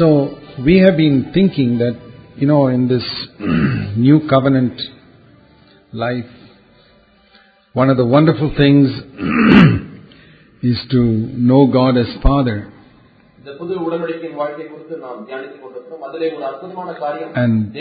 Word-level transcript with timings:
So 0.00 0.08
we 0.64 0.78
have 0.78 0.96
been 0.96 1.30
thinking 1.34 1.76
that, 1.76 1.94
you 2.36 2.46
know, 2.46 2.68
in 2.68 2.88
this 2.88 3.04
new 3.98 4.26
covenant 4.30 4.80
life, 5.92 6.24
one 7.74 7.90
of 7.90 7.98
the 7.98 8.06
wonderful 8.06 8.50
things 8.56 8.88
is 10.62 10.78
to 10.92 11.02
know 11.02 11.66
God 11.66 11.98
as 11.98 12.06
Father. 12.22 12.72
And, 17.34 17.76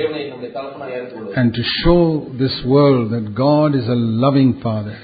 and 1.36 1.54
to 1.54 1.63
show 1.63 2.27
this 2.38 2.62
world 2.66 3.12
that 3.13 3.34
God 3.34 3.76
is 3.76 3.88
a 3.88 3.95
loving 3.95 4.59
Father. 4.62 4.98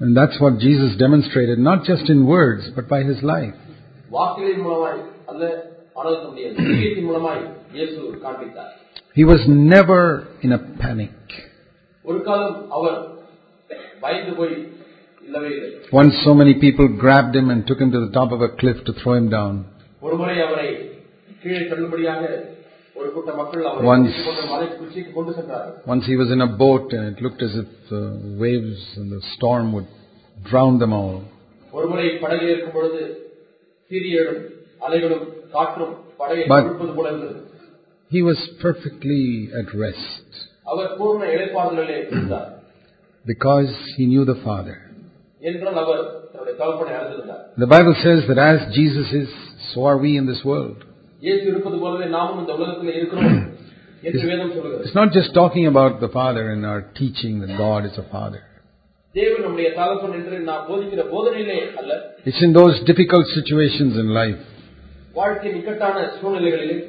And 0.00 0.10
that's 0.18 0.36
what 0.40 0.54
Jesus 0.58 0.90
demonstrated, 0.96 1.58
not 1.60 1.78
just 1.84 2.06
in 2.14 2.20
words, 2.28 2.64
but 2.76 2.86
by 2.88 3.00
his 3.10 3.20
life. 3.34 3.56
வாக்குகளின் 4.10 4.62
மூலமாய் 4.66 4.98
அல்ல 5.30 5.42
ஆனால் 5.98 6.14
நம்முடைய 6.20 6.46
ஜீவியத்தின் 6.58 7.08
மூலமாய் 7.10 7.40
இயேசு 7.76 7.96
காண்பித்தார் 8.24 8.72
He 9.16 9.24
was 9.32 9.42
never 9.74 10.00
in 10.46 10.50
a 10.52 10.62
panic. 10.82 11.16
ஒரு 12.04 12.18
காலம் 12.28 12.58
அவர் 12.76 12.98
பயந்து 14.04 14.32
போய் 14.40 14.54
இல்லவே 15.26 15.50
இல்லை 15.56 15.70
Once 16.00 16.14
so 16.26 16.32
many 16.40 16.54
people 16.64 16.86
grabbed 17.04 17.34
him 17.40 17.48
and 17.54 17.60
took 17.70 17.80
him 17.84 17.90
to 17.96 18.02
the 18.04 18.12
top 18.18 18.30
of 18.36 18.42
a 18.48 18.52
cliff 18.60 18.78
to 18.88 18.94
throw 19.00 19.14
him 19.20 19.28
down. 19.38 19.54
ஒருமுறை 20.02 20.36
அவரை 20.46 20.68
கீழே 21.42 21.62
தள்ளும்படியாக 21.70 22.22
Once, 22.95 24.13
once 25.85 26.05
he 26.05 26.15
was 26.15 26.31
in 26.31 26.41
a 26.41 26.47
boat 26.47 26.93
and 26.93 27.17
it 27.17 27.23
looked 27.23 27.41
as 27.41 27.55
if 27.55 27.65
the 27.89 28.37
waves 28.39 28.97
and 28.97 29.11
the 29.11 29.21
storm 29.35 29.73
would 29.73 29.87
drown 30.43 30.77
them 30.77 30.93
all. 30.93 31.23
But 36.47 36.65
he 38.09 38.21
was 38.21 38.49
perfectly 38.61 39.49
at 39.59 39.73
rest 39.73 40.27
because 43.25 43.73
he 43.97 44.05
knew 44.05 44.23
the 44.23 44.35
Father. 44.43 44.91
The 47.57 47.67
Bible 47.67 47.95
says 48.03 48.23
that 48.27 48.37
as 48.37 48.73
Jesus 48.75 49.11
is, 49.11 49.29
so 49.73 49.85
are 49.85 49.97
we 49.97 50.17
in 50.17 50.27
this 50.27 50.43
world. 50.45 50.83
It's, 54.05 54.21
it's 54.85 54.95
not 54.95 55.13
just 55.13 55.33
talking 55.33 55.65
about 55.67 56.01
the 56.01 56.09
Father 56.09 56.51
and 56.51 56.65
our 56.65 56.81
teaching 56.81 57.39
that 57.41 57.57
God 57.57 57.85
is 57.85 57.97
a 57.97 58.03
Father. 58.11 58.41
It's 62.25 62.41
in 62.41 62.53
those 62.53 62.83
difficult 62.85 63.25
situations 63.27 63.97
in 63.97 64.07
life 64.09 64.39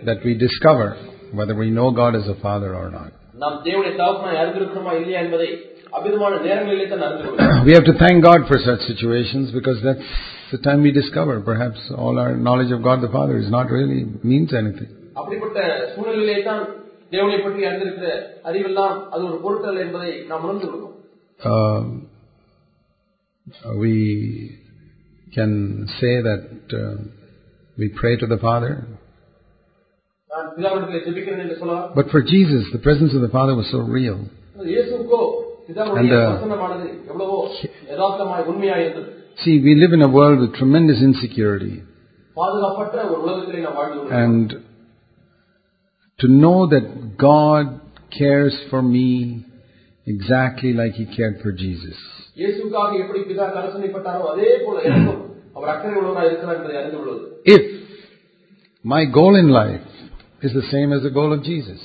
that 0.09 0.21
we 0.25 0.35
discover 0.35 0.97
whether 1.33 1.55
we 1.55 1.71
know 1.71 1.91
God 1.91 2.17
as 2.17 2.27
a 2.29 2.35
Father 2.35 2.75
or 2.75 2.91
not. 2.91 3.13
நாம் 3.44 3.58
தேவனுடைய 3.66 3.94
தகப்பனை 4.02 4.36
அறிந்திருக்கிறோமா 4.42 4.94
இல்லையா 5.00 5.20
என்பதை 5.26 5.50
அபிதமான 5.98 6.34
நேரங்களிலே 6.48 6.86
தான் 6.88 7.06
அறிந்து 7.08 7.24
கொள்கிறோம் 7.26 7.64
We 7.68 7.74
have 7.78 7.88
to 7.92 7.98
thank 8.02 8.18
God 8.24 8.42
for 8.50 8.58
such 8.68 8.82
situations 8.92 9.46
because 9.58 9.80
that's 9.88 10.10
the 10.52 10.60
time 10.60 10.80
we 10.82 10.92
discover 10.94 11.36
perhaps 11.50 11.80
all 12.04 12.16
our 12.24 12.34
knowledge 12.46 12.72
of 12.72 12.82
God 12.82 12.98
the 13.02 13.14
Father 13.18 13.36
is 13.44 13.50
not 13.58 13.68
really 13.78 14.00
means 14.32 14.52
anything. 14.62 14.92
அப்படிப்பட்ட 15.20 15.60
சூழ்நிலையிலே 15.94 16.38
தான் 16.50 16.62
தேவனை 17.12 17.38
பற்றி 17.40 17.62
அறிந்திருக்கிற 17.70 18.08
அறிவெல்லாம் 18.50 18.96
அது 19.14 19.22
ஒரு 19.30 19.38
பொருட்டல் 19.46 19.82
என்பதை 19.86 20.12
நாம் 20.32 20.46
உணர்ந்து 20.48 20.70
கொள்வோம் 20.70 20.96
Um, 21.40 21.86
we 23.78 23.94
can 25.28 25.52
say 26.00 26.22
that 26.22 26.44
uh, 26.74 26.96
we 27.78 27.88
pray 27.92 28.14
to 28.18 28.28
the 28.28 28.38
Father, 28.40 28.72
But 31.95 32.07
for 32.11 32.23
Jesus, 32.23 32.63
the 32.73 32.83
presence 32.87 33.13
of 33.15 33.23
the 33.27 33.29
Father 33.29 33.55
was 33.55 33.69
so 33.71 33.79
real. 33.99 34.19
And, 36.01 36.11
uh, 36.13 36.41
see, 39.45 39.55
we 39.67 39.73
live 39.83 39.93
in 39.99 40.03
a 40.03 40.09
world 40.09 40.39
with 40.43 40.53
tremendous 40.55 41.01
insecurity. 41.09 41.77
And 44.25 44.49
to 46.21 46.27
know 46.29 46.59
that 46.75 46.85
God 47.19 47.81
cares 48.19 48.55
for 48.71 48.83
me 48.83 49.09
exactly 50.07 50.73
like 50.73 50.93
He 51.01 51.07
cared 51.19 51.37
for 51.43 51.53
Jesus. 51.53 51.97
if 57.45 57.63
my 58.95 59.05
goal 59.19 59.35
in 59.37 59.49
life 59.63 59.94
is 60.45 60.53
the 60.53 60.67
same 60.71 60.93
as 60.93 61.03
the 61.03 61.11
goal 61.11 61.33
of 61.33 61.43
Jesus. 61.43 61.81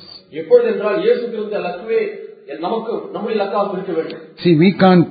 See, 4.43 4.55
we 4.55 4.77
can't 4.79 5.07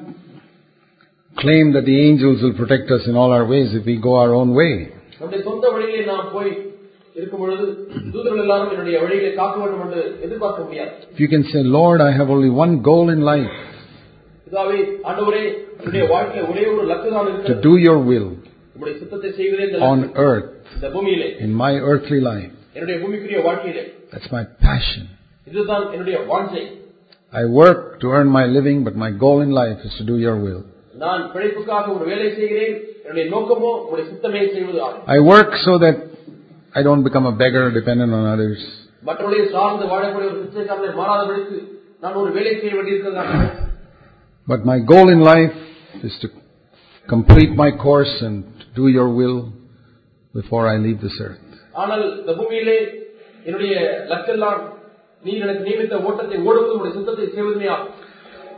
claim 1.36 1.72
that 1.72 1.84
the 1.84 1.98
angels 2.08 2.42
will 2.42 2.54
protect 2.54 2.90
us 2.90 3.02
in 3.06 3.14
all 3.16 3.32
our 3.32 3.46
ways 3.46 3.74
if 3.74 3.84
we 3.86 3.96
go 4.00 4.16
our 4.16 4.34
own 4.34 4.54
way. 4.54 4.92
If 11.12 11.20
you 11.20 11.28
can 11.28 11.44
say, 11.52 11.62
Lord, 11.62 12.00
I 12.00 12.12
have 12.12 12.30
only 12.30 12.50
one 12.50 12.82
goal 12.82 13.10
in 13.10 13.20
life. 13.20 13.50
To 17.46 17.54
do 17.60 17.76
your 17.76 17.98
will 17.98 18.36
on 19.80 20.12
earth 20.16 20.50
in 21.40 21.52
my 21.52 21.72
earthly 21.74 22.20
life. 22.20 22.52
என்னுடைய 22.77 22.95
பூமிக்குரிய 23.01 23.39
வாழ்க்கையிலே 23.47 23.83
That's 24.13 24.29
my 24.31 24.43
passion. 24.67 25.03
இதுதான் 25.47 25.85
என்னுடைய 25.95 26.17
வாஞ்சை 26.31 26.63
I 27.33 27.45
work 27.61 27.79
to 28.01 28.07
earn 28.15 28.27
my 28.31 28.45
living, 28.57 28.79
but 28.87 28.95
my 28.95 29.11
goal 29.23 29.37
in 29.45 29.51
life 29.61 29.79
is 29.87 29.93
to 29.99 30.05
do 30.11 30.15
your 30.25 30.35
will. 30.45 30.61
நான் 31.03 31.23
பிழைப்புக்காக 31.33 31.85
ஒரு 31.95 32.05
வேலை 32.11 32.27
செய்கிறேன் 32.39 32.75
என்னுடைய 33.03 33.25
நோக்கமோ 33.35 33.71
உங்களுடைய 33.77 34.05
சித்தமே 34.11 34.41
செய்வது 34.55 34.79
ஆகும் 34.87 35.07
I 35.15 35.21
work 35.31 35.51
so 35.67 35.73
that 35.85 35.97
I 36.75 36.83
don't 36.87 37.03
become 37.03 37.25
a 37.27 37.35
beggar 37.41 37.63
dependent 37.79 38.11
on 38.19 38.25
others. 38.35 38.61
மற்றவர்களை 39.07 39.45
சார்ந்து 39.55 39.85
வாழக்கூடிய 39.93 40.27
ஒரு 40.31 40.39
பிச்சைக்காரனை 40.43 40.91
மாறாதபடிக்கு 40.99 41.57
நான் 42.03 42.19
ஒரு 42.21 42.31
வேலை 42.37 42.53
செய்ய 42.61 42.73
வேண்டியிருக்கிறதா 42.77 43.25
But 44.47 44.61
my 44.65 44.77
goal 44.83 45.07
in 45.09 45.21
life 45.23 45.57
is 46.03 46.15
to 46.23 46.27
complete 47.09 47.51
my 47.55 47.69
course 47.85 48.13
and 48.27 48.37
to 48.61 48.67
do 48.75 48.85
your 48.89 49.09
will 49.19 49.37
before 50.33 50.63
I 50.67 50.77
leave 50.85 50.99
this 50.99 51.17
earth. 51.27 51.39
ஆனால் 51.81 52.03
இந்த 52.19 52.33
பூமியிலே 52.39 52.77
என்னுடைய 53.47 53.73
லக்கெல்லாம் 54.11 54.59
நீ 55.23 55.33
எனக்கு 55.45 55.63
நியமித்த 55.67 55.95
ஓட்டத்தை 56.07 56.37
ஓடுவது 56.47 56.73
உங்களுடைய 56.73 56.95
சித்தத்தை 56.99 57.27
செய்வதுமே 57.37 57.69
ஆகும் 57.75 57.91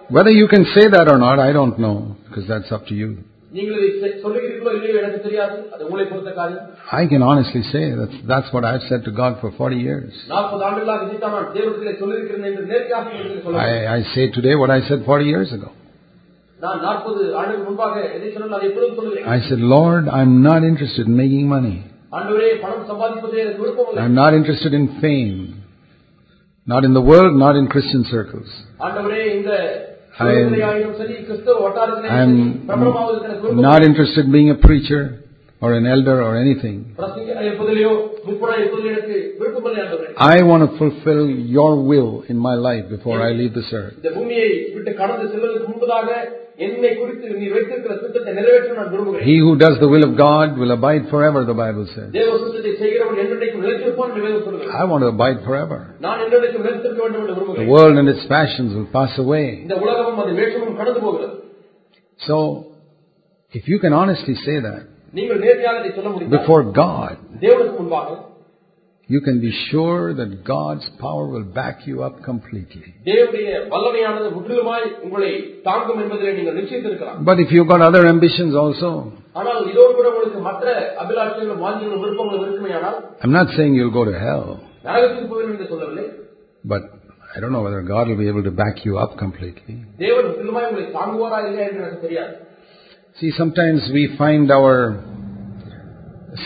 Whether 0.09 0.33
you 0.39 0.47
can 0.47 0.65
say 0.73 0.83
that 0.87 1.07
or 1.11 1.19
not, 1.19 1.37
I 1.39 1.51
don't 1.57 1.77
know, 1.79 1.95
because 2.25 2.45
that's 2.51 2.71
up 2.75 2.83
to 2.89 2.95
you. 2.95 3.07
நீங்கள் 3.51 3.77
இதை 3.79 3.89
செ- 4.01 4.17
சொல்லுகிறீர்களோ 4.23 4.71
இல்லையோ 4.77 4.95
எனக்கு 5.01 5.19
தெரியாது 5.25 5.55
அது 5.73 5.81
உங்களை 5.87 6.05
பொறுத்த 6.09 6.31
காரியம் 6.39 6.65
I 6.99 7.07
can 7.11 7.23
honestly 7.29 7.61
say 7.71 7.83
that's, 7.99 8.17
that's 8.31 8.49
what 8.55 8.63
I've 8.69 8.85
said 8.89 9.01
to 9.07 9.13
God 9.21 9.33
for 9.41 9.49
40 9.51 9.77
years. 9.87 10.11
நாற்பது 10.33 10.63
ஆண்டுகளாக 10.67 11.05
இதைத்தான் 11.07 11.35
நான் 11.37 11.49
தேவத்திலே 11.55 11.93
சொல்லியிருக்கிறேன் 12.01 12.47
என்று 12.51 12.63
நேர்த்தியாக 12.73 13.05
உங்களுக்கு 13.13 13.45
சொல்ல 13.47 13.63
I, 13.67 13.77
I 13.95 14.03
say 14.13 14.25
today 14.37 14.55
what 14.63 14.73
I 14.77 14.81
said 14.89 15.01
40 15.07 15.33
years 15.33 15.51
ago. 15.57 15.69
நான் 16.59 16.81
நாற்பது 16.87 17.21
ஆண்டுகள் 17.39 17.65
முன்பாக 17.69 17.95
எதை 18.17 18.29
சொன்னால் 18.35 18.57
அதை 18.59 18.67
எப்பொழுதும் 18.71 18.99
சொல்லுகிறேன் 18.99 19.31
I 19.37 19.41
said, 19.47 19.61
Lord, 19.75 20.03
I'm 20.19 20.35
not 20.43 20.61
interested 20.71 21.05
in 21.07 21.15
making 21.23 21.47
money. 21.55 21.75
I'm 22.12 24.14
not 24.14 24.34
interested 24.34 24.74
in 24.74 25.00
fame, 25.00 25.62
not 26.66 26.84
in 26.84 26.92
the 26.92 27.00
world, 27.00 27.36
not 27.36 27.54
in 27.56 27.68
Christian 27.68 28.04
circles. 28.04 28.48
I'm, 32.08 32.68
I'm 32.68 33.60
not 33.60 33.84
interested 33.84 34.24
in 34.26 34.32
being 34.32 34.50
a 34.50 34.56
preacher 34.56 35.22
or 35.62 35.74
an 35.74 35.86
elder 35.86 36.22
or 36.22 36.36
anything. 36.38 36.96
I 40.16 40.42
want 40.50 40.70
to 40.70 40.78
fulfill 40.78 41.28
your 41.28 41.82
will 41.82 42.24
in 42.28 42.38
my 42.38 42.54
life 42.54 42.88
before 42.88 43.20
I 43.20 43.32
leave 43.32 43.52
this 43.54 43.70
earth. 43.72 43.94
He 49.28 49.38
who 49.38 49.56
does 49.56 49.78
the 49.80 49.88
will 49.88 50.04
of 50.04 50.16
God 50.16 50.58
will 50.58 50.72
abide 50.72 51.08
forever, 51.10 51.44
the 51.44 51.54
Bible 51.54 51.86
says. 51.94 52.10
I 54.80 54.84
want 54.84 55.02
to 55.02 55.08
abide 55.08 55.38
forever. 55.44 55.78
The 57.60 57.66
world 57.66 57.96
and 57.98 58.08
its 58.08 58.26
passions 58.26 58.74
will 58.74 58.86
pass 58.86 59.18
away. 59.18 59.66
So, 62.26 62.36
if 63.52 63.66
you 63.68 63.78
can 63.78 63.92
honestly 63.92 64.34
say 64.34 64.60
that, 64.60 64.82
நீங்கள் 65.17 65.41
நேர்மையாக 65.45 65.81
இதை 65.81 65.91
சொல்ல 65.97 66.09
முடியும் 66.13 66.33
before 66.37 66.61
God, 66.83 67.13
தேவனுக்கு 67.45 67.75
முன்பாக 67.81 68.07
you 69.09 69.19
can 69.21 69.37
be 69.39 69.51
sure 69.65 70.03
that 70.19 70.29
God's 70.45 70.85
power 71.03 71.25
will 71.33 71.47
back 71.59 71.77
you 71.89 71.97
up 72.07 72.15
completely. 72.29 72.87
தேவனுடைய 73.09 73.49
வல்லமையானது 73.73 74.29
முற்றிலுமாய் 74.37 74.85
உங்களை 75.05 75.31
தாங்கும் 75.67 76.01
என்பதிலே 76.03 76.33
நீங்கள் 76.37 76.57
நிச்சயித்திருக்கலாம் 76.59 77.19
But 77.29 77.39
if 77.45 77.51
you've 77.55 77.69
got 77.73 77.83
other 77.89 78.03
ambitions 78.13 78.53
also, 78.63 78.89
ஆனால் 79.39 79.61
இதோடு 79.71 79.93
கூட 79.97 80.07
உங்களுக்கு 80.13 80.41
மற்ற 80.49 80.65
அபிலாஷங்களும் 81.03 81.63
வாஞ்சிகளும் 81.65 82.03
விருப்பங்களும் 82.03 82.45
இருக்குமேயானால் 82.47 82.97
I'm 83.23 83.35
not 83.39 83.49
saying 83.57 83.73
you'll 83.79 83.97
go 84.01 84.05
to 84.11 84.17
hell, 84.25 84.45
நரகத்துக்கு 84.87 85.29
போவீர்கள் 85.31 85.55
என்று 85.55 85.71
சொல்லவில்லை 85.73 86.05
but 86.63 86.83
I 87.35 87.41
don't 87.41 87.53
know 87.55 87.63
whether 87.67 87.81
God 87.93 88.05
will 88.09 88.19
be 88.23 88.27
able 88.33 88.45
to 88.49 88.53
back 88.61 88.77
you 88.87 88.93
up 89.03 89.13
completely. 89.23 89.73
See, 93.17 93.31
sometimes 93.31 93.81
we 93.93 94.03
find 94.17 94.51
our 94.51 94.77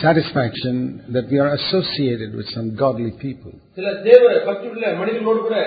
satisfaction 0.01 0.75
that 1.13 1.25
we 1.31 1.37
are 1.39 1.51
associated 1.53 2.35
with 2.35 2.47
some 2.55 2.67
godly 2.75 3.11
people. 3.25 3.53
சில 3.75 3.93
தேவ 4.07 4.23
பக்தியுள்ள 4.47 4.85
மனிதர்களோடு 4.99 5.41
கூட 5.41 5.57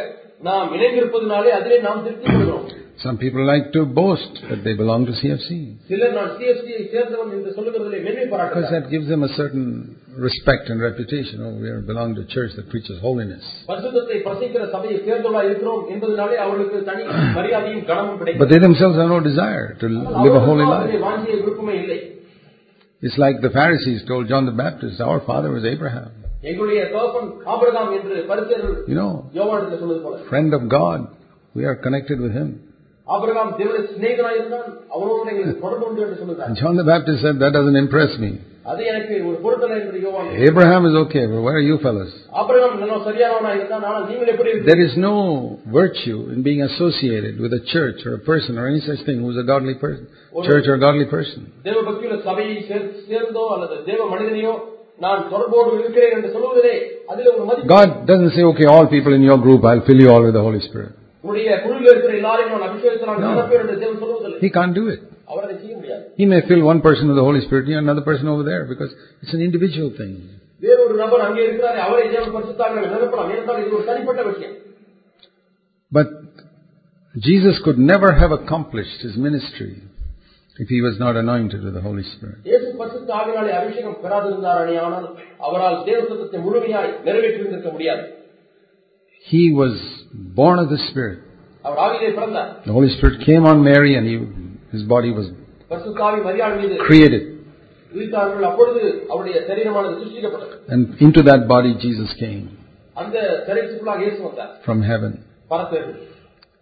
நாம் 0.41 0.71
இணைந்திருப்பதனாலே 0.77 1.51
அதிலே 1.59 1.79
நாம் 1.81 2.05
திருப்தி 2.05 2.29
கொள்கிறோம் 2.29 2.65
Some 2.99 3.17
people 3.19 3.43
like 3.45 3.67
to 3.73 3.81
boast 3.99 4.35
that 4.49 4.61
they 4.67 4.75
belong 4.81 5.03
to 5.09 5.15
CFC 5.21 5.49
சிலர் 5.91 6.15
நான் 6.19 6.31
சிஎஸ்டியை 6.39 6.81
சேர்ந்தவன் 6.95 7.33
என்று 7.37 7.51
சொல்லுகிறதிலே 7.57 8.01
மேன்மை 8.07 8.25
because 8.25 8.33
பாராட்டுகிறார் 8.35 8.75
that 8.77 8.87
gives 8.95 9.09
them 9.13 9.23
a 9.29 9.33
certain 9.41 9.67
respect 10.27 10.65
and 10.73 10.79
reputation. 10.81 11.37
Oh, 11.47 11.53
we 11.63 11.69
are 11.75 11.81
belong 11.91 12.09
to 12.17 12.23
a 12.27 12.31
church 12.35 12.53
that 12.59 12.67
preaches 12.73 12.97
holiness. 13.07 13.45
பரிசுத்தத்தை 13.71 14.17
பிரசிக்கிற 14.27 14.63
சபையை 14.75 14.99
சேர்ந்தவளா 15.07 15.43
இருக்கிறோம் 15.49 15.83
என்பதனாலே 15.95 16.39
அவர்களுக்கு 16.45 16.81
தனி 16.91 17.05
மரியாதையும் 17.39 17.85
கனமும் 17.91 18.17
But 18.17 18.25
கிடைக்கும் 18.25 18.51
they 18.53 18.61
themselves 18.67 18.99
have 19.03 19.13
no 19.17 19.21
desire 19.31 19.67
to 19.83 19.89
live 20.25 20.37
a 20.41 20.45
holy 20.49 20.67
life. 20.73 20.85
அதிலே 20.87 21.03
வாஞ்சிய 21.09 21.37
விருப்பமே 21.43 21.77
இல்லை 21.83 21.99
It's 23.03 23.19
like 23.19 23.39
the 23.47 23.53
Pharisees 23.59 24.01
told 24.11 24.25
John 24.33 24.45
the 24.47 24.59
Baptist, 24.65 24.99
our 25.11 25.21
father 25.31 25.51
was 25.57 25.65
Abraham. 25.75 26.11
எங்களுடைய 26.51 26.81
தகப்பன் 26.93 27.31
ஆபிரகாம் 27.55 27.91
என்று 27.97 28.15
பரிசேர்கள் 28.31 28.77
You 28.91 28.99
know, 29.01 29.11
யோவானத்தில் 29.39 29.81
சொன்னது 29.83 30.03
போல 30.07 30.21
friend 30.33 30.53
of 30.59 30.65
God. 30.79 31.01
We 31.55 31.65
are 31.71 31.77
connected 31.87 32.21
with 32.25 32.35
him. 32.41 32.49
Abraham 33.09 33.53
தேவனுடைய 33.59 33.85
சிநேகனாக 33.95 34.37
இருந்தான் 34.39 34.67
அவனோடு 34.95 35.31
எங்களுக்கு 35.33 35.63
தொடர்பு 35.65 35.87
உண்டு 35.89 36.03
என்று 36.07 36.19
சொல்லுகிறார் 36.23 36.49
And 36.51 36.59
John 36.63 36.75
the 36.77 36.89
Baptist 36.93 37.21
said, 37.25 37.37
that 37.45 37.55
doesn't 37.59 37.81
impress 37.85 38.13
me. 38.25 38.33
அது 38.73 38.83
எனக்கு 38.91 39.15
ஒரு 39.29 39.37
பொருத்தலை 39.45 39.77
என்று 39.85 40.01
யோவான் 40.05 40.29
Abraham 40.49 40.83
is 40.91 40.97
okay, 41.01 41.23
but 41.31 41.41
where 41.47 41.57
are 41.61 41.67
you 41.71 41.77
fellas? 41.85 42.11
Abraham 42.43 42.77
நல்லா 42.83 42.99
சரியானவனா 43.09 43.51
இருந்தான் 43.57 43.87
ஆனால் 43.89 44.05
நீங்கள் 44.11 44.31
எப்படி 44.35 44.51
இருக்கீங்க? 44.51 44.71
There 44.71 44.85
is 44.89 44.95
no 45.09 45.15
virtue 45.79 46.19
in 46.35 46.39
being 46.49 46.63
associated 46.69 47.35
with 47.45 47.55
a 47.61 47.63
church 47.73 47.99
or 48.07 48.13
a 48.21 48.23
person 48.31 48.61
or 48.61 48.67
any 48.73 48.83
such 48.89 49.03
thing 49.09 49.19
who's 49.25 49.41
a 49.45 49.49
godly 49.53 49.77
person, 49.85 50.05
church 50.51 50.69
or 50.71 50.77
a 50.81 50.83
godly 50.87 51.09
person. 51.17 51.41
தேவ 51.69 51.79
பக்தியுள்ள 51.89 52.19
சபையை 52.29 52.57
சேர்- 52.71 52.89
சேர்ந்தோ 53.11 53.45
அல்லது 53.57 53.79
தேவ 53.91 54.01
மனிதனையோ 54.15 54.55
நான் 55.01 55.23
தொடர்போடு 55.33 55.71
இருக்கிறேன் 55.83 56.15
என்று 56.17 56.33
சொல்லுவதிலே 56.37 56.75
அதில் 57.13 57.31
ஒரு 57.35 57.45
மதிப்பு 57.51 57.73
God 57.77 57.91
doesn't 58.11 58.33
say, 58.37 58.45
okay, 58.53 58.69
all 58.75 58.87
people 58.97 59.15
in 59.21 59.25
your 59.31 59.41
group, 59.47 59.63
I'll 59.71 59.87
fill 59.91 60.03
you 60.05 60.11
all 60.15 60.25
with 60.29 60.37
the 60.41 60.47
Holy 60.49 60.63
Spirit. 60.69 60.93
He 64.40 64.50
can't 64.50 64.76
do 64.76 64.88
it. 64.88 65.02
He 66.16 66.26
may 66.26 66.42
fill 66.48 66.64
one 66.64 66.82
person 66.82 67.08
with 67.08 67.18
the 67.18 67.24
Holy 67.24 67.42
Spirit 67.42 67.68
and 67.68 67.80
another 67.80 68.02
person 68.02 68.28
over 68.28 68.44
there 68.44 68.66
because 68.66 68.92
it's 69.22 69.34
an 69.34 69.42
individual 69.42 69.92
thing. 69.98 70.30
But 75.92 76.08
Jesus 77.18 77.60
could 77.64 77.78
never 77.78 78.14
have 78.14 78.32
accomplished 78.32 79.02
his 79.02 79.18
ministry 79.18 79.84
if 80.60 80.68
he 80.70 80.82
was 80.82 81.00
not 81.00 81.16
anointed 81.16 81.64
with 81.64 81.74
the 81.74 81.82
Holy 81.82 82.04
Spirit. 82.04 82.40
He 89.24 89.52
was 89.52 89.97
born 90.37 90.57
of 90.59 90.69
the 90.69 90.81
Spirit. 90.89 91.19
அவர் 91.65 91.81
ஆவியிலே 91.85 92.11
பிறந்தார் 92.19 92.51
The 92.65 92.75
Holy 92.79 92.91
Spirit 92.95 93.17
came 93.29 93.45
on 93.51 93.59
Mary 93.65 93.93
and 93.99 94.07
he, 94.11 94.17
his 94.73 94.85
body 94.95 95.11
was 95.19 95.27
பரிசுத்த 95.71 96.01
ஆவி 96.09 96.21
மரியாள் 96.29 96.57
மீது 96.61 96.75
created. 96.87 97.23
உயிர்த்தார்கள் 97.93 98.47
அப்பொழுது 98.51 98.81
அவருடைய 99.13 99.37
சரீரமானது 99.49 99.95
சிருஷ்டிக்கப்பட்டது 100.01 100.55
And 100.75 100.83
into 101.07 101.23
that 101.31 101.43
body 101.55 101.73
Jesus 101.85 102.11
came 102.23 102.43
அந்த 102.97 103.17
சரீரத்துக்குள்ளாக 103.47 104.01
இயேசு 104.05 104.19
வந்தார் 104.29 104.51
from 104.67 104.81
heaven. 104.91 105.13
பரத்தேர்கள் 105.53 106.01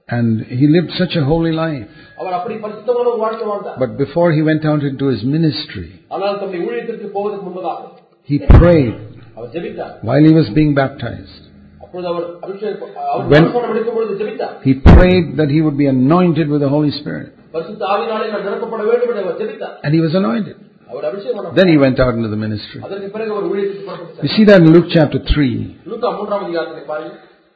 And 0.08 0.31
he 0.61 0.67
lived 0.76 0.93
such 1.00 1.12
a 1.20 1.25
holy 1.25 1.52
life. 1.56 1.91
அவர் 2.20 2.35
அப்படி 2.38 2.55
பரிசுத்தமான 2.64 3.06
ஒரு 3.12 3.20
வாழ்க்கை 3.25 3.44
வாழ்ந்தார் 3.50 3.76
But 3.82 3.93
before 4.05 4.29
he 4.37 4.43
went 4.49 4.64
out 4.70 4.82
into 4.91 5.06
his 5.12 5.20
ministry, 5.37 5.88
ஆனால் 6.14 6.38
தம்முடைய 6.41 6.62
ஊழியத்திற்கு 6.69 7.08
போவதற்கு 7.17 7.44
முன்பதாக 7.49 7.81
he 8.29 8.38
prayed 8.56 8.97
அவர் 9.37 9.50
ஜெபித்தார் 9.55 9.94
while 10.08 10.25
he 10.29 10.35
was 10.41 10.49
being 10.58 10.73
baptized. 10.82 11.38
When 11.95 13.44
he 14.63 14.74
prayed 14.74 15.38
that 15.38 15.50
he 15.50 15.62
would 15.62 15.77
be 15.77 15.88
anointed 15.88 16.50
with 16.50 16.62
the 16.62 16.69
Holy 16.69 16.92
Spirit. 16.92 17.33
And 19.83 19.94
he 19.94 20.01
was 20.01 20.13
anointed. 20.13 20.57
Then 21.56 21.68
he 21.68 21.77
went 21.77 22.00
out 22.00 22.13
into 22.15 22.30
the 22.30 22.36
ministry. 22.36 22.81
You 24.21 24.30
see 24.36 24.45
that 24.45 24.62
in 24.62 24.74
Luke 24.74 24.86
chapter 24.89 25.19
3 25.19 25.77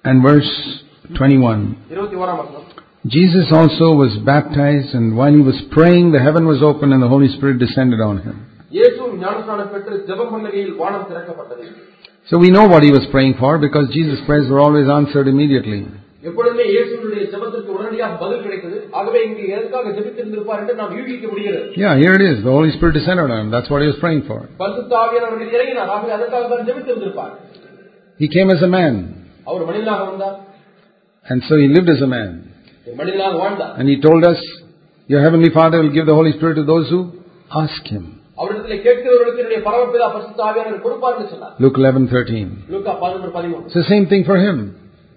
and 0.06 0.24
verse 0.24 0.52
21. 1.18 1.76
Jesus 3.08 3.48
also 3.52 3.94
was 3.94 4.18
baptized, 4.26 4.94
and 4.94 5.16
while 5.16 5.34
he 5.34 5.42
was 5.42 5.56
praying, 5.72 6.12
the 6.12 6.20
heaven 6.20 6.46
was 6.46 6.62
opened 6.62 6.94
and 6.94 7.02
the 7.02 7.08
Holy 7.08 7.30
Spirit 7.30 7.58
descended 7.58 8.02
on 8.02 8.18
him. 8.20 8.46
இயேசுவும் 12.29 12.29
ஞானஸ்நானம் 12.29 12.29
பெற்று 12.29 12.29
ஜெபம் 12.29 12.29
பண்ணுகையில் 12.29 12.29
வானம் 12.29 12.29
திறக்கப்பட்டது 12.29 12.29
So 12.29 12.39
we 12.39 12.49
know 12.51 12.67
what 12.67 12.83
he 12.83 12.91
was 12.91 13.07
praying 13.15 13.35
for 13.35 13.59
because 13.59 13.87
Jesus' 13.91 14.23
prayers 14.27 14.49
were 14.49 14.61
always 14.61 14.89
answered 14.89 15.29
immediately. 15.29 15.81
எப்பொழுதுமே 16.29 16.65
இயேசுடைய 16.75 17.23
ஜெபத்திற்கு 17.33 17.71
உடனடியாக 17.75 18.15
பதில் 18.23 18.43
கிடைத்தது 18.45 18.77
ஆகவே 18.99 19.21
இங்கு 19.27 19.43
எதற்காக 19.55 19.91
ஜெபித்திருந்திருப்பார் 19.97 20.61
என்று 20.63 20.75
நாம் 20.81 20.95
யூகிக்க 20.99 21.27
முடிகிறது 21.33 21.67
Yeah, 21.83 21.95
here 22.03 22.15
it 22.19 22.25
is. 22.31 22.37
The 22.49 22.55
Holy 22.57 22.71
Spirit 22.77 22.95
descended 22.99 23.25
on 23.27 23.41
him. 23.43 23.51
That's 23.55 23.71
what 23.73 23.83
he 23.85 23.89
was 23.93 23.99
praying 24.05 24.23
for. 24.31 24.39
பரிசுத்த 24.63 24.95
ஆவியானவர்கள் 25.03 25.53
இறங்கினார் 25.57 25.93
ஆகவே 25.97 26.13
அதற்காக 26.19 26.49
தான் 26.53 26.65
ஜெபித்திருந்திருப்பார் 26.71 27.35
He 28.21 28.29
came 28.29 28.51
as 28.57 28.63
a 28.63 28.73
man, 28.79 28.95
அவர் 29.47 29.65
மனிதனாக 29.71 30.03
வந்தார் 30.11 30.37
and 31.27 31.41
so 31.49 31.55
he 31.57 31.69
lived 31.77 31.91
as 31.97 32.01
a 32.01 32.11
man. 32.17 32.31
மனிதனாக 33.03 33.35
வாழ்ந்தார் 33.45 33.75
And 33.79 33.87
he 33.93 33.99
told 34.09 34.25
us, 34.33 34.41
Your 35.09 35.23
heavenly 35.27 35.51
Father 35.51 35.79
will 35.83 35.95
give 35.99 36.07
the 36.07 36.19
Holy 36.21 36.33
Spirit 36.39 36.55
to 36.55 36.65
those 36.65 36.89
who 36.89 37.01
ask 37.63 37.85
him. 37.87 38.05
அவரிடத்தில் 38.39 38.83
கேட்கிறவர்களுக்கு 38.87 39.41
என்னுடைய 39.43 39.61
பரமபிதா 39.67 40.07
பரிசுத்த 40.15 40.41
ஆவியானவர் 40.49 40.85
கொடுப்பார் 40.87 41.15
என்று 41.17 41.29
சொன்னார் 41.35 41.55
Luke 41.65 41.79
11:13. 41.81 42.49
லூக்கா 42.73 42.95
பதினொன்று 43.03 43.31
பதிமூணு 43.37 43.65
It's 43.69 43.79
the 43.83 43.89
same 43.93 44.07
thing 44.13 44.25
for 44.31 44.39
him. 44.39 44.57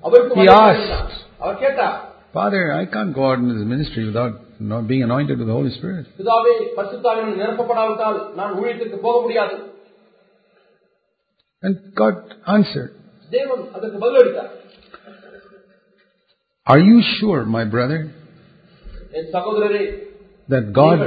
அவருக்கு 0.04 0.34
He 0.34 0.40
மரியாதை 0.42 0.68
asked. 0.68 0.84
இருந்தார். 0.84 1.16
அவர் 1.44 1.58
கேட்டார் 1.64 1.96
Father, 2.36 2.64
I 2.74 2.86
can't 2.94 3.14
go 3.18 3.24
out 3.28 3.40
into 3.42 3.54
this 3.54 3.68
ministry 3.68 4.02
without 4.06 4.34
not 4.72 4.84
being 4.90 5.04
anointed 5.06 5.36
with 5.40 5.48
the 5.52 5.58
Holy 5.60 5.72
Spirit. 5.78 6.04
பிதாவே 6.20 6.54
பரிசுத்தாவினால் 6.78 7.40
நிரப்பப்படாவிட்டால் 7.42 8.20
நான் 8.40 8.54
ஊழியத்துக்கு 8.60 9.00
போக 9.06 9.18
முடியாது 9.26 9.56
And 11.64 11.76
God 11.96 12.16
answered, 12.56 12.92
தேவன் 13.32 13.64
அதற்கு 13.76 13.98
பதிலளித்தார் 14.04 14.52
Are 16.68 16.82
you 16.82 16.98
sure, 17.12 17.42
my 17.58 17.64
brother, 17.68 18.00
என் 19.14 19.30
சகோதரரே 19.36 19.84
that 20.50 20.66
God, 20.74 21.00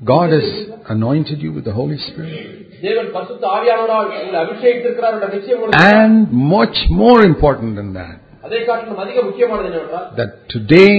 God 0.00 0.30
has 0.32 0.46
anointed 0.88 1.38
you 1.40 1.52
with 1.52 1.64
the 1.64 1.74
Holy 1.74 1.98
Spirit? 2.06 2.38
தேவன் 2.82 3.10
பரிசுத்த 3.16 3.44
ஆவியானவரால் 3.56 4.06
உங்களை 4.12 4.38
அபிஷேகித்திருக்கிறார் 4.44 5.14
என்ற 5.16 5.28
நிச்சயம் 5.34 5.58
உங்களுக்கு 5.58 5.90
And 5.98 6.14
much 6.56 6.78
more 7.02 7.18
important 7.30 7.70
than 7.80 7.90
that, 8.00 8.16
அதை 8.46 8.60
காட்டிலும் 8.68 9.02
அதிக 9.04 9.18
முக்கியமானது 9.28 9.68
என்னவென்றால் 9.70 10.08
that 10.20 10.32
today 10.56 10.92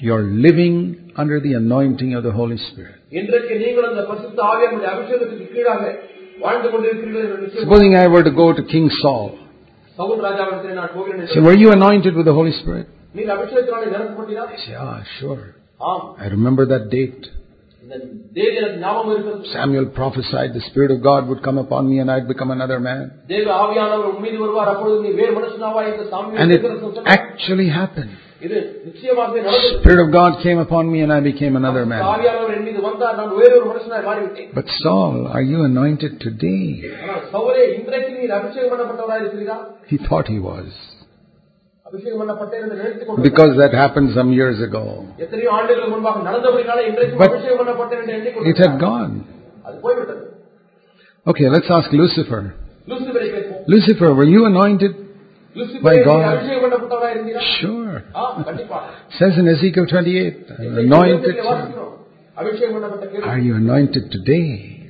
you're 0.00 0.26
living 0.46 0.76
under 1.22 1.38
the 1.46 1.52
anointing 1.62 2.10
of 2.18 2.22
the 2.28 2.34
Holy 2.40 2.58
Spirit. 2.66 2.96
இன்றைக்கு 3.20 3.54
நீங்கள் 3.62 3.86
அந்த 3.90 4.02
பரிசுத்த 4.10 4.38
ஆவியானுடைய 4.52 4.90
அபிஷேகத்துக்கு 4.94 5.46
கீழாக 5.54 5.82
வாழ்ந்து 6.44 6.68
கொண்டிருக்கிறீர்கள் 6.72 7.24
என்ற 7.26 7.38
நிச்சயம் 7.44 7.64
Supposing 7.66 7.94
I 7.96 8.08
were 8.14 8.24
to 8.24 8.34
go 8.42 8.48
to 8.58 8.64
King 8.74 8.88
Saul, 9.00 9.26
Saul 9.98 10.22
ராஜாவிடத்தில் 10.26 10.78
நான் 10.80 10.92
போகிறேன் 10.96 11.20
say, 11.22 11.32
என்று 11.32 11.46
were 11.48 11.58
you 11.62 11.70
anointed 11.78 12.14
with 12.18 12.28
the 12.30 12.36
Holy 12.40 12.54
Spirit? 12.60 12.86
நீர் 13.18 13.32
அபிஷேகத்தினாலே 13.36 13.88
நிரப்பப்பட்டீரா 13.94 14.44
I 14.50 14.60
say, 14.66 14.74
ah, 14.86 14.98
sure. 15.18 15.42
ஆம் 15.90 16.04
I 16.24 16.28
remember 16.36 16.66
that 16.74 16.86
date. 16.96 17.24
Samuel 19.53 19.87
prophesied 19.99 20.53
the 20.53 20.63
Spirit 20.69 20.91
of 20.91 20.99
God 21.01 21.27
would 21.29 21.41
come 21.47 21.57
upon 21.57 21.89
me 21.89 21.99
and 21.99 22.09
I'd 22.11 22.27
become 22.27 22.51
another 22.51 22.79
man. 22.79 23.11
And 26.41 26.51
it 26.51 26.63
actually 27.05 27.69
happened. 27.69 28.15
Spirit 29.81 29.99
of 30.05 30.09
God 30.11 30.31
came 30.43 30.59
upon 30.59 30.83
me 30.91 31.01
and 31.01 31.11
I 31.11 31.19
became 31.19 31.53
another 31.57 31.85
man. 31.85 32.01
But 34.53 34.67
Saul, 34.83 35.27
are 35.27 35.41
you 35.41 35.63
anointed 35.63 36.13
today? 36.21 36.65
He 39.87 39.97
thought 39.97 40.27
he 40.27 40.39
was. 40.39 40.98
Because 43.21 43.57
that 43.57 43.73
happened 43.73 44.11
some 44.13 44.31
years 44.31 44.61
ago. 44.61 45.07
But 47.17 47.31
it 48.51 48.57
had 48.57 48.79
gone. 48.79 49.25
Okay, 51.27 51.49
let's 51.49 51.69
ask 51.69 51.91
Lucifer. 51.91 52.53
Lucifer, 53.67 54.13
were 54.13 54.23
you 54.23 54.45
anointed 54.45 54.95
by 55.83 55.97
God? 56.03 56.43
Sure. 57.59 58.03
Says 59.19 59.37
in 59.37 59.47
Ezekiel 59.47 59.85
28, 59.87 60.47
anointed. 60.59 61.35
Are 63.23 63.39
you 63.39 63.55
anointed 63.55 64.11
today? 64.11 64.89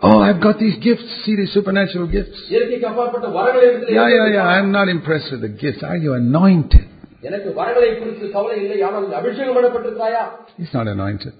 Oh, 0.02 0.18
I've 0.20 0.40
got 0.40 0.56
these 0.58 0.76
gifts. 0.78 1.08
See 1.24 1.34
these 1.36 1.52
supernatural 1.58 2.06
gifts. 2.16 2.38
இயற்கைக்கு 2.52 2.86
அப்பாற்பட்ட 2.90 3.28
வரங்களை 3.38 3.64
இடத்துல 3.70 3.94
Yeah, 3.98 4.08
yeah, 4.16 4.28
yeah. 4.36 4.54
I'm 4.54 4.70
not 4.70 4.88
impressed 4.88 5.30
with 5.32 5.42
the 5.42 5.52
gifts. 5.62 5.82
Are 5.90 5.98
you 5.98 6.12
anointed? 6.22 6.84
எனக்கு 7.22 7.50
வரங்களை 7.60 7.88
குறித்து 8.00 8.26
கவலை 8.34 8.56
இல்லை 8.62 8.76
ஆனால் 8.88 9.04
நீ 9.06 9.14
அபிஷேகம் 9.20 9.56
பண்ணப்பட்டிருக்காயா 9.56 10.22
He's 10.58 10.72
not 10.78 10.88
anointed. 10.94 11.32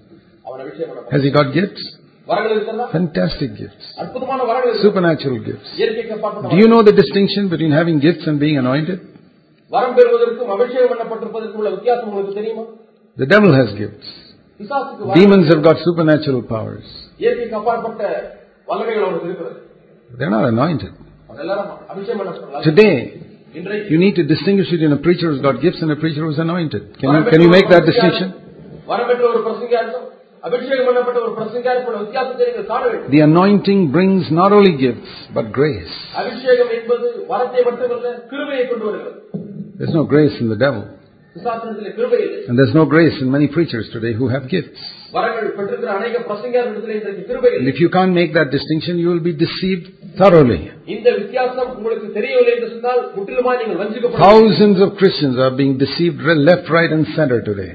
அவன் 0.45 0.61
அபிஷேகம் 0.65 0.89
பண்ணப்பட்ட 0.91 1.15
Has 1.15 1.23
he 1.27 1.33
got 1.39 1.47
gifts? 1.59 1.83
வரங்கள் 2.27 2.53
இருக்கிறதா 2.55 2.85
Fantastic 2.95 3.51
gifts. 3.61 3.85
அற்புதமான 4.03 4.39
வரங்கள் 4.49 4.71
இருக்கு. 4.71 4.85
Supernatural 4.87 5.37
gifts. 5.49 5.69
இயற்கைக்கு 5.81 6.13
அப்பாற்பட்ட 6.17 6.53
Do 6.55 6.59
you 6.63 6.69
know 6.73 6.81
the 6.89 6.95
distinction 7.01 7.43
between 7.53 7.73
having 7.79 7.99
gifts 8.07 8.25
and 8.31 8.37
being 8.45 8.57
anointed? 8.63 8.99
வரம் 9.71 9.95
பெறுவதற்கும் 9.99 10.51
அபிஷேகம் 10.55 10.91
பண்ணப்பட்டிருப்பதற்கும் 10.93 11.59
உள்ள 11.61 11.71
வித்தியாசம் 11.75 12.09
உங்களுக்கு 12.11 12.35
தெரியுமா 12.39 12.65
The 13.17 13.29
devil 13.35 13.51
has 13.59 13.69
gifts. 13.83 14.09
பிசாசுக்கு 14.59 15.03
வரம் 15.07 15.17
Demons 15.19 15.47
have 15.53 15.63
got 15.69 15.77
supernatural 15.87 16.41
powers. 16.53 16.87
They're 20.18 20.30
not 20.38 20.44
anointed. 20.54 20.92
Today, 22.70 22.96
you 23.90 23.98
need 23.98 24.14
to 24.20 24.24
distinguish 24.24 24.68
between 24.70 24.92
a 24.92 25.00
preacher 25.06 25.26
who's 25.30 25.42
got 25.42 25.60
gifts 25.60 25.80
and 25.82 25.90
a 25.90 25.96
preacher 25.96 26.22
who's 26.26 26.38
anointed. 26.38 26.82
Can 27.00 27.08
you, 27.16 27.30
can 27.32 27.40
you 27.44 27.48
make 27.56 27.68
that 27.74 27.84
distinction? 27.90 28.28
The 33.14 33.20
anointing 33.20 33.80
brings 33.92 34.30
not 34.30 34.50
only 34.52 34.72
gifts 34.76 35.10
but 35.34 35.52
grace. 35.52 35.92
There's 39.78 39.94
no 39.94 40.04
grace 40.04 40.34
in 40.42 40.48
the 40.48 40.56
devil. 40.56 40.82
And 42.48 42.58
there's 42.58 42.74
no 42.74 42.84
grace 42.94 43.16
in 43.22 43.30
many 43.30 43.48
preachers 43.48 43.86
today 43.92 44.12
who 44.12 44.28
have 44.28 44.48
gifts. 44.48 44.80
And 47.58 47.68
if 47.68 47.80
you 47.80 47.90
can't 47.90 48.14
make 48.14 48.32
that 48.32 48.50
distinction, 48.50 48.98
you 48.98 49.08
will 49.08 49.20
be 49.20 49.34
deceived 49.34 49.88
thoroughly. 50.16 50.70
Thousands 54.18 54.80
of 54.80 54.96
Christians 54.96 55.38
are 55.38 55.50
being 55.50 55.76
deceived 55.78 56.20
left, 56.22 56.70
right, 56.70 56.90
and 56.90 57.06
center 57.14 57.42
today. 57.42 57.72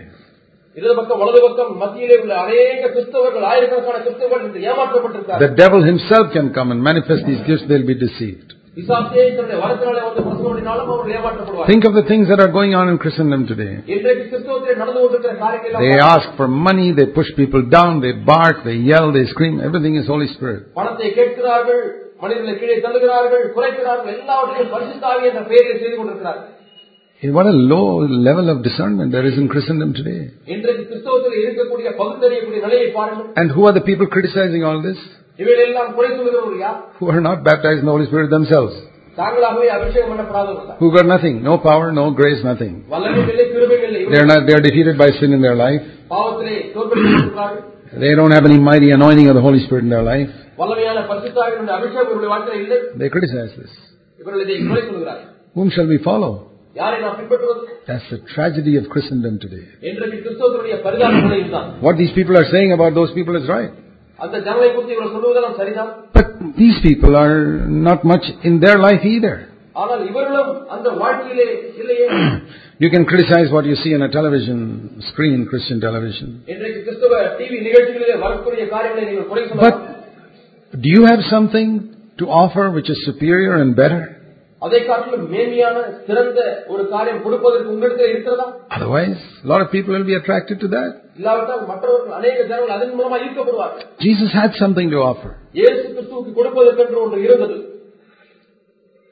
The 5.46 5.54
devil 5.56 5.82
himself 5.84 6.32
can 6.34 6.54
come 6.54 6.72
and 6.72 6.82
manifest 6.84 7.26
these 7.26 7.42
gifts, 7.48 7.64
they'll 7.68 7.86
be 7.86 7.96
deceived. 7.96 8.57
விசாசே 8.77 9.23
தன்னுடைய 9.31 9.57
வரத்தினாலே 9.63 10.03
வந்து 10.05 10.21
பிரசங்கம் 10.21 10.47
பண்ணினாலும் 10.47 10.91
அவர்கள் 10.91 11.15
ஏமாற்றப்படுவார் 11.17 11.69
Think 11.71 11.85
of 11.89 11.95
the 11.99 12.05
things 12.05 12.27
that 12.31 12.41
are 12.41 12.51
going 12.51 12.73
on 12.75 12.87
in 12.89 12.97
Christendom 13.03 13.43
today. 13.51 13.73
இன்றைக்கு 13.95 14.25
கிறிஸ்தவத்திலே 14.31 14.77
நடந்து 14.83 15.01
கொண்டிருக்கிற 15.01 15.35
காரியங்கள் 15.43 15.83
They 15.83 15.91
எல்லாம் 15.93 16.15
ask 16.15 16.31
for 16.39 16.49
money, 16.69 16.87
they 16.93 17.07
push 17.19 17.31
people 17.35 17.65
down, 17.77 17.93
they 18.01 18.15
bark, 18.31 18.57
they 18.65 18.77
yell, 18.91 19.09
they 19.13 19.25
scream. 19.27 19.57
Everything 19.69 19.97
is 19.97 20.07
Holy 20.15 20.29
Spirit. 20.35 20.63
பணத்தை 20.79 21.11
கேட்கிறார்கள் 21.19 21.83
மனிதர்களை 22.23 22.55
கீழே 22.59 22.75
தள்ளுகிறார்கள் 22.85 23.45
குறைக்கிறார்கள் 23.57 24.11
எல்லாவற்றையும் 24.17 24.73
பரிசுத்தாவி 24.75 25.25
என்ற 25.31 25.43
பெயரில் 25.53 25.81
செய்து 25.85 25.97
கொண்டிருக்கிறார்கள் 25.97 26.49
Eh, 27.23 27.31
What 27.31 27.47
a 27.49 27.57
low 27.73 27.87
level 28.27 28.47
of 28.49 28.59
discernment 28.63 29.11
there 29.15 29.27
is 29.29 29.37
in 29.41 29.49
Christendom 29.51 29.91
today. 29.99 30.21
இன்றைக்கு 30.55 30.85
கிறிஸ்தவத்தில் 30.89 31.37
இருக்கக்கூடிய 31.43 31.89
பகுத்தறியக்கூடிய 32.01 32.61
நிலையை 32.67 32.89
பாருங்கள் 32.97 33.29
And 33.41 33.51
who 33.55 33.65
are 33.69 33.75
the 33.75 33.85
people 33.89 34.09
criticizing 34.09 34.65
all 34.69 34.81
this? 34.83 35.01
இவைகளெல்லாம் 35.39 35.91
குறை 35.97 36.09
சொல்லுகிறவர்கள் 36.17 36.63
யார் 36.65 36.79
Who 36.99 37.07
are 37.13 37.23
not 37.23 37.39
baptized 37.45 37.81
in 37.83 37.89
the 37.89 37.95
Holy 37.97 38.09
Spirit 38.11 38.31
themselves. 38.31 38.75
தாங்களாகவே 39.19 39.67
அபிஷேகம் 39.77 40.11
பண்ணப்படாதவர்கள் 40.13 40.69
தான். 40.69 40.79
Who 40.81 40.89
got 40.97 41.07
nothing, 41.07 41.35
no 41.49 41.55
power, 41.67 41.87
no 41.93 42.05
grace, 42.21 42.43
nothing. 42.51 42.73
வல்லமையும் 42.93 43.31
இல்லை 43.33 43.45
கிருபையும் 43.51 43.85
இல்லை 43.89 44.01
They 44.13 44.21
are 44.23 44.31
not, 44.33 44.41
they 44.49 44.55
are 44.59 44.65
defeated 44.69 44.97
by 45.03 45.09
sin 45.19 45.33
in 45.37 45.43
their 45.47 45.59
life. 45.65 45.83
பாவத்திலே 46.13 46.57
தோற்கடிக்கப்பட்டிருக்கிறார்கள் 46.77 47.69
They 48.03 48.13
don't 48.19 48.35
have 48.37 48.47
any 48.51 48.61
mighty 48.63 48.89
anointing 48.91 49.27
of 49.31 49.37
the 49.39 49.45
Holy 49.49 49.61
Spirit 49.65 49.85
in 49.87 49.93
their 49.97 50.07
life. 50.13 50.31
வல்லமையான 50.61 50.99
பரிசுத்தாவினுடைய 51.11 51.75
அபிஷேகம் 51.79 52.09
இவருடைய 52.09 52.31
வாழ்க்கையில் 52.35 52.65
இல்லை 52.67 52.79
They 53.01 53.11
criticize 53.15 53.53
this. 53.61 53.75
இவர்கள் 54.19 54.43
இதை 54.47 54.57
குறை 54.71 54.83
சொல்கிறார்கள் 54.89 55.29
Whom 55.57 55.69
shall 55.75 55.89
we 55.93 56.01
follow? 56.09 56.33
யாரை 56.77 56.99
நாம் 57.05 57.17
பின்பற்றுவது 57.19 57.63
That's 57.89 58.09
the 58.13 58.21
tragedy 58.35 58.75
of 58.81 58.85
Christendom 58.93 59.35
today. 59.45 59.65
இன்றைக்கு 59.89 60.19
கிறிஸ்தவத்தினுடைய 60.25 60.77
பரிதாப 60.87 61.21
நிலை 61.27 61.39
இதுதான் 61.43 61.69
What 61.87 61.97
these 62.03 62.15
people 62.19 62.37
are 62.41 62.49
saying 62.55 62.73
about 62.79 62.93
those 63.01 63.13
people 63.19 63.37
is 63.37 63.47
right. 63.57 63.73
அந்த 64.19 64.37
ஜனங்களை 64.47 64.69
குறித்து 64.73 64.95
இவர்கள் 64.97 65.15
சொல்வதெல்லாம் 65.17 65.57
சரிதான் 65.61 65.91
But 66.19 66.29
these 66.61 66.79
people 66.87 67.13
are 67.23 67.39
not 67.89 68.01
much 68.13 68.27
in 68.49 68.55
their 68.65 68.79
life 68.89 69.05
either. 69.15 69.35
ஆனால் 69.83 70.03
இவர்களும் 70.11 70.51
அந்த 70.75 70.89
வாழ்க்கையிலே 71.03 71.47
இல்லையே 71.83 72.07
You 72.81 72.89
can 72.95 73.05
criticize 73.11 73.49
what 73.55 73.65
you 73.71 73.77
see 73.83 73.93
on 73.97 74.03
a 74.03 74.11
television 74.11 74.59
screen, 75.09 75.39
Christian 75.51 75.79
television. 75.87 76.29
இன்றைக்கு 76.53 76.81
கிறிஸ்தவ 76.87 77.11
டிவி 77.39 77.59
நிகழ்ச்சிகளிலே 77.69 78.17
வரக்கூடிய 78.25 78.65
காரியங்களை 78.75 79.05
நீங்கள் 79.11 79.29
குறை 79.31 79.43
But 79.45 79.53
சொல்லலாம் 79.53 80.81
do 80.85 80.91
you 80.97 81.03
have 81.11 81.23
something 81.35 81.69
to 82.19 82.27
offer 82.43 82.65
which 82.77 82.91
is 82.95 82.99
superior 83.11 83.55
and 83.63 83.73
better? 83.83 84.03
அதை 84.63 84.81
காட்டிலும் 84.89 85.25
மேன்மையான 85.33 85.77
சிறந்த 86.09 86.41
ஒரு 86.73 86.83
காரியம் 86.91 87.23
கொடுப்பதற்கு 87.25 87.73
உங்களிடத்தில் 87.73 88.13
இருக்கிறதா 88.13 88.47
Otherwise, 88.77 89.17
a 89.45 89.51
lot 89.53 89.63
of 89.65 89.69
people 89.75 89.93
will 89.97 90.09
be 90.11 90.17
attracted 90.21 90.59
to 90.65 90.69
that. 90.77 90.91
இல்லாவிட்டால் 91.19 91.65
மற்றவர்கள் 91.71 92.15
அநேக 92.19 92.37
ஜனங்கள் 92.45 92.75
அதன் 92.77 92.95
மூலமா 92.99 93.17
ஈர்க்கப்படுவார்கள் 93.25 93.87
Jesus 94.07 94.31
had 94.41 94.51
something 94.63 94.89
to 94.95 95.01
offer. 95.11 95.31
இயேசு 95.61 95.83
கிறிஸ்துவுக்கு 95.89 96.33
கொடுப்பதற்கென்று 96.39 96.99
ஒன்று 97.05 97.21
இருந்தது 97.29 97.59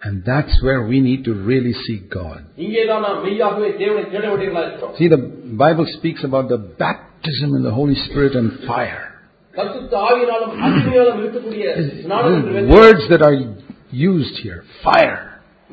And 0.02 0.24
that's 0.24 0.54
where 0.62 0.82
we 0.82 0.98
need 1.00 1.22
to 1.24 1.32
really 1.50 1.74
seek 1.84 2.02
God. 2.12 2.38
இங்கேதான் 2.64 3.02
நாம் 3.06 3.18
மெய்யாகவே 3.24 3.70
தேவனை 3.80 4.04
தேட 4.12 4.24
வேண்டியவர்களா 4.28 4.62
இருக்கிறோம் 4.66 4.94
See, 5.00 5.08
the 5.08 5.20
Bible 5.64 5.86
speaks 5.96 6.22
about 6.24 6.46
the 6.54 6.60
baptism 6.80 7.50
in 7.58 7.64
the 7.68 7.74
Holy 7.78 7.96
Spirit 8.04 8.36
and 8.40 8.50
fire. 8.70 9.02
கத்துத்த 9.54 9.94
ஆவியினாலும் 10.06 10.54
அக்னியாலும் 10.68 11.18
இருக்கக்கூடிய 11.22 11.66
ஸ்நானம் 12.00 12.36
என்று 12.36 12.50
The 12.50 12.56
வேதம் 12.58 12.72
words 12.78 13.04
that 13.12 13.24
are 13.28 13.36
used 14.06 14.38
here, 14.44 14.60
fire. 14.84 15.18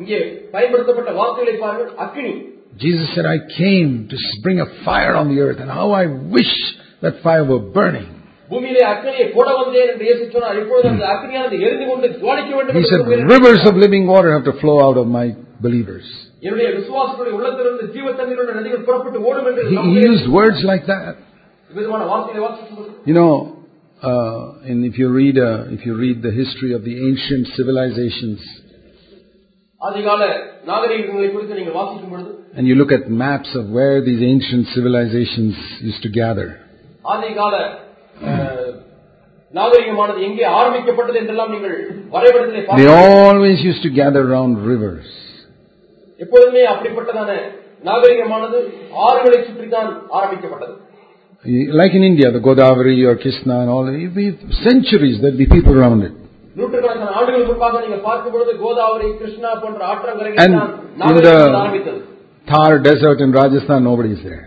இங்கே 0.02 0.20
பயன்படுத்தப்பட்ட 0.54 1.12
வார்த்தைகளை 1.20 1.56
பாருங்கள் 1.64 1.94
அக்னி 2.06 2.34
Jesus 2.80 3.08
said, 3.16 3.26
I 3.28 3.40
came 3.56 3.92
to 4.10 4.16
bring 4.44 4.60
a 4.62 4.70
fire 4.86 5.14
on 5.20 5.28
the 5.32 5.38
earth, 5.44 5.60
and 5.60 5.70
how 5.72 5.86
I 5.94 6.06
wish 6.36 6.52
that 7.04 7.16
fire 7.24 7.46
were 7.52 7.64
burning. 7.78 8.08
பூமியிலே 8.50 8.84
அக்னியை 8.92 9.26
போட 9.36 9.48
வந்தேன் 9.60 9.90
என்று 9.92 10.06
இயேசு 10.08 10.24
சொன்னார் 10.36 10.60
இப்பொழுது 10.62 10.88
அந்த 10.92 11.06
அக்னியானது 11.14 11.56
எரிந்து 11.66 11.86
கொண்டு 11.90 12.08
ஜுவாலிக்க 12.18 12.52
வேண்டும் 12.58 12.76
He 12.76 12.82
என்று 12.82 12.92
said, 12.92 13.02
விரும்புகிறேன். 13.04 13.32
rivers 13.36 13.64
of 13.70 13.76
living 13.86 14.06
water 14.14 14.30
have 14.36 14.46
to 14.50 14.56
flow 14.62 14.78
out 14.86 14.98
of 15.04 15.08
my 15.18 15.26
believers. 15.66 16.08
என்னுடைய 16.46 16.68
விசுவாசத்துடைய 16.78 17.34
உள்ளத்திலிருந்து 17.38 17.88
ஜீவ 17.96 18.08
தண்ணீருடைய 18.20 18.56
நதிகள் 18.60 18.86
புறப்பட்டு 18.88 19.20
ஓடும் 19.30 19.48
என்று 19.52 19.64
He, 19.64 19.70
he 19.70 19.80
நம்புகிறேன். 19.80 20.08
used 20.10 20.28
words 20.38 20.62
like 20.72 20.86
that. 20.94 21.16
விதமான 21.70 22.04
வார்த்தைகளை 22.12 22.44
வாசித்து 22.46 22.86
You 23.10 23.16
know, 23.20 23.32
uh, 24.02 24.40
and 24.70 24.80
if 24.92 24.96
you 25.02 25.10
read, 25.22 25.38
uh, 25.40 25.76
if 25.78 25.82
you 25.88 25.96
read 26.06 26.18
the 26.22 26.36
history 26.42 26.72
of 26.78 26.84
the 26.90 26.96
ancient 27.10 27.46
civilizations, 27.58 28.40
and 32.58 32.68
you 32.68 32.76
look 32.76 32.92
at 32.92 33.04
maps 33.24 33.52
of 33.56 33.66
where 33.70 33.98
these 34.02 34.22
ancient 34.24 34.64
civilizations 34.76 35.54
used 35.90 36.02
to 36.02 36.12
gather, 36.22 36.48
ஆதிகால 37.06 37.56
அஹ், 38.30 38.72
நாகரிகமானது 39.54 40.20
எங்கே 40.28 40.46
ஆரம்பிக்கப்பட்டது 40.60 41.18
என்றெல்லாம் 41.22 41.52
நீங்கள் 41.56 41.76
வரைபடத்திலே 42.16 42.62
they 42.62 42.68
பார்க்க 42.70 42.98
always 43.28 43.60
used 43.70 43.84
to 43.88 43.92
gather 44.02 44.24
around 44.30 44.54
rivers. 44.72 45.10
எப்பொழுதுமே 46.20 46.64
அப்படிப்பட்டதான 46.74 47.32
நாகரிகமானது 47.84 48.60
ஆறுகளை 49.08 49.40
சுற்றித்தான் 49.48 49.90
ஆரம்பிக்கப்பட்டது 50.20 50.76
Like 51.80 51.94
in 51.94 52.04
India, 52.04 52.28
the 52.32 52.40
Godavari 52.40 52.96
or 53.06 53.16
Krishna 53.16 53.56
and 53.64 53.70
all, 53.74 53.86
we- 53.96 54.12
we- 54.16 54.38
centuries 54.66 55.16
there'd 55.22 55.38
be 55.38 55.48
people 55.48 55.74
around 55.80 56.02
it. 56.08 56.16
நூற்றுக்கணக்கான 56.56 57.10
ஆண்டுகள் 57.18 57.48
முன்பாக 57.50 57.82
நீங்கள் 57.84 58.04
பார்க்கும் 58.06 58.34
பொழுது 58.34 58.52
கோதாவரி 58.62 59.08
கிருஷ்ணா 59.20 59.50
போன்ற 59.64 59.82
ஆற்றங்கரைகள் 59.92 60.42
And 60.44 60.56
தான் 60.56 60.72
in 60.72 61.00
நாகரிகம் 61.02 61.26
the- 61.48 61.60
ஆரம்பித்தது 61.62 62.00
Thar 62.48 62.72
desert 62.82 63.20
in 63.24 63.32
Rajasthan, 63.34 63.82
nobody's 63.84 64.22
there. 64.24 64.44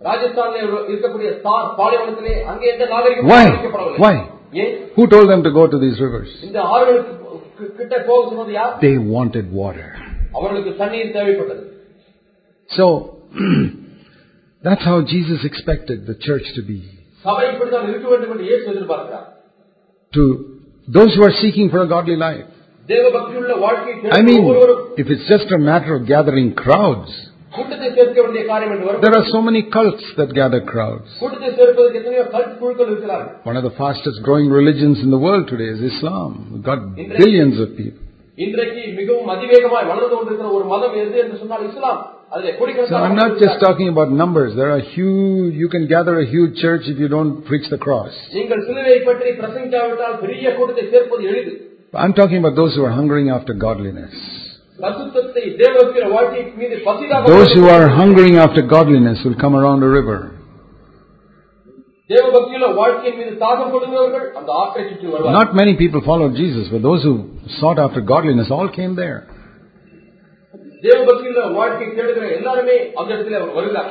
ராஜஸ்தானில் 0.00 0.60
இருக்கக்கூடிய 0.90 1.30
தார் 1.46 1.66
பாலைவனத்திலே 1.78 2.34
அங்கே 2.50 2.66
எந்த 2.74 2.84
நாகரிகம் 2.92 3.26
Why? 3.30 3.40
ஆரம்பிக்கப்படவில்லை 3.42 4.00
Why? 4.04 4.14
ஏன் 4.60 4.72
Who 4.94 5.04
told 5.14 5.28
them 5.32 5.42
to 5.46 5.52
go 5.52 5.64
to 5.66 5.78
these 5.82 5.98
rivers? 6.00 6.30
இந்த 6.46 6.58
ஆறுகளுக்கு 6.72 7.12
கி- 7.58 7.72
கிட்ட 7.78 7.96
போக 8.08 8.20
சொன்னது 8.30 8.54
யார் 8.54 8.72
They 8.86 8.94
wanted 9.14 9.46
water. 9.60 9.88
அவர்களுக்கு 10.34 10.72
தண்ணீர் 10.80 11.12
தேவைப்பட்டது 11.16 11.64
So, 12.70 12.86
that's 14.64 14.84
how 14.84 14.96
Jesus 15.04 15.40
expected 15.44 15.98
the 16.06 16.16
church 16.20 16.46
to 16.56 16.62
be. 16.64 16.80
சபை 17.24 17.44
இப்படித்தான் 17.52 17.88
இருக்க 17.90 18.08
வேண்டும் 18.08 18.32
என்று 18.34 18.46
இயேசு 18.50 18.64
எதிர்பார்க்கிறார் 18.72 19.26
To 20.12 20.24
those 20.88 21.12
who 21.16 21.24
are 21.24 21.36
seeking 21.42 21.68
for 21.70 21.80
a 21.82 21.88
godly 21.88 22.18
life. 22.18 22.46
தேவ 22.88 23.06
பக்தியுள்ள 23.16 23.52
வாழ்க்கையை 23.64 23.96
I 23.96 24.04
தேடும் 24.06 24.28
mean, 24.28 24.40
ஒவ்வொருவரும் 24.44 24.80
if 25.02 25.08
it's 25.14 25.26
just 25.28 25.50
a 25.52 25.62
matter 25.68 25.92
of 25.96 26.02
gathering 26.06 26.48
crowds, 26.62 27.10
கூட்டத்தை 27.52 27.88
சேர்க்க 27.96 28.18
வேண்டிய 28.24 28.42
காரியம் 28.50 28.72
என்று 28.74 28.86
வரும் 28.88 29.02
there 29.04 29.16
are 29.18 29.26
so 29.32 29.40
many 29.40 29.62
cults 29.76 30.04
that 30.18 30.30
gather 30.40 30.60
crowds. 30.72 31.08
கூட்டத்தை 31.22 31.50
சேர்ப்பதற்கு 31.58 31.98
எத்தனையோ 32.00 32.24
கல்ட் 32.34 32.54
குழுக்கள் 32.60 32.90
இருக்கிறார்கள் 32.92 33.32
One 33.50 33.58
of 33.60 33.66
the 33.68 33.74
fastest 33.80 34.18
growing 34.28 34.48
religions 34.60 34.98
in 35.06 35.10
the 35.16 35.22
world 35.26 35.46
today 35.52 35.68
is 35.76 35.82
Islam. 35.92 36.30
We've 36.52 36.66
got 36.70 36.80
billions 37.22 37.58
of 37.64 37.70
people. 37.80 38.02
இன்றைக்கு 38.38 38.82
மிகவும் 38.98 39.30
அதிவேகமாய் 39.34 39.88
வளர்ந்து 39.90 40.14
கொண்டிருக்கிற 40.14 40.50
ஒரு 40.58 40.66
மதம் 40.72 40.94
எது 41.00 41.18
என்று 41.24 41.36
சொன்னால் 41.40 41.64
இஸ்லாம் 41.70 42.00
அதிலே 42.02 42.13
so 42.89 42.95
I'm 42.95 43.15
not 43.15 43.37
just 43.39 43.59
talking 43.59 43.87
about 43.87 44.11
numbers. 44.11 44.55
There 44.55 44.71
are 44.71 44.79
huge, 44.79 45.53
you 45.55 45.69
can 45.69 45.87
gather 45.87 46.19
a 46.19 46.25
huge 46.25 46.57
church 46.57 46.81
if 46.85 46.97
you 46.99 47.07
don't 47.07 47.45
preach 47.45 47.69
the 47.69 47.77
cross. 47.77 48.11
I'm 51.93 52.13
talking 52.13 52.39
about 52.39 52.55
those 52.55 52.75
who 52.75 52.83
are 52.83 52.91
hungering 52.91 53.29
after 53.29 53.53
godliness. 53.53 54.11
Those 57.27 57.53
who 57.55 57.69
are 57.69 57.87
hungering 57.89 58.35
after 58.37 58.61
godliness 58.61 59.23
will 59.23 59.35
come 59.35 59.55
around 59.55 59.79
the 59.79 59.87
river. 59.87 60.31
Not 65.29 65.55
many 65.55 65.75
people 65.75 66.01
followed 66.01 66.35
Jesus, 66.35 66.67
but 66.71 66.81
those 66.81 67.03
who 67.03 67.29
sought 67.59 67.79
after 67.79 68.01
godliness 68.01 68.51
all 68.51 68.69
came 68.69 68.95
there. 68.95 69.27
தேவபக்தியுள்ள 70.84 71.40
வாழ்க்கை 71.58 71.86
தேடுகிற 71.98 72.26
எல்லாருமே 72.38 72.76
அந்த 73.00 73.10
இடத்துல 73.16 73.38
அவர் 73.42 73.56
வருகிறார் 73.58 73.90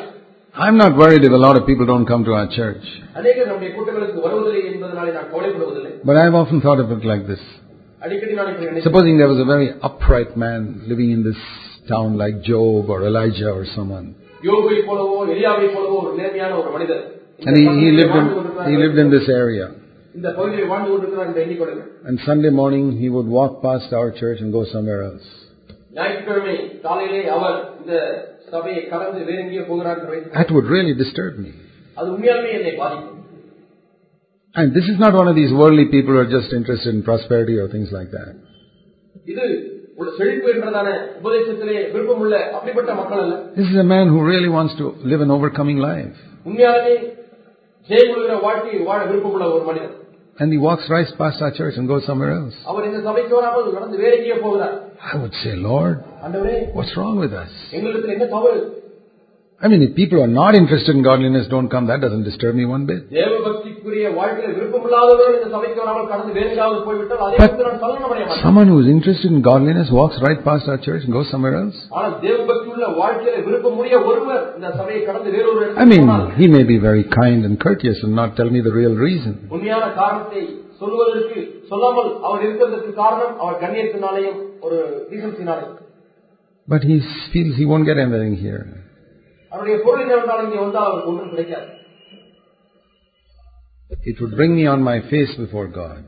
I'm 0.56 0.78
not 0.78 0.94
worried 1.00 1.24
if 1.28 1.34
a 1.38 1.42
lot 1.46 1.56
of 1.58 1.64
people 1.68 1.86
don't 1.86 2.08
come 2.12 2.24
to 2.28 2.34
our 2.38 2.48
church. 2.60 2.86
அநேகர் 3.20 3.48
நம்முடைய 3.50 3.70
கூட்டங்களுக்கு 3.76 4.20
வருவதில்லை 4.26 4.62
என்பதனாலே 4.70 5.12
நான் 5.18 5.30
கவலைப்படுவதில்லை 5.34 5.92
But 6.10 6.18
I've 6.22 6.38
often 6.42 6.60
thought 6.66 6.82
of 6.86 6.90
it 6.96 7.04
like 7.12 7.24
this. 7.32 7.44
அடிக்கடி 8.02 8.34
நான் 8.40 8.50
இப்படி 8.52 8.66
நினைக்கிறேன். 8.66 8.88
Supposing 8.88 9.16
there 9.22 9.32
was 9.34 9.42
a 9.46 9.50
very 9.54 9.68
upright 9.90 10.32
man 10.46 10.62
living 10.92 11.10
in 11.18 11.22
this 11.30 11.42
town 11.94 12.10
like 12.24 12.36
Job 12.50 12.90
or 12.94 13.00
Elijah 13.10 13.52
or 13.58 13.64
someone. 13.78 14.08
யோபை 14.44 14.78
போலவோ 14.90 15.16
எலியாவை 15.34 15.68
போலவோ 15.76 15.96
ஒரு 16.04 16.12
நேர்மையான 16.22 16.52
ஒரு 16.62 16.72
மனிதர் 16.76 17.04
இந்த 17.40 17.50
And 17.50 17.58
he, 17.58 17.64
he, 17.64 17.70
பகுதியிலே 17.70 17.98
lived 18.00 18.14
வாழ்ந்து 18.16 18.32
in, 18.32 18.38
கொண்டிருக்கிறார். 18.38 18.70
he 18.72 18.78
lived 18.86 19.00
in 19.04 19.10
this 19.16 19.28
area. 19.42 19.66
இந்த 20.18 20.28
பகுதியில் 20.38 20.70
வாழ்ந்து 20.74 20.90
கொண்டிருக்கிறார் 20.92 21.28
என்று 21.32 21.42
எண்ணிக்கொள்ளுங்கள் 21.46 21.90
And 22.10 22.18
Sunday 22.30 22.54
morning 22.62 22.86
he 23.04 23.10
would 23.16 23.30
walk 23.40 23.54
past 23.68 23.90
our 24.00 24.10
church 24.22 24.40
and 24.44 24.52
go 24.60 24.64
somewhere 24.76 25.02
else. 25.10 25.28
ஞாயிற்றுக்கிழமை 25.96 26.56
காலையிலே 26.84 27.22
அவர் 27.36 27.58
இந்த 27.80 27.94
சபையை 28.52 28.82
கடந்து 28.92 29.22
வேற 29.28 29.40
எங்கேயோ 29.44 29.64
போகிறார் 29.70 29.98
என்று 29.98 30.12
வைத்துக் 30.14 30.36
That 30.40 30.52
would 30.56 30.70
really 30.76 30.96
disturb 31.02 31.34
me. 31.46 31.52
அது 31.98 32.08
உண்மையாலுமே 32.16 32.52
என்னை 32.60 32.74
பாதிக்கும் 32.82 33.16
And 34.56 34.68
this 34.74 34.88
is 34.92 34.98
not 35.00 35.14
one 35.14 35.28
of 35.28 35.36
these 35.36 35.52
worldly 35.54 35.86
people 35.88 36.14
who 36.14 36.22
are 36.22 36.32
just 36.32 36.52
interested 36.54 36.92
in 36.92 37.02
prosperity 37.04 37.56
or 37.58 37.68
things 37.68 37.90
like 37.98 38.10
that. 38.12 38.32
இது 39.26 39.46
ஒரு 39.98 40.10
செழிப்பு 40.18 40.50
என்றதான 40.54 40.90
உபதேசத்திலே 41.20 41.78
விருப்பமுள்ள 41.94 42.36
அப்படிப்பட்ட 42.56 42.92
மக்கள் 43.00 43.22
அல்ல 43.24 43.36
This 43.58 43.70
is 43.74 43.78
a 43.78 43.88
man 43.88 44.06
who 44.14 44.20
really 44.26 44.52
wants 44.52 44.76
to 44.82 44.86
live 45.04 45.22
an 45.22 45.32
overcoming 45.32 45.80
life. 45.88 46.16
உண்மையாலுமே 46.46 46.96
ஜெயமுழுகிற 47.90 48.34
வாழ்க்கையை 48.46 48.80
வாழ 48.90 49.00
விருப்பமுள்ள 49.10 49.46
ஒரு 49.56 49.64
மனிதர் 49.70 49.96
And 50.42 50.48
he 50.54 50.60
walks 50.68 50.86
right 50.96 51.10
past 51.22 51.40
our 51.46 51.54
church 51.60 51.76
and 51.80 51.86
goes 51.94 52.04
somewhere 52.10 52.34
else. 52.40 52.58
அவர் 52.72 52.86
இந்த 52.90 53.00
சபைக்கு 53.08 53.34
வராமல் 53.40 53.74
நடந்து 53.78 53.98
வேற 54.04 54.12
எங்கேயோ 54.20 54.38
போகிறார் 54.46 54.76
I 55.12 55.18
would 55.22 55.36
say, 55.42 55.54
Lord, 55.70 55.98
ஆண்டவரே 56.26 56.58
what's 56.78 56.94
wrong 57.00 57.18
with 57.24 57.34
us? 57.44 57.52
எங்களிடத்தில் 57.78 58.16
என்ன 58.18 58.28
தவறு 58.36 58.60
I 59.62 59.68
mean, 59.68 59.82
if 59.82 59.92
people 59.94 60.20
are 60.24 60.32
not 60.34 60.54
interested 60.56 60.94
in 60.96 61.02
godliness 61.04 61.46
don't 61.54 61.70
come, 61.72 61.86
that 61.88 62.00
doesn't 62.00 62.24
disturb 62.24 62.54
me 62.56 62.66
one 62.68 62.84
bit. 62.86 63.00
தேவ 63.16 63.32
பக்திக்குரிய 63.46 64.06
வாழ்க்கையில் 64.20 64.54
விருப்பமில்லாதவர்கள் 64.58 65.36
இந்த 65.38 65.50
சபைக்கு 65.56 65.80
வராமல் 65.82 66.08
கடந்து 66.12 66.32
வேறு 66.38 66.50
எங்காவது 66.54 66.80
போய்விட்டால் 66.86 67.24
அதை 67.26 67.34
But- 67.34 67.50
குறித்து 67.50 67.66
நான் 67.68 67.82
சலனம் 67.84 68.06
அடைய 68.08 68.24
மாட்டேன் 68.26 68.44
Someone 68.46 68.70
who 68.72 68.78
is 68.84 68.90
interested 68.94 69.30
in 69.34 69.42
godliness 69.50 69.90
walks 70.00 70.18
right 70.28 70.40
past 70.48 70.70
our 70.74 70.80
church 70.88 71.04
and 71.06 71.14
goes 71.18 71.28
somewhere 71.34 71.58
else. 71.62 71.78
ஆனால் 71.96 72.16
தேவ 72.24 72.38
பக்தியுள்ள 72.52 72.88
வாழ்க்கையில 73.02 73.36
விருப்பமுடைய 73.48 73.96
ஒருவர் 74.10 74.46
இந்த 74.58 74.70
சபையை 74.80 75.02
கடந்து 75.10 75.30
வேறொரு 75.38 75.60
I 75.60 75.66
இடத்துக்கு 75.66 75.92
mean, 75.94 76.06
போனால் 76.06 76.26
he 76.40 76.48
may 76.56 76.64
be 76.72 76.78
very 76.88 77.06
kind 77.20 77.42
and 77.50 77.58
courteous 77.60 78.02
and 78.06 78.14
not 78.22 78.32
tell 78.40 78.52
me 78.56 78.62
the 78.62 78.76
real 78.80 78.96
reason. 79.08 79.36
உண்மையான 79.56 79.86
காரணத்தை 80.02 80.44
சொல்லுவதற்கு 80.82 81.40
சொல்லாமல் 81.72 82.12
அவர் 82.28 82.44
இருக்கிறதற்கு 82.46 82.94
காரணம் 83.04 83.36
அவர் 83.44 83.62
கண்ணியத்தினாலேயும் 83.64 84.40
ஒரு 84.62 84.80
டீசன்சினாலேயும் 85.12 85.76
But 86.68 86.84
he 86.84 86.98
feels 87.32 87.54
he 87.56 87.66
won't 87.66 87.86
get 87.86 88.00
anything 88.00 88.36
here. 88.40 88.64
அவருடைய 89.54 89.78
பொருள் 89.86 90.04
என்னவென்றால் 90.06 90.44
இங்கே 90.46 90.62
வந்தால் 90.66 90.88
அவருக்கு 90.90 91.12
ஒன்றும் 91.14 91.34
கிடைக்காது 91.36 91.68
It 94.10 94.18
would 94.22 94.34
bring 94.40 94.52
me 94.58 94.66
on 94.68 94.82
my 94.84 94.98
face 95.12 95.32
before 95.44 95.68
God. 95.78 96.00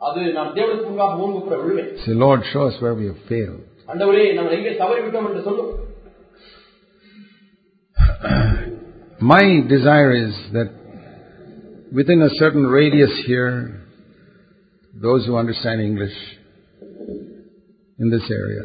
அது 0.00 0.20
நான் 0.36 0.52
தேவனுக்கு 0.58 0.86
முன்பாக 0.90 1.16
முன்குப்புற 1.20 1.56
விழுவேன் 1.62 1.90
Say, 2.04 2.14
Lord, 2.24 2.40
show 2.52 2.62
us 2.70 2.76
where 2.82 2.96
we 3.00 3.06
have 3.10 3.20
failed. 3.32 3.62
அண்டவரே 3.92 4.24
நாங்கள் 4.38 4.56
எங்கே 4.58 4.72
தவறி 4.82 5.00
விட்டோம் 5.04 5.26
என்று 5.30 5.42
சொல்லும் 5.48 5.72
My 9.32 9.44
desire 9.68 10.12
is 10.26 10.34
that 10.52 10.70
within 11.92 12.20
a 12.22 12.30
certain 12.40 12.66
radius 12.68 13.12
here, 13.26 13.50
those 14.94 15.24
who 15.26 15.36
understand 15.36 15.80
English 15.80 16.16
in 17.98 18.10
this 18.10 18.26
area, 18.30 18.64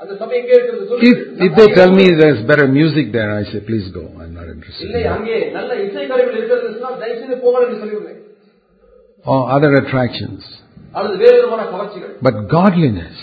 If, 0.00 1.16
if 1.46 1.52
they 1.56 1.68
tell 1.74 1.92
me 1.92 2.04
there's 2.18 2.44
better 2.46 2.66
music 2.66 3.12
there, 3.12 3.30
I 3.38 3.44
say, 3.44 3.60
please 3.60 3.88
go. 3.92 4.04
I'm 4.20 4.34
not 4.34 4.48
interested. 4.48 4.90
In 4.90 4.92
or 9.26 9.50
other 9.50 9.74
attractions. 9.76 10.42
But 12.22 12.48
godliness. 12.48 13.16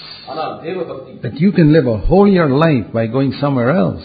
That 1.23 1.35
you 1.39 1.51
can 1.51 1.73
live 1.73 1.87
a 1.87 1.97
holier 1.97 2.49
life 2.49 2.91
by 2.93 3.07
going 3.07 3.33
somewhere 3.33 3.71
else. 3.71 4.03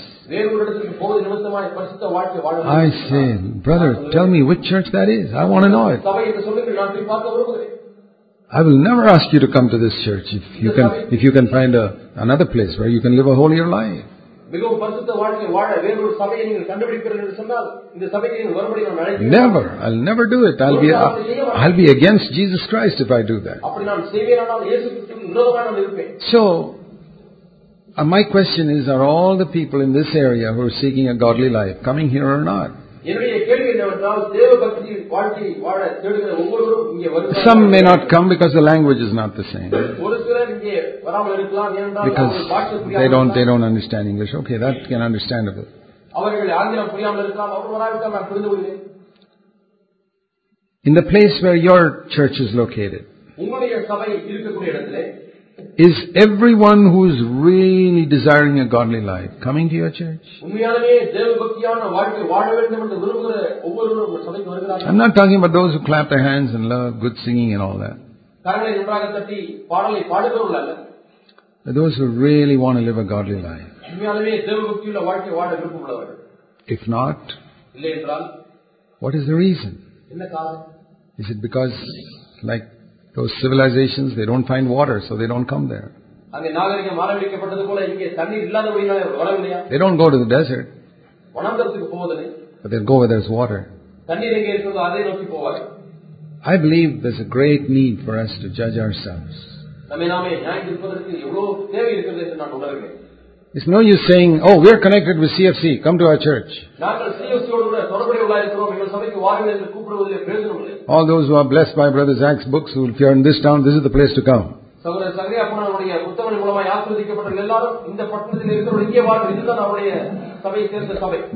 I 2.68 2.90
say, 3.11 3.37
brother, 3.66 4.09
tell 4.12 4.26
me 4.26 4.42
which 4.42 4.62
church 4.62 4.87
that 4.92 5.09
is. 5.09 5.33
I 5.33 5.44
want 5.44 5.64
to 5.64 5.70
know 5.70 5.88
it. 5.88 6.00
I 8.52 8.62
will 8.62 8.80
never 8.80 9.04
ask 9.08 9.28
you 9.34 9.39
to 9.39 9.47
come 9.47 9.67
to 9.69 9.78
this 9.78 9.95
church 10.06 10.26
if 10.32 10.45
you 10.63 10.71
can, 10.74 10.88
if 11.15 11.21
you 11.24 11.32
can 11.32 11.47
find 11.50 11.74
a, 11.74 11.86
another 12.17 12.45
place 12.45 12.74
where 12.80 12.89
you 12.89 13.02
can 13.02 13.15
live 13.15 13.28
a 13.28 13.36
holier 13.36 13.67
life. 13.80 14.00
மிகவும் 14.54 14.80
பரிசுத்த 14.82 15.12
வாழ்க்கை 15.19 15.45
வாழ 15.56 15.67
வேறொரு 15.84 16.10
சபையை 16.21 16.45
நீங்கள் 16.47 16.65
கண்டுபிடிப்பீர்கள் 16.71 17.19
என்று 17.24 17.36
சொன்னால் 17.38 17.67
இந்த 17.95 18.06
சபைக்கு 18.15 18.39
நீங்கள் 18.39 18.58
மறுபடி 18.58 18.82
நான் 18.88 19.00
அழைக்கிறேன் 19.04 19.32
Never. 19.38 19.62
I'll 19.84 20.02
never 20.10 20.24
do 20.34 20.39
it. 20.50 20.58
I'll 20.65 20.82
be, 20.84 20.89
I'll 21.62 21.78
be 21.78 21.88
against 21.95 22.28
Jesus 22.39 22.63
Christ 22.71 22.97
if 23.06 23.12
I 23.19 23.24
do 23.32 23.38
that. 23.47 23.60
அப்படி 23.67 23.86
நான் 23.91 24.04
செய்வேனானால் 24.15 24.65
இயேசு 24.69 24.86
கிறிஸ்துவுக்கு 24.89 25.32
விரோதமாக 25.34 25.65
நான் 25.69 25.80
இருப்பேன் 25.84 26.12
So, 26.34 26.41
uh, 27.97 28.06
my 28.15 28.21
question 28.26 28.65
is, 28.69 28.84
are 28.88 29.04
all 29.13 29.34
the 29.38 29.50
people 29.58 29.80
in 29.82 29.93
this 29.93 30.12
area 30.26 30.50
who 30.54 30.63
are 30.67 30.76
seeking 30.84 31.08
a 31.10 31.17
godly 31.26 31.50
life 31.60 31.78
coming 31.89 32.10
here 32.15 32.28
or 32.36 32.41
not? 32.54 32.69
Some 37.45 37.71
may 37.71 37.81
not 37.81 38.09
come 38.09 38.29
because 38.29 38.53
the 38.53 38.61
language 38.61 38.99
is 38.99 39.12
not 39.14 39.37
the 39.37 39.45
same. 39.55 39.71
Because 42.11 42.35
they 42.92 43.09
don't 43.09 43.33
they 43.33 43.45
don't 43.45 43.62
understand 43.62 44.09
English. 44.09 44.35
Okay, 44.35 44.59
that 44.59 44.88
can 44.88 45.03
understandable. 45.03 45.66
In 50.85 50.95
the 50.95 51.03
place 51.03 51.35
where 51.42 51.57
your 51.57 52.07
church 52.11 52.40
is 52.40 52.55
located, 52.55 53.07
is 55.59 55.97
everyone 56.14 56.92
who 56.92 57.07
is 57.11 57.19
really 57.23 58.05
desiring 58.05 58.61
a 58.61 58.69
godly 58.69 59.01
life 59.01 59.31
coming 59.42 59.71
to 59.71 59.75
your 59.75 59.90
church? 59.90 60.21
I'm 60.42 60.55
not 64.99 65.14
talking 65.14 65.37
about 65.37 65.55
those 65.55 65.73
who 65.75 65.83
clap 65.85 66.11
their 66.11 66.23
hands 66.23 66.55
and 66.55 66.69
love 66.69 67.01
good 67.01 67.16
singing 67.25 67.55
and 67.55 67.62
all 67.62 67.79
that. 67.79 67.97
But 71.64 71.75
those 71.75 71.97
who 71.97 72.07
really 72.07 72.59
want 72.59 72.79
to 72.79 72.85
live 72.85 72.99
a 72.99 73.05
godly 73.05 73.40
life. 73.40 73.62
If 76.66 76.87
not, 76.87 77.16
what 79.01 79.14
is 79.14 79.27
the 79.27 79.35
reason? 79.35 79.83
Is 81.19 81.31
it 81.31 81.40
because, 81.40 81.73
like 82.42 82.64
those 83.15 83.32
civilizations, 83.41 84.15
they 84.15 84.26
don't 84.26 84.45
find 84.45 84.65
water, 84.69 84.97
so 85.08 85.17
they 85.17 85.28
don't 85.28 85.47
come 85.47 85.65
there? 85.67 85.89
அங்கே 86.36 86.50
நாகரிகம் 86.58 87.00
ஆரம்பிக்கப்பட்டது 87.06 87.63
போல 87.69 87.80
இங்கே 87.91 88.08
தண்ணீர் 88.19 88.45
இல்லாதபடினால 88.47 89.00
அவர்கள் 89.04 89.21
வரவில்லையா 89.24 89.60
They 89.71 89.80
don't 89.84 89.97
go 89.97 90.08
to 90.13 90.19
the 90.24 90.30
desert, 90.36 90.67
வனாந்தரத்துக்கு 91.36 91.89
போவதில்லை 91.95 92.28
but 92.63 92.69
they 92.74 92.82
go 92.91 92.97
where 93.02 93.12
there's 93.13 93.30
water. 93.39 93.60
தண்ணீர் 94.10 94.36
எங்கே 94.39 94.52
இருக்கிறதோ 94.54 94.84
அதை 94.89 95.02
நோக்கி 95.10 95.28
போவார்கள் 95.36 95.67
I 96.54 96.58
believe 96.58 96.89
there's 97.04 97.21
a 97.21 97.32
great 97.38 97.63
need 97.69 97.95
for 98.06 98.13
us 98.24 98.32
to 98.43 98.47
judge 98.60 98.78
ourselves. 98.86 99.36
நம்மை 99.91 100.08
நாமே 100.13 100.32
நியாயம் 100.43 100.67
இருப்பதற்கு 100.69 101.12
எவ்வளவு 101.26 101.50
தேவை 101.74 101.91
இருக்கிறது 101.95 102.21
என்று 102.26 102.38
நான் 102.41 102.56
உணர்கிறேன் 102.60 102.95
it's 103.57 103.66
no 103.66 103.81
use 103.81 104.03
saying, 104.07 104.40
oh, 104.45 104.61
we 104.61 104.69
are 104.71 104.81
connected 104.87 105.19
with 105.19 105.31
CFC, 105.31 105.83
come 105.83 105.97
to 105.97 106.05
our 106.05 106.19
church. 106.19 106.51
All 110.87 111.07
those 111.07 111.25
who 111.29 111.37
are 111.37 111.45
blessed 111.45 111.75
by 111.75 111.88
Brother 111.88 112.16
Zac's 112.16 112.45
books, 112.45 112.75
who 112.75 112.90
if 112.90 113.01
you 113.01 113.07
are 113.09 113.12
in 113.12 113.23
this 113.23 113.40
town, 113.42 113.64
this 113.64 113.75
is 113.75 113.83
the 113.83 113.88
place 113.88 114.12
to 114.14 114.23
come. 114.23 114.45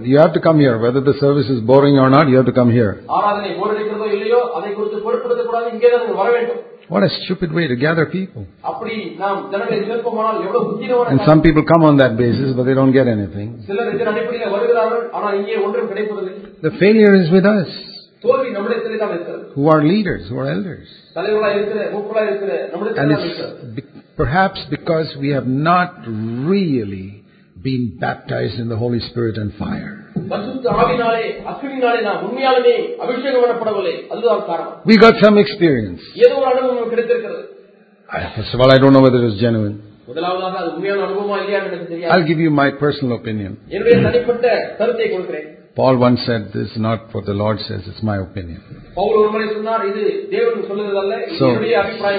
You 0.04 0.18
have 0.18 0.32
to 0.34 0.40
come 0.40 0.58
here, 0.60 0.78
whether 0.78 1.00
the 1.00 1.14
service 1.14 1.48
is 1.48 1.60
boring 1.62 1.98
or 1.98 2.10
not, 2.10 2.28
you 2.28 2.36
have 2.36 2.46
to 2.46 2.52
come 2.52 2.70
here. 2.70 2.92
What 6.90 7.04
a 7.04 7.10
stupid 7.24 7.52
way 7.52 7.68
to 7.68 7.76
gather 7.76 8.06
people. 8.06 8.46
And 11.10 11.20
some 11.24 11.40
people 11.40 11.62
come 11.64 11.84
on 11.84 11.98
that 11.98 12.16
basis, 12.16 12.52
but 12.56 12.64
they 12.64 12.74
don't 12.74 12.90
get 12.92 13.06
anything. 13.06 13.62
The 16.66 16.72
failure 16.80 17.14
is 17.14 17.30
with 17.30 17.46
us. 17.46 17.68
Who 19.54 19.68
are 19.68 19.82
leaders, 19.84 20.28
who 20.28 20.38
are 20.38 20.50
elders. 20.50 20.88
And 22.96 23.12
it's 23.12 23.86
perhaps 24.16 24.60
because 24.68 25.16
we 25.20 25.30
have 25.30 25.46
not 25.46 26.04
really 26.06 27.24
been 27.62 27.98
baptized 28.00 28.58
in 28.58 28.68
the 28.68 28.76
Holy 28.76 29.00
Spirit 29.00 29.36
and 29.36 29.54
fire. 29.54 29.99
We 34.90 34.94
got 35.04 35.14
some 35.24 35.36
experience. 35.44 36.00
First 38.36 38.52
of 38.54 38.60
all, 38.60 38.70
I 38.76 38.78
don't 38.82 38.94
know 38.96 39.04
whether 39.06 39.22
it's 39.28 39.38
genuine. 39.44 39.76
I'll 42.12 42.26
give 42.30 42.40
you 42.44 42.50
my 42.62 42.68
personal 42.84 43.12
opinion. 43.20 43.52
Paul 45.76 45.96
once 46.06 46.20
said, 46.28 46.42
This 46.54 46.68
is 46.72 46.78
not 46.88 47.00
what 47.14 47.24
the 47.30 47.36
Lord 47.42 47.58
says, 47.68 47.80
it's 47.90 48.02
my 48.02 48.16
opinion. 48.28 48.60
So, 51.40 51.46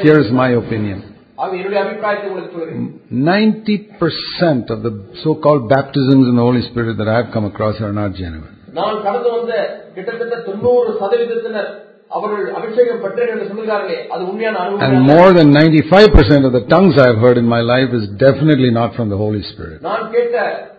here 0.05 0.19
is 0.23 0.29
my 0.43 0.49
opinion. 0.63 0.99
ஆக 1.40 1.50
என்னுடைய 1.58 1.80
அபிப்பிராயத்தை 1.84 2.26
உங்களுக்கு 2.28 2.54
சொல்கிறேன் 2.54 2.84
90% 3.30 4.70
of 4.74 4.78
the 4.82 4.92
so-called 5.24 5.64
baptisms 5.68 6.24
in 6.30 6.36
the 6.36 6.46
Holy 6.48 6.62
Spirit 6.62 6.94
that 6.96 7.10
I've 7.14 7.30
come 7.30 7.46
across 7.46 7.80
are 7.80 7.94
not 7.94 8.12
genuine. 8.16 8.52
நான் 8.78 9.02
கடந்து 9.04 9.28
வந்த 9.34 9.52
கிட்டத்தட்ட 9.96 10.36
தொண்ணூறு 10.48 10.90
சதவீதத்தினர் 11.00 11.68
அவர்கள் 12.10 12.42
அபிஷேகம் 12.58 13.02
பெற்றேன் 13.04 13.30
என்று 13.34 13.46
சொல்லுகிறார்களே 13.50 13.96
அது 14.14 14.22
உண்மையான 14.30 14.56
And 14.58 14.72
அனுபவம் 14.78 15.06
more 15.12 15.30
than 15.38 15.48
95% 15.54 16.48
of 16.48 16.52
the 16.52 16.64
tongues 16.74 16.96
I've 17.04 17.20
heard 17.24 17.38
in 17.42 17.48
my 17.48 17.62
life 17.72 17.92
is 18.00 18.04
definitely 18.26 18.70
not 18.78 18.90
from 18.98 19.08
the 19.12 19.18
Holy 19.24 19.42
Spirit. 19.50 19.78
நான் 19.88 20.04
கேட்ட 20.14 20.36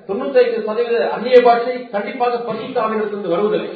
தொண்ணூத்தைந்து 0.09 0.59
சதவீத 0.67 0.97
அந்நிய 1.15 1.39
பாஷை 1.47 1.75
கண்டிப்பாக 1.95 2.39
பரிசுத்தாவினிடத்திலிருந்து 2.47 3.33
வருவதில்லை 3.35 3.71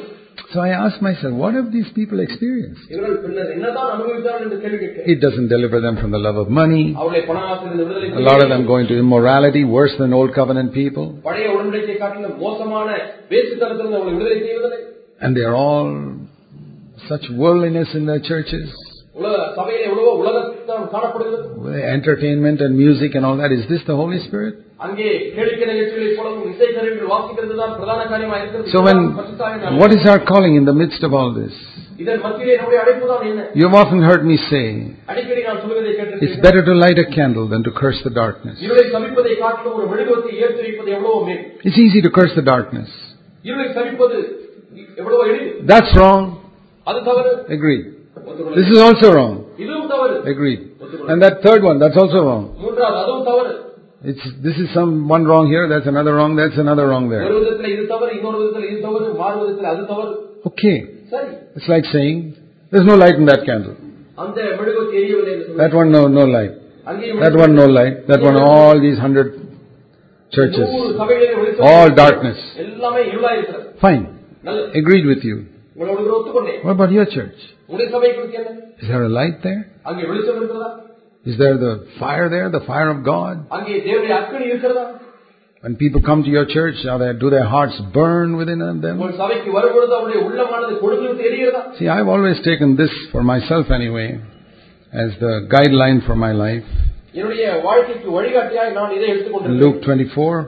So 0.53 0.61
I 0.61 0.69
asked 0.69 1.01
myself, 1.01 1.33
what 1.33 1.55
have 1.55 1.71
these 1.73 1.89
people 1.93 2.19
experienced? 2.19 2.81
It 2.89 3.01
doesn't 5.19 5.47
deliver 5.49 5.81
them 5.81 5.97
from 5.97 6.11
the 6.11 6.17
love 6.17 6.37
of 6.37 6.49
money. 6.49 6.95
A 6.95 6.99
lot 6.99 8.41
of 8.41 8.49
them 8.49 8.65
go 8.65 8.77
into 8.77 8.97
immorality, 8.97 9.65
worse 9.65 9.91
than 9.97 10.13
old 10.13 10.33
covenant 10.33 10.73
people. 10.73 11.19
And 15.19 15.35
they 15.35 15.41
are 15.41 15.55
all 15.55 16.15
such 17.09 17.29
worldliness 17.31 17.89
in 17.93 18.05
their 18.05 18.19
churches. 18.19 18.71
Entertainment 21.97 22.61
and 22.61 22.77
music 22.77 23.15
and 23.15 23.25
all 23.25 23.37
that. 23.37 23.51
Is 23.51 23.67
this 23.67 23.81
the 23.87 23.95
Holy 23.95 24.19
Spirit? 24.27 24.55
So 28.73 28.81
when, 28.87 28.99
what 29.81 29.91
is 29.91 30.05
our 30.05 30.21
calling 30.31 30.55
in 30.55 30.65
the 30.65 30.73
midst 30.73 31.01
of 31.03 31.13
all 31.13 31.33
this? 31.33 31.53
You've 33.55 33.73
often 33.73 33.99
heard 34.03 34.23
me 34.23 34.37
say, 34.37 34.65
it's 36.21 36.37
better 36.45 36.61
to 36.63 36.73
light 36.75 36.99
a 36.99 37.05
candle 37.15 37.47
than 37.49 37.63
to 37.63 37.71
curse 37.71 37.99
the 38.03 38.11
darkness. 38.11 38.57
It's 41.67 41.77
easy 41.85 42.01
to 42.03 42.11
curse 42.11 42.33
the 42.35 42.43
darkness. 42.43 42.89
That's 45.65 45.91
wrong. 45.97 46.23
Agreed. 47.49 47.85
This 48.55 48.67
is 48.73 48.79
also 48.87 49.07
wrong. 49.15 49.35
Agreed. 50.27 50.61
And 51.09 51.17
that 51.23 51.41
third 51.41 51.63
one, 51.63 51.79
that's 51.79 51.97
also 51.97 52.19
wrong. 52.27 52.45
மூன்றாவது 53.96 54.00
அதுவும் 54.02 54.02
தவறு 54.02 54.10
It's, 54.10 54.24
this 54.46 54.56
is 54.58 54.68
some 54.74 54.92
one 55.08 55.24
wrong 55.24 55.46
here, 55.46 55.64
that's 55.68 55.86
another 55.86 56.12
wrong, 56.14 56.32
that's 56.36 56.58
another 56.58 56.86
wrong 56.88 57.04
ஒரு 57.06 57.12
there. 57.14 57.26
விதத்துல 57.36 57.68
இது 57.74 57.84
தவறு 57.92 58.10
இன்னொரு 58.16 58.38
விதத்துல 58.40 58.64
இது 58.70 58.80
தவறு 58.86 59.06
மாறு 59.20 59.36
விதத்துல 59.42 59.68
அது 59.74 59.82
தவறு 59.92 60.12
Okay. 60.50 60.76
சரி 61.12 61.30
It's 61.56 61.68
like 61.68 61.86
saying, 61.92 62.16
there's 62.72 62.88
no 62.92 62.96
light 62.96 63.16
in 63.16 63.26
that 63.26 63.42
candle. 63.50 63.76
அந்த 64.24 64.38
மெழுகுவத்தி 64.58 64.96
எரியவில்லை 65.00 65.32
என்று 65.34 65.46
That 65.60 65.70
சொல்லுங்கள் 65.70 65.78
one, 65.82 65.92
no, 65.96 66.02
no 66.18 66.24
light. 66.36 66.54
அங்கேயும் 66.86 67.22
That 67.24 67.36
one, 67.44 67.52
no 67.54 67.66
light. 67.78 67.96
That 68.08 68.22
one, 68.28 68.36
all 68.48 68.76
these 68.86 68.98
hundred 68.98 69.28
churches. 70.32 70.66
நூறு 70.74 70.92
சபைகளிலே 71.00 71.32
வெளிச்சம் 71.38 71.66
All 71.70 71.88
darkness. 72.02 72.38
எல்லாமே 72.64 73.02
இருளா 73.12 73.30
இருக்கிறது 73.38 73.66
Fine. 73.84 74.04
நல்லது 74.48 74.68
Agreed 74.80 75.06
with 75.12 75.24
you. 75.30 75.36
உங்களோட 75.76 75.98
கூட 76.00 76.14
ஒத்துக்கொண்டேன் 76.18 76.58
What 76.66 76.74
about 76.78 76.92
your 76.98 77.06
church? 77.16 77.38
உங்களுடைய 77.68 77.88
சபை 77.96 78.10
குறித்து 78.16 78.38
என்ன 78.42 78.58
Is 78.82 78.88
there 78.92 79.04
a 79.10 79.14
light 79.20 79.38
there? 79.48 79.62
அங்கே 79.90 80.02
வெளிச்சம் 80.10 80.38
இருக்கிறதா 80.40 80.70
Is 81.30 81.36
there 81.38 81.56
the 81.58 81.72
fire 82.00 82.28
there, 82.28 82.48
the 82.50 82.64
fire 82.70 82.90
of 82.94 83.00
God? 83.14 83.34
அங்கே 83.56 83.74
தேவனுடைய 83.86 84.14
அக்கனி 84.20 84.46
இருக்கிறதா 84.52 84.84
When 85.64 85.74
people 85.82 86.00
come 86.08 86.20
to 86.26 86.30
your 86.36 86.46
church, 86.54 86.78
are 86.92 86.98
they, 87.00 87.08
do 87.16 87.28
their 87.30 87.48
hearts 87.52 87.76
burn 87.96 88.30
within 88.38 88.60
them? 88.84 88.96
உங்கள் 89.00 89.18
சபைக்கு 89.20 89.50
வரும்பொழுது 89.58 89.92
அவருடைய 89.98 90.20
உள்ளமானது 90.28 90.72
கொடுத்து 90.82 91.04
விட்டு 91.10 91.24
எரிகிறதா 91.30 91.60
See, 91.78 91.88
I've 91.96 92.10
always 92.14 92.38
taken 92.48 92.70
this 92.80 92.94
for 93.12 93.22
myself 93.32 93.66
anyway, 93.78 94.08
as 95.04 95.10
the 95.20 95.34
guideline 95.54 96.00
for 96.08 96.16
my 96.24 96.32
life. 96.46 96.66
என்னுடைய 97.18 97.44
வாழ்க்கைக்கு 97.68 98.08
வழிகாட்டியாய் 98.18 98.74
நான் 98.78 98.92
இதை 98.98 99.06
In 99.06 99.12
எடுத்துக்கொண்டிருக்கிறேன் 99.14 99.62
Luke 99.64 99.78
24, 99.86 100.42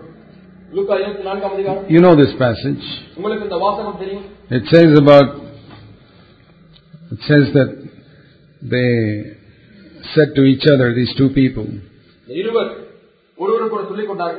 லூக்கா 0.77 0.95
இருபத்தி 1.03 1.25
நான்காம் 1.31 1.55
அதிகாரம் 1.57 1.87
you 1.95 2.01
know 2.07 2.15
this 2.23 2.35
passage. 2.45 2.85
உங்களுக்கு 3.19 3.47
இந்த 3.49 3.59
வாசகம் 3.67 3.99
தெரியும் 4.03 4.27
It 4.59 4.65
says 4.75 4.93
about, 5.03 5.29
it 7.15 7.21
says 7.31 7.47
that 7.59 7.71
they 8.73 8.89
said 10.16 10.30
to 10.36 10.44
each 10.44 10.66
other, 10.74 10.94
these 10.94 11.14
two 11.18 11.30
people. 11.30 11.66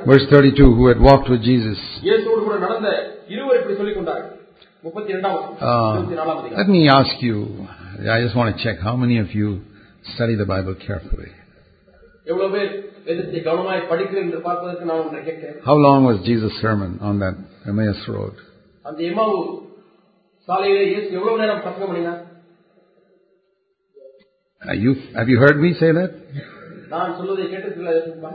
Verse 0.07 0.27
32, 0.31 0.75
who 0.75 0.87
had 0.89 1.01
walked 1.01 1.29
with 1.31 1.43
Jesus. 1.43 1.79
Uh, 5.61 6.07
let 6.57 6.69
me 6.69 6.89
ask 6.89 7.23
you, 7.23 7.37
I 8.17 8.21
just 8.25 8.35
want 8.37 8.57
to 8.57 8.63
check, 8.65 8.77
how 8.81 8.97
many 8.97 9.19
of 9.19 9.35
you 9.35 9.61
study 10.15 10.35
the 10.37 10.47
Bible 10.47 10.75
carefully? 10.87 11.31
How 15.65 15.75
long 15.75 16.05
was 16.05 16.17
Jesus' 16.25 16.53
sermon 16.61 16.99
on 17.01 17.19
that 17.21 17.37
Emmaus 17.67 18.01
road? 18.09 18.35
you, 24.76 24.92
have 25.16 25.30
you 25.30 25.38
heard 25.38 25.58
me 25.58 25.72
say 25.82 25.92
that? 25.92 26.12
நான் 26.94 27.14
சொல்வதை 27.20 27.46
கேட்டிருக்கீங்களா 27.54 28.34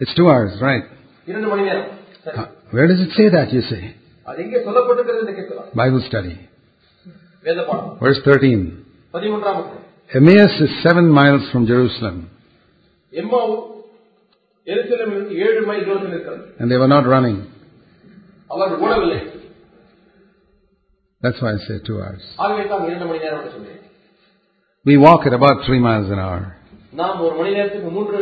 It's 0.00 0.14
two 0.20 0.28
hours, 0.32 0.52
right? 0.60 0.84
இரண்டு 1.26 1.48
மணி 1.50 1.62
நேரம் 1.68 1.90
சரி. 2.24 2.36
Uh, 2.38 2.46
Where 2.74 2.86
does 2.90 3.00
it 3.06 3.12
say 3.18 3.26
that, 3.36 3.48
you 3.56 3.62
say? 3.72 3.82
அது 4.26 4.38
எங்கே 4.44 4.58
சொல்லப்பட்டிருக்கிறது 4.66 5.22
என்று 5.24 5.34
கேட்கலாம் 5.38 5.68
Bible 5.82 6.02
study. 6.08 6.34
வேத 7.44 7.60
பாடம் 7.68 7.92
Verse 8.04 8.20
13. 8.28 8.62
பதிமூன்றாம் 9.14 9.58
வசனம். 9.60 9.78
Emmaus 10.10 10.54
is 10.64 10.72
seven 10.86 11.06
miles 11.18 11.44
from 11.52 11.62
Jerusalem, 11.70 12.16
எம்மாவு 13.12 13.54
எருசலேமிலிருந்து 14.66 15.36
ஏழு 15.44 15.60
மைல் 15.68 15.84
தூரத்தில் 15.88 16.12
இருக்கிறது 16.14 16.44
and 16.60 16.66
they 16.72 16.78
were 16.82 16.92
not 16.96 17.06
running. 17.14 17.38
Our 18.50 18.74
ஓடவில்லை 18.86 19.20
That's 21.22 21.40
why 21.42 21.50
I 21.56 21.60
say 21.66 21.76
two 21.88 21.98
hours. 22.04 22.24
ஆகவே 22.44 22.62
தான் 22.72 22.84
இரண்டு 22.90 23.06
மணி 23.10 23.20
நேரம் 23.24 23.40
என்று 23.40 23.52
சொன்னேன் 23.56 23.80
We 24.86 24.96
walk 24.98 25.26
at 25.26 25.32
about 25.32 25.64
three 25.66 25.80
miles 25.80 26.08
an 26.10 26.20
hour. 26.20 26.40
நாம் 27.00 27.20
ஒரு 27.26 27.34
மணி 27.38 27.50
நேரத்துக்கு 27.56 27.90
மூன்று 27.96 28.18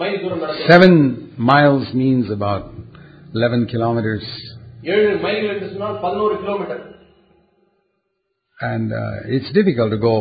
மைல் 0.00 0.18
தூரம் 0.22 0.42
நடக்கிறோம் 0.42 0.70
Seven 0.72 0.92
miles 1.50 1.86
means 2.02 2.26
about 2.38 2.62
11 3.34 3.66
kilometers. 3.72 4.24
ஏழு 4.94 5.10
மைல்கள் 5.24 5.52
என்று 5.54 5.68
சொன்னால் 5.74 5.98
பதினோரு 6.06 6.36
kilometre 6.42 6.82
And 8.60 8.88
uh, 8.94 9.34
it's 9.36 9.50
difficult 9.52 9.90
to 9.90 10.00
go 10.00 10.16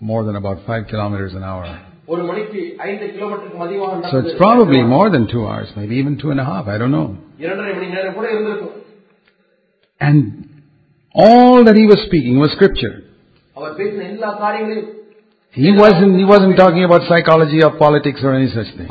more 0.00 0.22
than 0.28 0.36
about 0.36 0.58
five 0.70 0.84
kilometers 0.92 1.34
an 1.40 1.44
hour. 1.50 1.64
ஒரு 2.12 2.22
மணிக்கு 2.30 2.60
ஐந்து 2.86 3.06
கிலோமீட்டருக்கு 3.14 3.60
அதிகமாக 3.66 3.90
So 3.92 3.98
நடப்பது 3.98 4.22
it's 4.24 4.38
probably 4.44 4.80
more 4.94 5.08
than 5.14 5.24
two 5.34 5.44
hours, 5.50 5.68
maybe 5.78 5.94
even 6.02 6.14
two 6.22 6.30
and 6.34 6.40
a 6.40 6.48
half, 6.52 6.64
I 6.74 6.78
don't 6.82 6.94
know. 6.98 7.06
இரண்டரை 7.44 7.74
மணி 7.76 7.88
நேரம் 7.96 8.16
கூட 8.18 8.26
இருந்திருக்கும் 8.34 8.78
And 10.00 10.18
all 11.14 11.56
that 11.66 11.76
he 11.80 11.86
was 11.92 12.00
speaking 12.08 12.36
was 12.44 12.50
scripture. 12.58 12.94
அவர் 13.56 13.72
பேசின 13.78 14.04
எல்லா 14.12 14.30
காரியங்களையும் 14.42 14.90
He 15.53 15.71
wasn't, 15.71 16.17
he 16.17 16.23
wasn't 16.23 16.55
talking 16.55 16.83
about 16.83 17.07
psychology 17.07 17.63
or 17.63 17.71
politics 17.77 18.19
or 18.23 18.35
any 18.35 18.47
such 18.47 18.67
thing. 18.77 18.87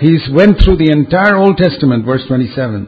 He 0.00 0.18
went 0.32 0.58
through 0.62 0.76
the 0.76 0.90
entire 0.90 1.36
Old 1.36 1.58
Testament, 1.58 2.04
verse 2.06 2.24
27. 2.26 2.86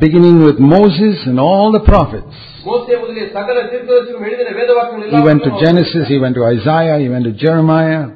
Beginning 0.00 0.42
with 0.42 0.58
Moses 0.58 1.26
and 1.26 1.38
all 1.38 1.72
the 1.72 1.80
prophets. 1.80 2.34
He 5.10 5.22
went 5.22 5.42
to 5.44 5.50
Genesis, 5.64 6.08
he 6.08 6.18
went 6.18 6.34
to 6.36 6.44
Isaiah, 6.44 6.98
he 6.98 7.08
went 7.08 7.24
to 7.24 7.32
Jeremiah. 7.32 8.08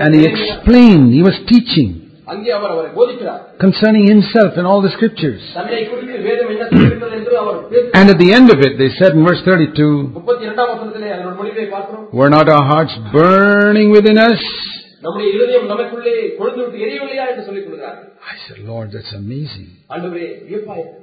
And 0.00 0.14
he 0.14 0.26
explained, 0.26 1.12
he 1.12 1.22
was 1.22 1.34
teaching 1.46 2.03
அங்கே 2.27 2.49
அவர் 2.57 2.71
அவரை 2.73 2.89
போதிக்கிறார் 2.97 3.41
concerning 3.63 4.05
himself 4.13 4.51
and 4.59 4.67
all 4.71 4.81
the 4.87 4.91
scriptures. 4.95 5.41
தன்னை 5.57 5.79
குறித்து 5.91 6.19
வேதம் 6.27 6.51
என்ன 6.55 6.65
சொல்லிருக்கிறது 6.71 7.17
என்று 7.19 7.35
அவர் 7.43 7.57
பேசுகிறார் 7.71 7.97
And 7.99 8.07
at 8.13 8.19
the 8.23 8.29
end 8.37 8.49
of 8.55 8.59
it, 8.67 8.73
they 8.81 8.89
said 8.99 9.11
in 9.17 9.23
verse 9.29 9.41
32, 9.47 9.87
முப்பத்தி 10.17 10.43
இரண்டாம் 10.47 10.71
வசனத்திலே 10.73 11.09
அதனுடைய 11.15 11.37
முடிவை 11.41 11.67
பார்க்கிறோம் 11.75 12.05
Were 12.19 12.31
not 12.37 12.49
our 12.55 12.65
hearts 12.73 12.95
burning 13.17 13.91
within 13.97 14.19
us? 14.29 14.43
நம்முடைய 15.03 15.27
இருதயம் 15.35 15.67
நமக்குள்ளே 15.71 16.15
கொழுந்து 16.39 16.61
விட்டு 16.63 16.79
எரியவில்லையா 16.85 17.25
என்று 17.31 17.43
சொல்லிக் 17.49 17.67
கொடுக்கிறார் 17.67 17.99
I 18.31 18.37
said, 18.45 18.57
Lord, 18.71 18.87
that's 18.95 19.13
amazing. 19.23 19.67
ஆண்டவரே 19.93 20.25
வியப்பா 20.47 20.73
இருக்கு. 20.79 20.97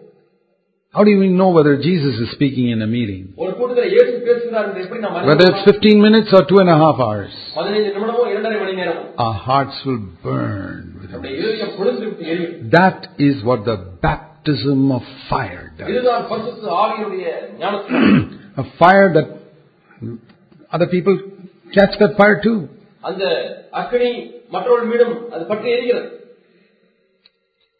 How 0.94 1.02
do 1.04 1.12
we 1.20 1.28
know 1.30 1.48
whether 1.56 1.72
Jesus 1.78 2.14
is 2.24 2.28
speaking 2.34 2.66
in 2.74 2.80
a 2.82 2.88
meeting? 2.88 3.22
ஒரு 3.42 3.50
கூட்டத்தில் 3.58 3.88
இயேசு 3.94 4.12
பேசுகிறார் 4.28 4.66
என்று 4.68 4.82
எப்படி 4.84 5.00
நாம் 5.04 5.16
Whether 5.30 5.46
it's 5.50 5.62
அறிந்து 5.62 5.80
15 5.80 6.06
minutes 6.06 6.30
or 6.38 6.42
two 6.50 6.60
and 6.62 6.70
a 6.70 6.78
half 6.84 6.98
hours, 7.06 7.32
பதினைந்து 7.58 7.90
நிமிடமோ 7.96 8.22
இரண்டரை 8.32 8.58
மணி 8.62 8.74
நேரமோ 8.80 9.02
our 9.24 9.36
hearts 9.48 9.78
will 9.88 10.00
burn 10.26 10.78
within 11.10 11.12
நம்முடைய 11.12 11.34
us. 11.34 11.42
இருதயம் 11.42 11.74
கொழுந்து 11.78 12.04
விட்டு 12.06 12.24
எரியும் 12.32 12.54
That 12.78 13.00
is 13.28 13.36
what 13.48 13.60
the 13.70 13.76
baptism 14.06 14.80
of 14.96 15.02
fire 15.30 15.64
does. 15.78 15.88
இதுதான் 15.92 16.24
பரிசுத்த 16.32 16.72
ஆவியினுடைய 16.82 17.26
ஞானஸ்தானம் 17.62 18.24
A 18.56 18.66
fire 18.80 19.08
that 19.16 19.28
other 20.72 20.88
people 20.88 21.16
catch 21.72 21.94
that 22.02 22.14
fire 22.20 22.38
too. 22.46 22.58
அந்த 23.04 23.24
அக்கினி 23.80 24.10
மற்றவர்கள் 24.54 24.90
மீதும் 24.92 25.16
அது 25.34 25.44
பற்றி 25.50 25.68
எரிகிறது 25.76 26.08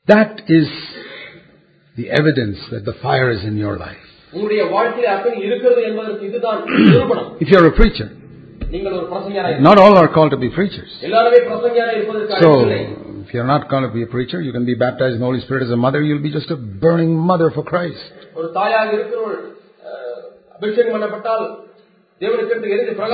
That 0.09 0.35
is 0.51 0.69
the 1.97 2.07
evidence 2.13 2.59
that 2.73 2.85
the 2.85 2.97
fire 3.05 3.29
is 3.31 3.43
in 3.45 3.57
your 3.59 3.77
life. 3.79 4.03
உங்களுடைய 4.33 4.63
வாழ்க்கையில 4.75 5.09
அக்கினி 5.15 5.39
இருக்கிறது 5.49 5.81
என்பதற்கு 5.89 6.25
இதுதான் 6.31 6.61
நிரூபணம் 6.87 7.29
If 7.45 7.51
you're 7.53 7.69
a 7.69 7.77
preacher, 7.81 8.09
நீங்கள் 8.73 8.95
ஒரு 8.99 9.07
பிரசங்கியாராய் 9.11 9.59
not 9.67 9.79
all 9.83 9.97
are 10.01 10.09
called 10.17 10.33
to 10.35 10.41
be 10.45 10.51
preachers. 10.59 10.93
எல்லாருமே 11.09 11.41
பிரசங்கியாராய் 11.49 11.99
இருப்பதற்கு 11.99 12.35
So, 12.37 12.51
அழைப்பில்லை 12.51 12.81
if 13.24 13.34
you're 13.34 13.46
not 13.46 13.70
going 13.70 13.84
to 13.84 13.94
be 13.94 14.04
a 14.04 14.08
preacher, 14.08 14.42
you 14.42 14.52
can 14.52 14.66
be 14.66 14.74
baptized 14.74 15.14
in 15.14 15.20
the 15.20 15.26
Holy 15.26 15.42
Spirit 15.42 15.64
as 15.64 15.72
a 15.72 15.76
mother. 15.76 16.02
You'll 16.02 16.24
be 16.24 16.32
just 16.32 16.50
a 16.50 16.56
burning 16.56 17.16
mother 17.16 17.52
for 17.52 17.64
Christ. 17.64 18.02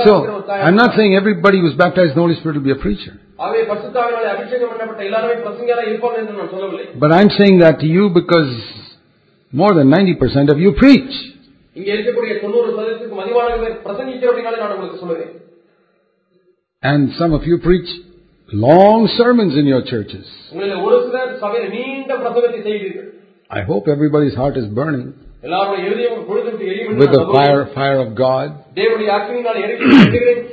So, 0.04 0.14
I'm 0.66 0.76
not 0.76 0.96
saying 0.96 1.14
everybody 1.14 1.60
who's 1.60 1.74
baptized 1.74 2.10
in 2.10 2.16
the 2.16 2.24
Holy 2.26 2.36
Spirit 2.36 2.56
will 2.56 2.64
be 2.64 2.70
a 2.70 2.76
preacher. 2.76 3.20
But 7.02 7.12
I'm 7.12 7.30
saying 7.30 7.58
that 7.60 7.78
to 7.80 7.86
you 7.86 8.10
because 8.10 8.52
more 9.52 9.74
than 9.74 9.88
90% 9.88 10.50
of 10.50 10.58
you 10.58 10.72
preach. 10.72 11.14
And 16.82 17.12
some 17.18 17.32
of 17.32 17.44
you 17.44 17.58
preach 17.58 17.88
long 18.49 18.99
sermons 19.17 19.53
in 19.61 19.67
your 19.73 19.83
churches. 19.91 20.25
உங்களில் 20.53 20.81
ஒரு 20.85 20.97
சிலர் 21.07 21.31
சபையில் 21.43 21.69
நீண்ட 21.75 22.11
பிரசங்கத்தை 22.21 22.61
செய்கிறீர்கள் 22.67 23.09
I 23.51 23.63
hope 23.69 23.85
everybody's 23.95 24.35
heart 24.41 24.55
is 24.61 24.67
burning 24.79 25.07
எல்லாருடைய 25.45 25.79
எழுதியும் 25.87 26.19
பொழுதுவிட்டு 26.29 26.65
எரியும் 26.71 26.91
என்று 26.91 27.01
with 27.01 27.13
the 27.15 27.21
நான் 27.21 27.25
நம்புகிறேன். 27.25 27.47
fire, 27.55 27.63
fire 27.79 27.99
of 28.05 28.11
God 28.25 28.49
தேவனுடைய 28.77 29.09
அக்கினினால் 29.17 29.59
எரிகிறேன் 29.63 30.43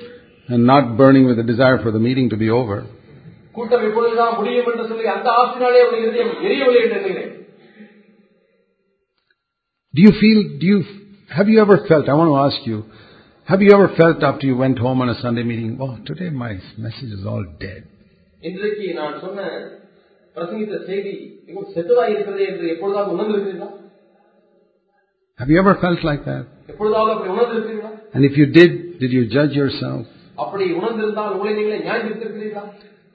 and 0.49 0.63
not 0.73 0.85
burning 1.01 1.25
with 1.31 1.39
the 1.41 1.47
desire 1.53 1.79
for 1.85 1.91
the 1.97 2.03
meeting 2.07 2.29
to 2.33 2.39
be 2.45 2.49
over. 2.61 2.79
கூட்டம் 3.57 3.85
எப்பொழுதுதான் 3.89 4.35
முடியும் 4.39 4.69
என்று 4.73 4.85
சொல்லி 4.91 5.07
அந்த 5.15 5.29
ஆசினாலே 5.41 5.83
உடைய 5.87 6.03
இருதயம் 6.07 6.33
எரியவில்லை 6.47 6.81
என்று 6.85 6.99
எண்ணுகிறேன் 7.01 7.37
Do 9.95 10.03
you 10.03 10.13
feel, 10.13 10.39
do 10.61 10.67
you, 10.67 10.79
have 11.31 11.49
you 11.49 11.61
ever 11.61 11.77
felt, 11.89 12.09
I 12.09 12.15
want 12.15 12.31
to 12.31 12.39
ask 12.47 12.61
you, 12.65 12.77
have 13.45 13.63
you 13.65 13.71
ever 13.73 13.89
felt 13.97 14.23
after 14.23 14.47
you 14.47 14.57
went 14.57 14.79
home 14.79 15.01
on 15.01 15.09
a 15.09 15.19
Sunday 15.23 15.45
meeting, 15.45 15.71
oh, 15.81 15.93
today 16.05 16.31
my 16.37 16.53
message 16.79 17.13
is 17.19 17.25
all 17.27 17.45
dead. 17.61 17.81
இன்றைக்கு 18.43 18.87
நான் 19.01 19.17
சொன்ன 19.25 19.41
பிரசங்கித்த 20.37 20.77
செய்தி 20.89 21.13
மிகவும் 21.47 21.71
செத்ததாக 21.77 22.07
இருக்கிறது 22.15 22.45
என்று 22.51 22.67
எப்பொழுதாவது 22.75 23.11
உணர்ந்திருக்கிறீர்களா 23.17 23.71
Have 25.39 25.51
you 25.53 25.59
ever 25.59 25.75
felt 25.83 26.01
like 26.05 26.23
that? 26.31 26.45
எப்பொழுதாவது 26.73 27.11
அப்படி 27.15 27.31
உணர்ந்திருக்கிறீர்களா 27.35 27.91
And 28.15 28.23
if 28.29 28.35
you 28.41 28.47
did, 28.59 28.71
did 29.03 29.13
you 29.19 29.25
judge 29.37 29.53
yourself? 29.63 30.03
அப்படி 30.45 30.65
உணர்ந்திருந்தால் 30.79 31.35
உங்களை 31.37 31.53
நீங்களே 31.59 31.81
நியாயத்திருக்கிறீர்களா 31.87 32.65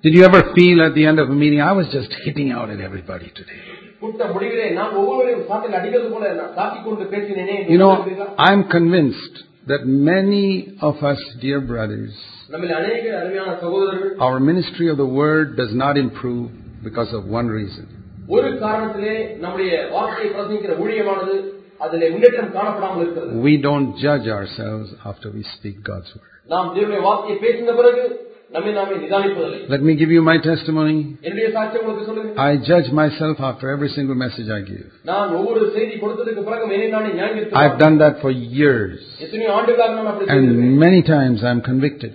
Did 0.04 0.14
you 0.18 0.24
ever 0.24 0.42
feel 0.56 0.78
at 0.88 0.94
the 0.98 1.06
end 1.12 1.20
of 1.22 1.28
a 1.30 1.38
meeting, 1.44 1.62
I 1.70 1.74
was 1.74 1.88
just 1.90 2.12
hitting 2.26 2.50
out 2.58 2.70
at 2.70 2.82
everybody 2.90 3.30
today? 3.40 3.60
கூட்ட 4.02 4.24
முடிவிலே 4.34 4.66
நான் 4.78 4.96
ஒவ்வொருவரையும் 5.00 5.46
சாட்டில் 5.50 5.78
அடிக்கிறது 5.80 6.10
போல 6.16 6.26
நான் 6.40 6.54
தாக்கிக் 6.60 6.86
கொண்டு 6.88 7.06
பேசினேனே 7.14 7.56
என்று 7.60 7.74
You 7.74 7.80
know, 7.82 7.92
உணர்ந்திருக்கிறீர்களா? 7.92 8.36
I'm 8.48 8.62
convinced 8.78 9.36
that 9.68 9.84
many 10.10 10.46
of 10.82 10.96
us, 11.12 11.22
dear 11.46 11.60
brothers, 11.72 12.14
நம்மில் 12.54 12.76
அநேக 12.80 13.04
அருமையான 13.22 13.52
சகோதரர்கள் 13.64 14.12
our 14.28 14.40
ministry 14.52 14.88
of 14.94 14.98
the 15.04 15.10
word 15.22 15.48
does 15.62 15.74
not 15.84 15.96
improve 15.98 16.44
because 16.84 17.12
of 17.14 17.24
one 17.40 17.48
reason. 17.60 17.86
ஒரு 18.36 18.50
காரணத்திலே 18.58 19.16
நம்முடைய 19.44 19.72
வார்த்தையை 19.96 20.30
பிரசங்கிக்கிற 20.32 20.76
ஊழியமானது 20.84 21.34
அதிலே 21.80 22.08
முன்னேற்றம் 22.14 22.54
காணப்படாமல் 22.58 23.02
இருக்கிறது 23.04 23.42
We 23.48 23.56
don't 23.68 23.90
judge 24.06 24.28
ourselves 24.38 24.88
after 25.12 25.30
we 25.38 25.44
speak 25.56 25.78
God's 25.92 26.12
word. 26.16 26.32
நாம் 26.54 26.70
தேவனுடைய 26.76 27.02
வார்த்தையை 27.08 27.38
பேசின 27.46 27.76
பிறகு 27.82 28.04
நம்மை 28.04 28.14
நாமே 28.14 28.14
நிதானிப்பதில்லை 28.16 28.29
Let 29.69 29.83
me 29.89 29.95
give 29.95 30.11
you 30.11 30.23
my 30.23 30.39
testimony. 30.39 31.17
I 32.37 32.57
judge 32.57 32.91
myself 32.91 33.39
after 33.41 33.71
every 33.71 33.89
single 33.91 34.17
message 34.17 34.49
I 34.51 34.61
give. 34.63 34.87
I've 37.63 37.79
done 37.79 37.99
that 37.99 38.21
for 38.21 38.31
years. 38.31 38.99
And 40.29 40.79
many 40.79 41.03
times 41.03 41.45
I'm 41.45 41.61
convicted. 41.61 42.13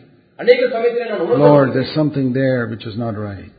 Lord, 1.38 1.68
there's 1.74 1.94
something 1.96 2.34
there 2.34 2.68
which 2.68 2.86
is 2.86 2.98
not 2.98 3.18
right. 3.18 3.50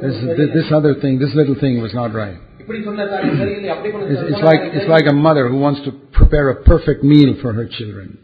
This, 0.00 0.54
this 0.54 0.72
other 0.72 0.94
thing, 1.02 1.18
this 1.18 1.34
little 1.34 1.56
thing 1.56 1.82
was 1.82 1.92
not 1.92 2.14
right. 2.14 2.38
It's 4.32 4.42
like, 4.42 4.60
it's 4.74 4.88
like 4.88 5.06
a 5.08 5.12
mother 5.12 5.48
who 5.48 5.58
wants 5.58 5.80
to 5.84 5.92
prepare 6.12 6.50
a 6.50 6.62
perfect 6.64 7.04
meal 7.04 7.36
for 7.42 7.52
her 7.52 7.66
children. 7.66 8.18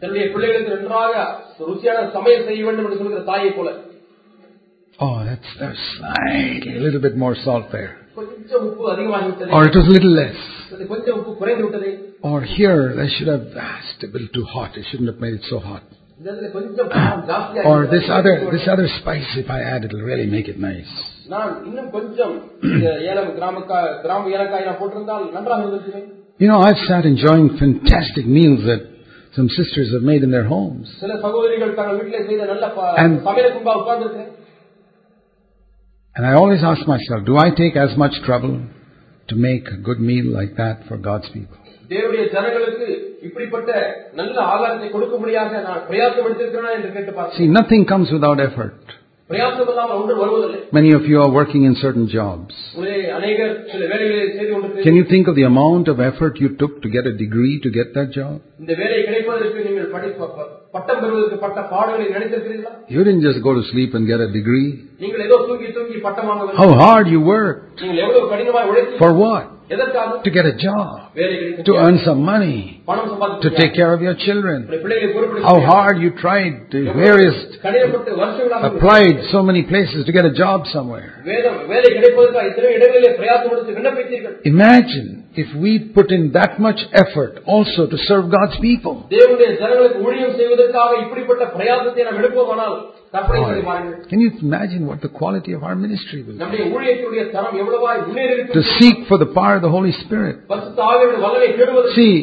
Oh, 4.99 5.25
that's, 5.25 5.49
that's 5.59 5.79
slightly, 5.97 6.77
a 6.77 6.79
little 6.79 7.01
bit 7.01 7.17
more 7.17 7.35
salt 7.43 7.71
there. 7.71 7.97
Or 9.51 9.65
it 9.65 9.75
was 9.75 9.87
a 9.87 9.89
little 9.89 10.11
less. 10.11 10.35
Or 12.21 12.41
here, 12.41 12.95
they 12.95 13.09
should 13.09 13.27
have, 13.27 13.47
asked 13.57 14.03
it's 14.03 14.03
a 14.03 14.13
little 14.13 14.27
too 14.33 14.45
hot. 14.45 14.71
They 14.75 14.83
shouldn't 14.83 15.09
have 15.09 15.19
made 15.19 15.33
it 15.33 15.41
so 15.49 15.59
hot. 15.59 15.83
or 17.65 17.87
this 17.87 18.07
other, 18.09 18.49
this 18.51 18.67
other 18.69 18.87
spice, 19.01 19.25
if 19.35 19.49
I 19.49 19.61
add, 19.61 19.83
it'll 19.83 20.01
really 20.01 20.27
make 20.27 20.47
it 20.47 20.59
nice. 20.59 20.87
நான் 21.28 21.50
இன்னும் 21.68 21.90
கொஞ்சம் 21.90 22.34
இந்த 22.68 22.86
ஏலம் 23.10 23.32
கிராமக்காய் 23.38 23.90
கிராம 24.04 24.30
ஏலக்காய் 24.36 24.68
நான் 24.68 24.80
போட்டிருந்தால் 24.82 25.26
நன்றாக 25.36 25.60
இருந்திருக்குமே 25.64 26.04
You 26.40 26.48
know, 26.50 26.58
I've 26.66 26.82
sat 26.88 27.04
enjoying 27.06 27.46
fantastic 27.60 28.26
meals 28.34 28.60
that 28.70 28.82
some 29.34 29.48
sisters 29.50 29.88
have 29.94 30.04
made 30.04 30.22
in 30.26 30.30
their 30.30 30.46
homes. 30.52 30.84
சில 31.00 31.12
சகோதரிகள் 31.24 31.72
தங்கள் 31.78 31.96
வீட்டிலே 31.98 32.20
செய்த 32.28 32.44
நல்ல 32.52 32.66
ப- 32.76 32.92
And- 33.02 33.16
சமையலுக்கு 33.26 33.58
முன்பா 33.58 33.74
உட்கார்ந்து 33.80 34.24
And 36.16 36.26
I 36.26 36.34
always 36.34 36.62
ask 36.64 36.82
myself, 36.86 37.20
do 37.24 37.36
I 37.38 37.50
take 37.54 37.76
as 37.76 37.92
much 37.96 38.14
trouble 38.22 38.54
to 39.28 39.36
make 39.38 39.66
a 39.68 39.80
good 39.88 40.00
meal 40.02 40.26
like 40.38 40.54
that 40.56 40.78
for 40.88 40.96
God's 41.08 41.28
people? 41.30 41.58
தேவனுடைய 41.90 42.24
ஜனங்களுக்கு 42.32 42.86
இப்படிப்பட்ட 43.22 43.70
நல்ல 44.14 44.36
ஆகாரத்தை 44.52 44.88
கொடுக்கும்படியாக 44.90 45.60
நான் 45.62 45.84
பிரயாசம் 45.88 46.26
எடுத்திருக்கிறேனா 46.26 46.72
என்று 46.78 46.90
கேட்டு 46.92 47.12
பார்த்தேன் 47.12 47.38
See, 47.38 47.50
nothing 47.58 47.84
comes 47.92 48.08
without 48.16 48.40
effort. 48.40 48.80
Many 50.77 50.91
of 50.97 51.03
you 51.09 51.17
are 51.23 51.31
working 51.31 51.63
in 51.69 51.75
certain 51.75 52.07
jobs. 52.07 52.53
Can 54.85 54.95
you 54.99 55.05
think 55.13 55.27
of 55.27 55.35
the 55.35 55.43
amount 55.43 55.87
of 55.93 55.99
effort 55.99 56.39
you 56.43 56.49
took 56.61 56.81
to 56.83 56.89
get 56.89 57.05
a 57.05 57.13
degree 57.23 57.59
to 57.65 57.69
get 57.77 57.93
that 57.97 58.11
job? 58.11 58.41
You 62.89 63.03
didn't 63.07 63.21
just 63.21 63.39
go 63.47 63.53
to 63.59 63.63
sleep 63.71 63.93
and 63.93 64.07
get 64.07 64.19
a 64.19 64.29
degree. 64.39 64.69
How 66.61 66.69
hard 66.83 67.07
you 67.07 67.21
worked. 67.21 67.79
For 69.03 69.11
what? 69.23 69.52
to 70.23 70.29
get 70.31 70.45
a 70.45 70.55
job, 70.57 71.11
to 71.65 71.73
earn 71.75 71.97
some 72.05 72.21
money, 72.23 72.81
to 73.41 73.49
take 73.57 73.73
care 73.73 73.93
of 73.93 74.01
your 74.01 74.15
children. 74.15 74.67
How 75.43 75.59
hard 75.61 75.99
you 75.99 76.11
tried, 76.11 76.69
to 76.71 76.93
various, 76.93 77.37
applied 78.67 79.15
so 79.31 79.41
many 79.41 79.63
places 79.63 80.05
to 80.05 80.11
get 80.11 80.25
a 80.25 80.33
job 80.33 80.67
somewhere. 80.67 81.23
Imagine 84.45 85.22
if 85.34 85.48
we 85.62 85.70
put 85.96 86.08
in 86.16 86.22
that 86.32 86.52
much 86.66 86.80
effort 87.02 87.32
also 87.54 87.82
to 87.92 87.96
serve 88.08 88.24
God's 88.36 88.56
people. 88.66 88.94
தேவனுடைய 89.14 89.48
ஜனங்களுக்கு 89.60 89.98
ஊழியம் 90.08 90.34
செய்வதற்காக 90.40 90.90
இப்படிப்பட்ட 91.04 91.44
பிரயாசத்தை 91.56 92.04
நாம் 92.08 92.20
எடுப்போமானால் 92.22 92.76
கற்பனை 93.14 93.40
செய்து 93.48 93.64
பாருங்கள் 93.70 93.98
Can 94.12 94.20
you 94.24 94.30
imagine 94.48 94.82
what 94.90 95.00
the 95.06 95.12
quality 95.20 95.52
of 95.58 95.62
our 95.68 95.76
ministry 95.86 96.20
will 96.24 96.36
be? 96.36 96.40
நம்முடைய 96.42 96.64
ஊழியத்தினுடைய 96.76 97.24
தரம் 97.36 97.58
எவ்வளவாய் 97.64 98.00
முன்னேறி 98.08 98.32
To 98.32 98.38
இருக்கிறது 98.38 98.72
seek 98.80 98.98
for 99.10 99.18
the 99.24 99.30
power 99.38 99.54
of 99.58 99.64
the 99.66 99.72
Holy 99.76 99.94
Spirit. 100.02 100.36
பரிசுத்த 100.52 100.80
ஆவியானவருடைய 100.90 101.22
வல்லமை 101.26 101.50
தேடுவதற்கு 101.60 101.96
See, 102.00 102.14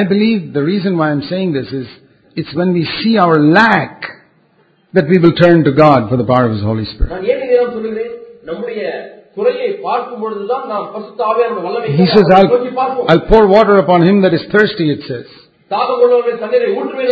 I 0.00 0.04
believe 0.12 0.40
the 0.58 0.64
reason 0.72 0.92
why 1.00 1.08
I'm 1.14 1.24
saying 1.32 1.50
this 1.60 1.72
is 1.80 1.86
it's 2.36 2.52
when 2.60 2.70
we 2.78 2.84
see 2.98 3.14
our 3.24 3.38
lack 3.58 3.96
that 4.94 5.06
we 5.12 5.18
will 5.22 5.36
turn 5.44 5.58
to 5.64 5.72
God 5.84 6.00
for 6.10 6.16
the 6.20 6.26
power 6.32 6.44
of 6.48 6.52
His 6.56 6.64
Holy 6.70 6.86
Spirit. 6.92 7.10
He 12.01 12.07
says, 12.15 12.27
I'll, 12.37 12.49
I'll 13.11 13.25
pour 13.33 13.43
water 13.47 13.75
upon 13.83 14.01
him 14.09 14.21
that 14.23 14.33
is 14.33 14.43
thirsty, 14.51 14.85
it 14.95 15.01
says. 15.07 15.27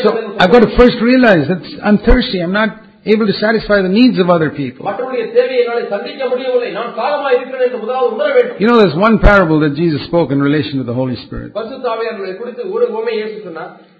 So 0.03 0.10
I've 0.41 0.51
got 0.56 0.63
to 0.67 0.71
first 0.82 0.97
realize 1.01 1.45
that 1.51 1.62
I'm 1.88 1.97
thirsty. 2.10 2.38
I'm 2.41 2.51
not 2.62 2.69
able 3.06 3.27
to 3.32 3.34
satisfy 3.34 3.77
the 3.88 3.93
needs 3.99 4.17
of 4.19 4.27
other 4.30 4.49
people. 4.49 4.84
You 8.60 8.67
know, 8.67 8.77
there's 8.82 8.97
one 9.08 9.19
parable 9.19 9.60
that 9.65 9.73
Jesus 9.75 10.01
spoke 10.08 10.32
in 10.32 10.41
relation 10.41 10.75
to 10.82 10.84
the 10.84 10.93
Holy 10.93 11.15
Spirit. 11.25 11.49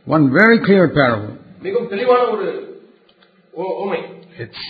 One 0.06 0.32
very 0.32 0.60
clear 0.67 0.88
parable. 1.01 1.34
It's 4.43 4.63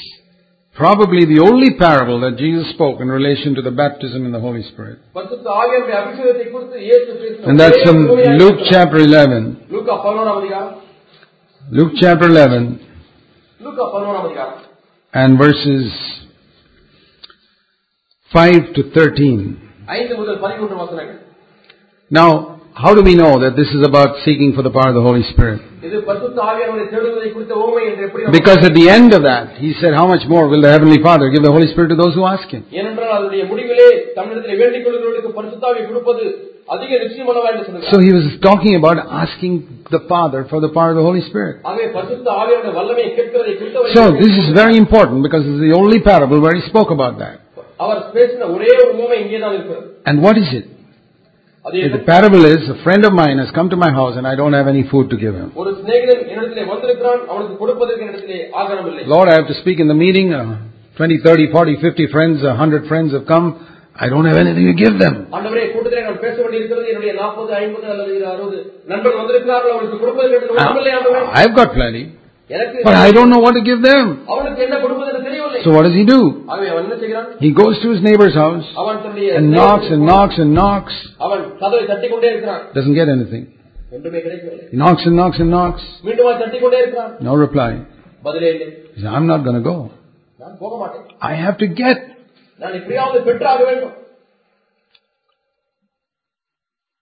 probably 0.77 1.25
the 1.25 1.39
only 1.41 1.73
parable 1.77 2.19
that 2.21 2.37
Jesus 2.37 2.69
spoke 2.71 3.01
in 3.01 3.07
relation 3.09 3.55
to 3.55 3.61
the 3.61 3.71
baptism 3.71 4.25
in 4.25 4.31
the 4.31 4.39
Holy 4.39 4.63
Spirit. 4.63 4.99
And 7.45 7.59
that's 7.59 7.77
from 7.83 7.97
Luke 8.41 8.59
chapter 8.69 8.97
11. 8.97 9.65
Luke 11.71 11.93
chapter 11.99 12.27
11 12.27 12.79
and 15.13 15.37
verses 15.37 15.91
5 18.31 18.73
to 18.75 18.83
13. 18.91 19.61
Now, 22.09 22.56
how 22.77 22.93
do 22.93 23.01
we 23.01 23.15
know 23.15 23.39
that 23.41 23.55
this 23.57 23.69
is 23.73 23.81
about 23.81 24.21
seeking 24.23 24.53
for 24.53 24.61
the 24.61 24.69
power 24.69 24.89
of 24.89 24.97
the 24.97 25.01
Holy 25.01 25.23
Spirit? 25.33 25.61
Because 28.37 28.61
at 28.69 28.73
the 28.77 28.87
end 28.87 29.13
of 29.17 29.23
that, 29.23 29.57
he 29.57 29.73
said, 29.81 29.95
How 29.95 30.05
much 30.05 30.27
more 30.29 30.47
will 30.47 30.61
the 30.61 30.69
Heavenly 30.69 31.01
Father 31.01 31.31
give 31.31 31.41
the 31.41 31.51
Holy 31.51 31.65
Spirit 31.73 31.89
to 31.89 31.95
those 31.95 32.13
who 32.13 32.23
ask 32.25 32.47
Him? 32.49 32.63
So 37.89 37.99
he 37.99 38.13
was 38.13 38.37
talking 38.43 38.75
about 38.75 38.97
asking 39.09 39.53
the 39.89 40.01
Father 40.07 40.45
for 40.47 40.61
the 40.61 40.69
power 40.69 40.91
of 40.91 40.97
the 40.97 41.07
Holy 41.09 41.21
Spirit. 41.21 41.65
So 43.95 44.11
this 44.21 44.33
is 44.37 44.53
very 44.53 44.77
important 44.77 45.23
because 45.23 45.41
it's 45.47 45.61
the 45.61 45.73
only 45.73 45.99
parable 45.99 46.39
where 46.39 46.53
he 46.53 46.61
spoke 46.69 46.91
about 46.91 47.17
that. 47.17 47.39
And 50.05 50.21
what 50.21 50.37
is 50.37 50.53
it? 50.53 50.76
அது 51.66 51.80
The 51.90 52.02
parable 52.06 52.44
is 52.46 52.62
a 52.68 52.78
friend 52.84 53.02
of 53.08 53.12
mine 53.14 53.38
has 53.38 53.50
come 53.58 53.68
to 53.74 53.78
my 53.84 53.90
house 53.92 54.14
and 54.18 54.26
I 54.26 54.36
don't 54.40 54.56
have 54.58 54.68
any 54.72 54.84
food 54.92 55.06
to 55.12 55.18
give 55.24 55.34
him. 55.40 55.48
ஒரு 55.62 55.70
சிநேகிதன் 55.78 56.22
என்னிடத்திலே 56.30 56.64
வந்திருக்கிறான் 56.72 57.20
அவனுக்கு 57.30 57.56
கொடுப்பதற்கு 57.62 58.02
என்னிடத்திலே 58.06 58.38
ஆகாரம் 58.60 58.88
இல்லை 58.90 59.04
Lord, 59.14 59.28
I 59.32 59.36
have 59.38 59.48
to 59.48 59.58
speak 59.62 59.78
in 59.78 59.88
the 59.88 59.98
meeting. 60.04 60.30
Uh, 60.34 60.46
20, 60.96 61.18
30, 61.20 61.44
40, 61.52 61.76
50 61.82 62.06
friends, 62.14 62.38
100 62.54 62.88
friends 62.90 63.12
have 63.16 63.26
come. 63.26 63.46
I 63.96 64.08
don't 64.08 64.24
have 64.24 64.38
anything 64.42 64.66
to 64.66 64.76
give 64.82 64.94
them. 65.02 65.14
ஆண்டவரே 65.36 65.64
கூட்டத்திலே 65.72 66.02
நான் 66.06 66.20
பேச 66.22 66.34
வேண்டியிருக்கிறது 66.42 66.90
என்னுடைய 66.92 67.12
நாற்பது 67.20 67.52
ஐம்பது 67.60 67.86
அல்லது 67.94 68.12
அறுபது 68.32 68.58
நண்பர்கள் 68.92 69.20
வந்திருக்கிறார்கள் 69.22 69.72
அவனுக்கு 69.74 69.98
கொடுப்பதற்கு 70.02 70.36
எனக்கு 70.38 70.56
ஒன்றுமில்லை 70.58 70.92
ஆண்டவரே 70.98 71.22
I've 71.40 71.54
got 71.60 71.70
plenty, 71.78 72.02
எனக்கு 72.04 72.15
But 72.87 72.95
I 72.95 73.11
don't 73.11 73.29
know 73.29 73.39
what 73.39 73.53
to 73.53 73.61
give 73.61 73.81
them. 73.81 74.05
So 75.63 75.71
what 75.75 75.83
does 75.83 75.93
he 75.93 76.05
do? 76.05 76.19
He 77.39 77.51
goes 77.51 77.75
to 77.81 77.87
his 77.93 78.01
neighbor's 78.01 78.35
house 78.35 78.67
and 79.37 79.51
knocks 79.51 79.87
and 79.95 80.05
knocks 80.05 80.37
and 80.37 80.53
knocks. 80.53 80.95
Doesn't 82.73 82.93
get 82.93 83.09
anything. 83.09 83.43
He 84.71 84.77
knocks 84.77 85.03
and 85.05 85.15
knocks 85.15 85.39
and 85.39 85.49
knocks. 85.49 85.83
No 87.21 87.35
reply. 87.35 87.71
He 88.95 89.01
says, 89.01 89.09
I'm 89.17 89.27
not 89.27 89.43
going 89.43 89.55
to 89.55 89.65
go. 89.71 89.91
I 91.21 91.35
have 91.35 91.57
to 91.57 91.67
get. 91.67 91.97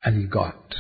And 0.03 0.17
he 0.21 0.25
got. 0.39 0.75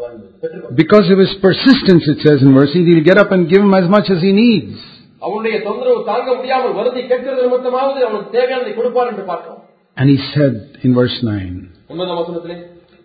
அவன் 0.00 0.14
பெற்றுக்கொண்டான் 0.42 0.76
Because 0.82 1.06
of 1.12 1.18
his 1.18 1.32
persistence, 1.44 2.04
it 2.12 2.18
says 2.24 2.38
in 2.46 2.52
verse 2.54 2.74
8, 2.74 2.88
he'll 2.90 3.06
get 3.06 3.18
up 3.18 3.30
and 3.34 3.42
give 3.52 3.62
him 3.66 3.74
as 3.74 3.88
much 3.88 4.08
as 4.14 4.20
he 4.26 4.32
needs. 4.36 4.76
அவனுடைய 5.22 5.56
தொந்தரவு 5.66 6.00
தாங்க 6.10 6.28
முடியாமல் 6.38 6.74
வருந்தி 6.78 7.02
கேட்கிறது 7.10 7.40
நிமித்தமாவது 7.46 8.00
அவனுக்கு 8.06 8.30
தேவையானதை 8.36 8.72
கொடுப்பார் 8.78 9.10
என்று 9.12 9.24
பார்த்தோம் 9.32 9.60
And 9.96 10.06
he 10.12 10.18
said 10.32 10.54
in 10.86 10.90
verse 10.94 11.18
9, 11.24 11.52
ஒன்பதாம் 11.92 12.18
வசனத்திலே 12.20 12.56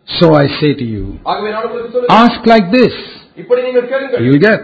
So 0.08 0.28
I 0.36 0.48
say 0.60 0.72
to 0.76 0.88
you, 0.96 1.06
ஆகவே 1.32 1.50
நான் 1.54 1.66
உங்களுக்கு 1.68 1.92
சொல்லுகிறேன் 1.94 2.20
ask 2.24 2.42
like 2.54 2.68
this, 2.78 2.96
இப்படி 3.42 3.60
நீங்கள் 3.68 3.88
கேளுங்கள் 3.92 4.24
you'll 4.28 4.44
get. 4.48 4.62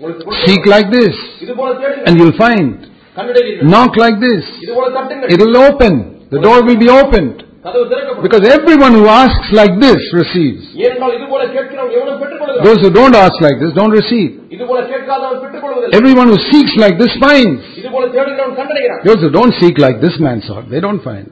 உங்களுக்கு 0.00 0.22
Seek 0.22 0.32
கொடுக்கப்படும். 0.58 0.72
like 0.74 0.88
this, 0.98 1.14
இது 1.44 1.54
போல 1.60 1.70
தேடுங்கள் 1.82 2.08
and 2.08 2.16
you'll 2.20 2.38
find. 2.44 2.70
கண்டடைவீர்கள் 3.16 3.70
Knock 3.72 3.94
like 4.04 4.18
this, 4.26 4.42
இது 4.64 4.72
போல 4.78 4.88
தட்டுங்கள் 4.98 5.32
it'll 5.36 5.58
open. 5.66 5.94
The 6.34 6.42
door 6.46 6.58
will 6.68 6.80
be 6.84 6.90
opened. 7.00 7.36
Because 8.21 8.43
everyone 8.47 8.93
who 8.93 9.07
asks 9.07 9.49
like 9.51 9.79
this 9.79 9.97
receives. 10.13 10.63
Those 12.67 12.79
who 12.83 12.91
don't 12.91 13.15
ask 13.15 13.41
like 13.41 13.57
this 13.59 13.73
don't 13.73 13.89
receive. 13.91 14.29
Everyone 15.99 16.27
who 16.29 16.37
seeks 16.51 16.73
like 16.77 16.99
this 16.99 17.13
finds. 17.19 17.61
Those 19.03 19.21
who 19.23 19.31
don't 19.31 19.53
seek 19.61 19.77
like 19.79 19.99
this 19.99 20.19
man 20.19 20.41
sought, 20.47 20.69
they 20.69 20.79
don't 20.79 21.01
find. 21.03 21.25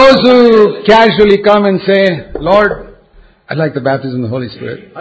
Those 0.00 0.18
who 0.26 0.82
casually 0.86 1.38
come 1.42 1.66
and 1.66 1.80
say, 1.86 2.32
Lord, 2.40 2.96
I'd 3.48 3.58
like 3.58 3.74
the 3.74 3.80
baptism 3.80 4.24
of 4.24 4.30
the 4.30 4.34
Holy 4.36 4.48
Spirit. 4.48 4.92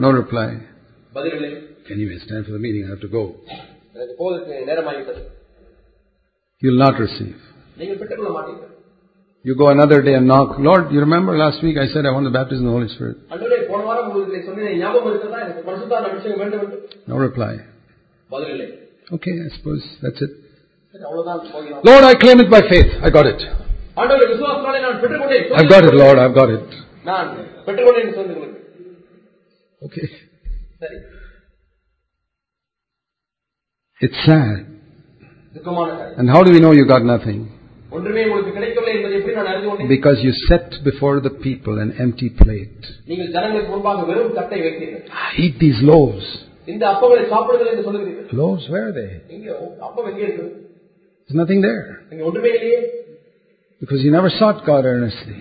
No 0.00 0.10
reply. 0.10 0.48
Anyway, 1.90 2.14
it's 2.14 2.26
time 2.26 2.44
for 2.44 2.52
the 2.52 2.58
meeting. 2.58 2.84
I 2.84 2.90
have 2.90 3.00
to 3.00 3.08
go 3.08 3.36
எனக்கு 3.97 4.15
போவதற்கு 4.19 4.53
நேரமாகிவிட்டது 4.69 5.23
You'll 6.61 6.81
not 6.81 6.95
receive. 7.05 7.35
நீங்கள் 7.79 7.99
பெற்றுக்கொள்ள 8.01 8.31
மாட்டீர்கள் 8.37 8.69
You 9.45 9.53
go 9.55 9.67
another 9.67 9.97
day 10.01 10.13
and 10.17 10.25
knock. 10.31 10.49
Lord, 10.67 10.83
you 10.93 10.99
remember 10.99 11.31
last 11.37 11.59
week 11.65 11.77
I 11.77 11.87
said 11.93 12.03
I 12.05 12.13
want 12.17 12.25
the 12.25 12.35
baptism 12.37 12.61
of 12.61 12.69
the 12.69 12.75
Holy 12.77 12.89
Spirit. 12.93 13.15
அன்றே 13.33 13.57
போன 13.71 13.81
வாரம் 13.87 14.05
உங்களுக்கு 14.09 14.39
சொன்னேன் 14.47 14.77
ஞாபகம் 14.83 15.09
இருக்கிறதா 15.11 15.39
எனக்கு 15.45 15.63
பரிசுத்தான 15.67 16.07
அபிஷேகம் 16.11 16.41
வேண்டும் 16.43 16.61
என்று 16.65 16.77
No 17.11 17.17
reply. 17.25 17.51
பதில் 18.29 18.53
இல்லை 18.55 18.67
Okay, 19.09 19.33
I 19.45 19.51
suppose 19.55 19.83
that's 20.03 20.21
it. 20.27 20.33
சரி, 20.93 21.03
அவ்வளவுதான் 21.09 21.41
போகிறோம் 21.47 21.83
Lord, 21.89 22.03
I 22.11 22.15
claim 22.23 22.39
it 22.43 22.49
by 22.55 22.61
faith. 22.73 22.91
I 23.07 23.11
got 23.17 23.27
it. 23.33 23.41
ஆண்டவரே 24.01 24.27
விசுவாசனாலே 24.31 24.79
நான் 24.85 24.99
பெற்றுக்கொண்டேன் 25.03 25.51
I've 25.59 25.71
got 25.75 25.83
it, 25.89 25.95
Lord. 26.03 26.19
I've 26.23 26.37
got 26.41 26.51
it. 26.57 26.69
நான் 27.09 27.29
பெற்றுக்கொண்டேன் 27.67 28.05
என்று 28.05 28.17
சொல்லுங்கள் 28.19 28.51
Okay. 29.81 30.05
It's 34.00 34.14
sad. 34.24 34.66
And 36.18 36.28
how 36.30 36.42
do 36.44 36.52
we 36.52 36.60
know 36.60 36.72
you 36.72 36.86
got 36.86 37.04
nothing? 37.04 37.50
Because 39.88 40.18
you 40.22 40.32
set 40.46 40.84
before 40.84 41.20
the 41.20 41.30
people 41.30 41.78
an 41.78 41.94
empty 41.98 42.28
plate. 42.30 42.86
Eat 45.38 45.58
these 45.58 45.80
loaves. 45.80 46.44
Loaves, 48.32 48.68
where 48.68 48.88
are 48.88 48.92
they? 48.92 49.22
There's 51.26 51.36
nothing 51.42 51.60
there. 51.62 52.02
Because 53.80 54.02
you 54.04 54.10
never 54.10 54.30
sought 54.30 54.66
God 54.66 54.84
earnestly. 54.84 55.36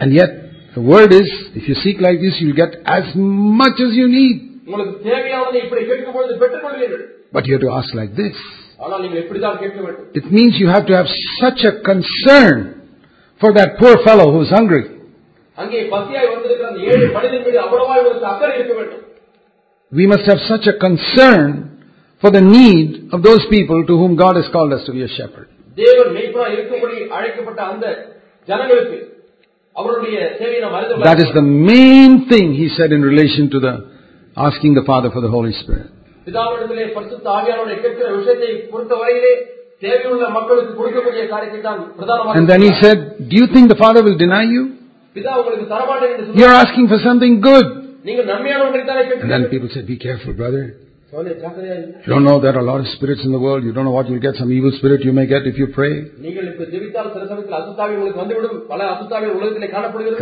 And 0.00 0.12
yet, 0.12 0.30
the 0.74 0.80
word 0.80 1.12
is 1.12 1.30
if 1.54 1.68
you 1.68 1.74
seek 1.76 2.00
like 2.00 2.20
this, 2.20 2.40
you'll 2.40 2.56
get 2.56 2.74
as 2.84 3.14
much 3.14 3.80
as 3.80 3.94
you 3.94 4.08
need. 4.08 4.53
உங்களுக்கு 4.67 4.95
தேவையானதை 5.09 5.59
இப்படி 5.65 5.83
கேட்கும் 5.91 6.15
பொழுது 6.17 6.33
பெற்றுக்கொள்வீர்கள் 6.43 7.03
But 7.35 7.43
you 7.47 7.53
have 7.55 7.65
to 7.67 7.73
ask 7.79 7.89
like 7.99 8.13
this. 8.21 8.35
ஆனால் 8.83 9.01
நீங்கள் 9.03 9.21
இப்படித்தான் 9.23 9.57
கேட்க 9.63 9.79
வேண்டும் 9.85 10.07
It 10.19 10.27
means 10.37 10.51
you 10.61 10.69
have 10.75 10.85
to 10.89 10.95
have 10.99 11.09
such 11.41 11.61
a 11.71 11.73
concern 11.89 12.55
for 13.41 13.51
that 13.57 13.69
poor 13.81 13.95
fellow 14.07 14.27
who's 14.35 14.51
hungry. 14.57 14.83
அங்கே 15.57 15.79
பசியாய் 15.93 16.29
வந்திருக்கிற 16.33 16.67
அந்த 16.71 16.81
ஏழு 16.91 17.05
மனிதன் 17.17 17.43
மீது 17.47 17.59
அவ்வளவாய் 17.65 18.01
உங்களுக்கு 18.03 18.29
அக்கறை 18.33 18.53
இருக்க 18.59 18.75
வேண்டும் 18.79 19.03
We 19.91 20.05
must 20.05 20.25
have 20.31 20.41
such 20.51 20.65
a 20.67 20.77
concern 20.85 21.45
for 22.23 22.29
the 22.31 22.43
need 22.49 22.87
of 23.15 23.19
those 23.27 23.43
people 23.53 23.79
to 23.89 23.93
whom 23.99 24.11
God 24.23 24.35
has 24.39 24.47
called 24.55 24.73
us 24.77 24.83
to 24.87 24.93
be 24.97 25.03
a 25.07 25.13
shepherd. 25.17 25.47
தேவன் 25.77 26.11
மெய்ப்பனா 26.17 26.47
இருக்கும்படி 26.55 26.97
அழைக்கப்பட்ட 27.17 27.61
அந்த 27.71 27.85
ஜனங்களுக்கு 28.47 28.97
அவருடைய 29.75 30.17
சேவையை 30.39 30.61
நாம் 30.65 30.75
அறிந்து 30.77 30.93
கொள்ள 30.95 31.07
That 31.09 31.21
is 31.25 31.31
the 31.33 31.45
main 31.71 32.11
thing 32.31 32.47
he 32.61 32.67
said 32.77 32.91
in 32.97 33.03
relation 33.11 33.45
to 33.55 33.59
the 33.67 33.73
asking 34.37 34.73
the 34.73 34.85
Father 34.85 35.09
for 35.11 35.21
the 35.21 35.31
Holy 35.37 35.53
Spirit. 35.53 35.87
பிதாவிடத்திலே 36.27 36.85
பரிசுத்த 36.95 37.27
ஆவியானோட 37.37 37.71
கேட்கிற 37.83 38.07
விஷயத்தை 38.17 38.49
பொறுத்த 38.71 38.93
வரையிலே 39.01 39.33
தேவையுள்ள 39.81 40.25
மக்களுக்கு 40.37 40.73
கொடுக்கக்கூடிய 40.79 41.23
காரியத்தை 41.33 41.61
தான் 41.67 41.79
பிரதானமாக 41.99 42.35
And 42.37 42.47
then 42.51 42.61
he 42.61 42.73
said, 42.81 42.97
Do 43.29 43.35
you 43.41 43.47
think 43.53 43.65
the 43.73 43.79
Father 43.83 44.01
will 44.07 44.19
deny 44.25 44.43
you? 44.55 44.63
பிதா 45.15 45.33
உங்களுக்கு 45.41 45.67
தரமாட்டேன் 45.73 46.11
என்று 46.13 46.25
சொல்லி 46.25 46.41
You're 46.41 46.57
asking 46.63 46.87
for 46.93 46.99
something 47.07 47.35
good. 47.49 47.67
நீங்கள் 48.07 48.27
நன்மையான 48.31 48.61
ஒன்றை 48.67 48.83
தானே 48.91 49.01
And 49.01 49.09
then 49.09 49.15
கேட்கிறீர்கள் 49.15 49.51
people 49.55 49.71
said, 49.75 49.85
Be 49.87 49.97
careful, 50.07 50.33
brother. 50.41 50.63
You 52.04 52.10
don't 52.12 52.24
know 52.24 52.40
there 52.40 52.56
are 52.56 52.64
a 52.66 52.68
lot 52.70 52.80
of 52.80 52.88
spirits 52.88 53.22
in 53.24 53.30
the 53.30 53.38
world, 53.38 53.62
you 53.62 53.72
don't 53.72 53.84
know 53.84 53.96
what 53.98 54.08
you'll 54.08 54.20
get, 54.20 54.34
some 54.34 54.50
evil 54.52 54.72
spirit 54.78 55.00
you 55.04 55.12
may 55.12 55.26
get 55.26 55.42
if 55.46 55.56
you 55.56 55.68
pray. 55.68 55.92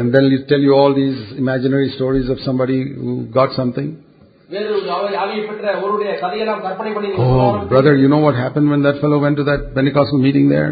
And 0.03 0.15
then 0.15 0.25
you 0.33 0.39
tell 0.51 0.61
you 0.61 0.73
all 0.75 0.93
these 0.95 1.19
imaginary 1.39 1.91
stories 1.91 2.29
of 2.29 2.39
somebody 2.41 2.79
who 2.95 3.27
got 3.39 3.53
something. 3.61 3.89
Oh, 7.27 7.67
brother, 7.73 7.93
you 7.97 8.09
know 8.09 8.19
what 8.19 8.35
happened 8.35 8.69
when 8.69 8.83
that 8.83 8.97
fellow 9.01 9.19
went 9.19 9.37
to 9.39 9.45
that 9.45 9.61
Pentecostal 9.75 10.19
meeting 10.19 10.47
there? 10.51 10.71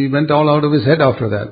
He 0.00 0.06
went 0.08 0.30
all 0.30 0.48
out 0.48 0.64
of 0.64 0.72
his 0.72 0.84
head 0.86 1.02
after 1.02 1.28
that. 1.28 1.48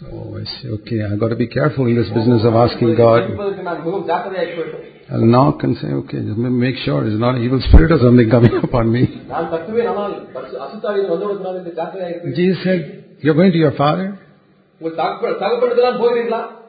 So 0.00 0.06
I 0.38 0.44
say, 0.62 0.68
Okay, 0.68 1.02
I 1.02 1.16
got 1.16 1.30
to 1.30 1.36
be 1.36 1.48
careful 1.48 1.86
in 1.86 1.96
this 1.96 2.08
business 2.10 2.44
of 2.44 2.54
asking 2.54 2.94
God. 2.94 3.22
I'll 5.10 5.26
knock 5.26 5.64
and 5.64 5.76
say, 5.78 5.88
okay, 5.88 6.18
just 6.18 6.38
make 6.38 6.76
sure 6.84 7.04
it's 7.04 7.18
not 7.18 7.34
an 7.34 7.42
evil 7.42 7.60
spirit 7.68 7.90
or 7.90 7.98
something 7.98 8.30
coming 8.30 8.54
upon 8.62 8.92
me. 8.92 9.02
Jesus 12.36 12.62
said, 12.62 12.80
you're 13.22 13.34
going 13.34 13.50
to 13.50 13.58
your 13.58 13.72
father? 13.72 14.18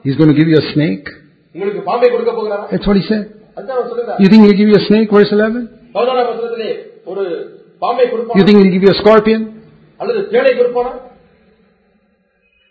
He's 0.04 0.16
going 0.16 0.30
to 0.30 0.38
give 0.40 0.48
you 0.48 0.58
a 0.58 0.74
snake? 0.74 1.08
That's 2.72 2.88
what 2.88 2.96
he 2.98 3.04
said. 3.04 3.36
You 4.20 4.30
think 4.30 4.42
he'll 4.46 4.58
give 4.58 4.70
you 4.70 4.78
a 4.78 4.86
snake, 4.88 5.12
verse 5.12 5.32
11? 5.32 5.94
You 8.36 8.44
think 8.46 8.58
he'll 8.58 8.72
give 8.72 8.82
you 8.82 8.90
a 8.90 9.00
scorpion? 9.04 9.62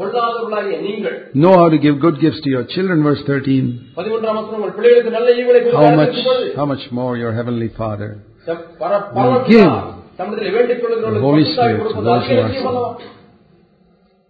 பொல்லாதவர்களாகிய 0.00 0.76
நீங்கள் 0.80 1.16
know 1.34 1.52
how 1.60 1.68
to 1.68 1.78
give 1.78 1.94
good 2.00 2.16
gifts 2.20 2.40
to 2.40 2.50
your 2.50 2.64
children, 2.64 3.02
verse 3.02 3.22
13. 3.22 3.64
பதிமூன்றாம் 3.96 4.36
வசனம் 4.38 4.60
உங்கள் 4.60 4.74
பிள்ளைகளுக்கு 4.78 5.10
நல்ல 5.10 5.28
ஈவுகளை 5.40 5.60
How 5.60 5.72
கொடுத்து 5.72 5.96
much, 5.96 6.08
அனுப்பும் 6.08 6.26
பொழுது, 6.28 6.56
how 6.56 6.66
much 6.66 6.84
more 6.92 7.16
your 7.16 7.32
heavenly 7.32 7.68
Father? 7.68 8.10
தம் 8.46 8.62
பர- 8.80 9.02
give 9.02 9.14
பரமபிதா 9.16 9.70
தம்மிடத்திலே 10.18 10.50
வேண்டிக் 10.56 10.80
கொள்ளுகிறவர்களுக்கு 10.82 11.20
the 11.20 11.26
Holy 11.28 11.42
பரிசுத்தாவி 11.42 11.72
Spirit 11.72 11.78
to 11.78 11.84
கொடுப்பது 11.84 12.08
those 12.10 12.22
who 12.22 12.32
அதிக 12.32 12.42
are 12.42 12.48
நிச்சயம் 12.48 12.70
அல்லவா? 12.72 12.90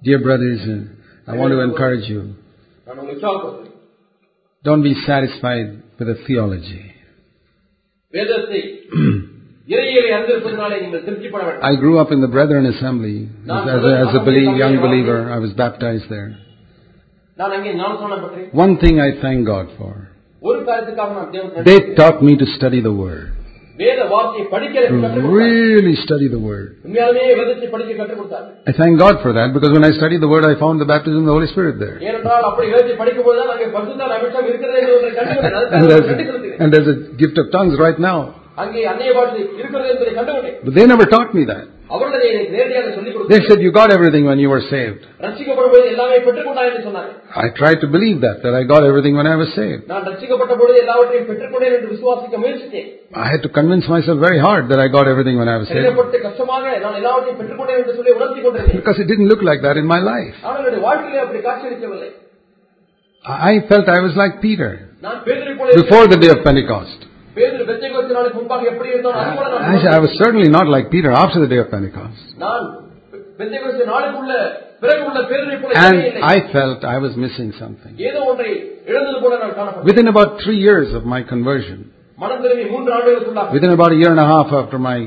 Dear 0.02 0.18
brothers, 0.18 0.62
uh, 0.66 0.80
I 1.26 1.36
want 1.40 1.50
to 1.50 1.60
encourage 1.60 2.06
you. 2.14 2.22
நான் 2.86 2.98
உங்களை 2.98 3.14
உற்சாகப்படுத்துகிறேன். 3.16 3.72
Don't 4.64 4.82
be 4.82 4.94
satisfied 5.10 5.68
with 5.98 6.08
a 6.08 6.18
theology. 6.26 6.82
வேதத்தை 8.14 8.60
I 11.61 11.75
grew 11.75 11.99
up 11.99 12.11
in 12.11 12.21
the 12.21 12.27
Brethren 12.27 12.65
Assembly 12.65 13.29
as, 13.45 13.67
as 13.69 13.83
a, 13.83 13.93
as 14.03 14.15
a 14.15 14.57
young 14.57 14.77
believer. 14.81 15.31
I 15.31 15.37
was 15.37 15.53
baptized 15.53 16.09
there. 16.09 16.37
One 18.53 18.77
thing 18.77 18.99
I 18.99 19.21
thank 19.21 19.45
God 19.45 19.67
for. 19.77 20.09
They 21.63 21.93
taught 21.95 22.23
me 22.23 22.35
to 22.37 22.45
study 22.45 22.81
the 22.81 22.91
Word. 22.91 23.33
To 24.97 25.21
really 25.21 25.95
study 25.95 26.27
the 26.27 26.39
Word. 26.39 26.77
I 28.67 28.73
thank 28.73 28.99
God 28.99 29.21
for 29.21 29.33
that 29.33 29.53
because 29.53 29.71
when 29.71 29.83
I 29.83 29.91
studied 29.91 30.21
the 30.21 30.27
Word, 30.27 30.45
I 30.45 30.59
found 30.59 30.81
the 30.81 30.85
baptism 30.85 31.19
of 31.19 31.25
the 31.25 31.31
Holy 31.31 31.47
Spirit 31.47 31.79
there. 31.79 31.97
and, 35.77 35.89
there's 35.89 36.07
a, 36.09 36.63
and 36.63 36.73
there's 36.73 36.87
a 36.87 37.13
gift 37.13 37.37
of 37.37 37.51
tongues 37.51 37.77
right 37.79 37.99
now. 37.99 38.40
But 40.65 40.73
they 40.77 40.85
never 40.85 41.05
taught 41.05 41.31
me 41.33 41.45
that. 41.45 41.65
They 43.31 43.39
said 43.47 43.61
you 43.61 43.71
got 43.71 43.89
everything 43.95 44.23
when 44.25 44.39
you 44.39 44.49
were 44.49 44.61
saved. 44.69 45.01
I 47.43 47.49
tried 47.59 47.79
to 47.83 47.87
believe 47.87 48.17
that, 48.21 48.37
that 48.43 48.53
I 48.59 48.63
got 48.63 48.83
everything 48.89 49.15
when 49.19 49.27
I 49.27 49.35
was 49.35 49.49
saved. 49.55 49.81
I 53.23 53.27
had 53.33 53.41
to 53.43 53.49
convince 53.49 53.87
myself 53.89 54.17
very 54.19 54.39
hard 54.39 54.63
that 54.71 54.79
I 54.79 54.87
got 54.87 55.05
everything 55.13 55.37
when 55.41 55.49
I 55.49 55.57
was 55.57 55.67
saved. 55.67 55.85
Because 58.79 58.99
it 59.03 59.07
didn't 59.11 59.29
look 59.33 59.43
like 59.51 59.61
that 59.67 59.77
in 59.77 59.85
my 59.85 60.01
life. 60.13 60.35
I 63.51 63.53
felt 63.69 63.87
I 63.97 64.01
was 64.07 64.15
like 64.15 64.35
Peter 64.41 64.71
before 65.81 66.05
the 66.07 66.19
day 66.23 66.31
of 66.35 66.41
Pentecost. 66.43 66.99
Actually, 69.71 69.93
I 69.97 70.01
was 70.05 70.11
certainly 70.21 70.49
not 70.49 70.67
like 70.67 70.85
Peter 70.89 71.11
after 71.23 71.39
the 71.43 71.47
day 71.47 71.59
of 71.63 71.69
Pentecost. 71.69 72.23
And 75.83 75.97
I 76.33 76.37
felt 76.53 76.79
I 76.95 76.97
was 77.05 77.13
missing 77.15 77.49
something. 77.61 77.93
Within 79.89 80.07
about 80.13 80.29
three 80.43 80.59
years 80.67 80.89
of 80.99 81.03
my 81.05 81.21
conversion, 81.23 81.79
within 83.55 83.71
about 83.77 83.91
a 83.95 83.99
year 84.01 84.11
and 84.15 84.19
a 84.19 84.29
half 84.33 84.49
after 84.61 84.77
my 84.89 84.97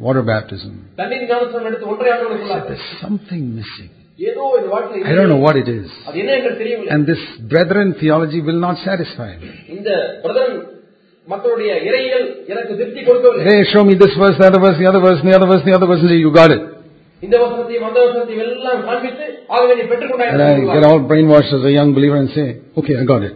water 0.00 0.22
baptism, 0.22 0.72
I 0.98 2.50
said, 2.52 2.68
there's 2.68 2.86
something 3.04 3.42
missing. 3.58 3.90
I 5.10 5.14
don't 5.18 5.30
know 5.34 5.42
what 5.46 5.56
it 5.62 5.68
is. 5.78 5.88
And 6.94 7.02
this 7.06 7.22
brethren 7.52 7.88
theology 8.00 8.40
will 8.48 8.60
not 8.66 8.76
satisfy 8.88 9.30
me. 9.42 9.50
இந்த 11.27 11.27
brethren 11.27 11.31
மக்களுடைய 11.33 11.71
இறையியல் 11.87 12.27
எனக்கு 12.51 12.73
திருப்தி 12.79 13.01
கொடுக்கவில்லை 13.07 13.45
Hey, 13.49 13.59
show 13.71 13.83
me 13.83 13.93
this 13.95 14.13
verse, 14.15 14.37
the 14.37 14.47
other 14.49 14.61
verse, 14.61 14.77
the 14.77 14.87
other 14.91 15.01
verse, 15.01 15.19
the 15.23 15.33
other 15.37 15.47
verse, 15.49 15.63
the 15.65 15.75
other 15.77 15.87
verse, 15.89 16.01
and 16.03 16.11
say, 16.11 16.19
you 16.19 16.31
got 16.33 16.51
it. 16.51 16.61
இந்த 17.23 17.35
வசனத்தையும் 17.41 17.85
அந்த 17.87 17.99
வசனத்தையும் 18.05 18.41
எல்லாம் 18.45 18.81
காண்பித்து 18.87 19.25
ஆகவே 19.53 19.73
நீ 19.79 19.83
பெற்றுக்கொண்டாய் 19.91 20.29
And 20.29 20.41
என்று 20.41 20.45
I 20.45 20.55
get 20.55 20.63
சொல்லுவார். 20.67 20.87
all 20.89 21.01
brainwashed 21.09 21.53
as 21.53 21.63
a 21.63 21.75
young 21.77 21.91
believer 21.97 22.17
and 22.17 22.31
say, 22.31 22.47
okay, 22.79 22.95
I 22.95 23.05
got 23.05 23.23
it. 23.29 23.35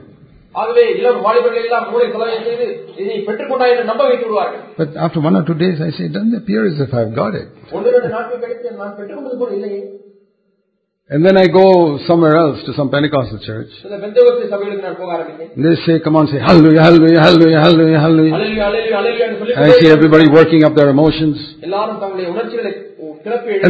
ஆகவே 0.56 0.84
இளம் 0.99 1.20
வாலிபர்கள் 1.26 1.66
எல்லாம் 1.66 1.86
மூளை 1.91 2.08
செலவை 2.14 2.38
செய்து 2.47 2.68
இதை 3.02 3.18
பெற்றுக்கொண்டாய் 3.28 3.74
என்று 3.74 3.86
நம்ப 3.91 4.04
வைத்து 4.10 4.26
விடுவார்கள் 4.28 4.64
But 4.80 4.91
after 5.06 5.20
one 5.28 5.36
or 5.36 5.45
two 5.49 5.58
days, 5.64 5.78
I 5.82 5.91
say, 5.97 6.06
it 6.10 6.14
doesn't 6.18 6.38
appear 6.41 6.64
as 6.72 6.80
if 6.86 6.93
I've 7.02 7.14
got 7.22 7.36
it. 7.41 7.47
ஒன்று 7.78 7.93
ரெண்டு 7.95 8.12
நாட்கள் 8.16 8.41
கழித்து 8.43 8.72
நான் 8.80 8.95
பெற்றுக்கொண்டது 8.99 9.38
போல 9.41 9.52
இல்லையே 9.60 9.82
And 11.09 11.25
then 11.25 11.39
I 11.39 11.47
go 11.47 12.01
somewhere 12.09 12.35
else 12.35 12.65
to 12.67 12.75
some 12.75 12.91
Pentecostal 12.91 13.39
church. 13.39 13.69
They 13.85 13.91
say, 15.87 16.01
come 16.03 16.17
on, 16.17 16.27
say 16.27 16.41
hallelujah, 16.43 16.83
hallelujah, 16.83 17.21
hallelujah, 17.21 17.61
hallelujah, 17.61 18.01
hallelujah. 18.01 18.35
I 19.55 19.71
see 19.79 19.89
everybody 19.89 20.29
working 20.29 20.65
up 20.65 20.75
their 20.75 20.91
emotions. 20.91 21.55
And 21.63 21.73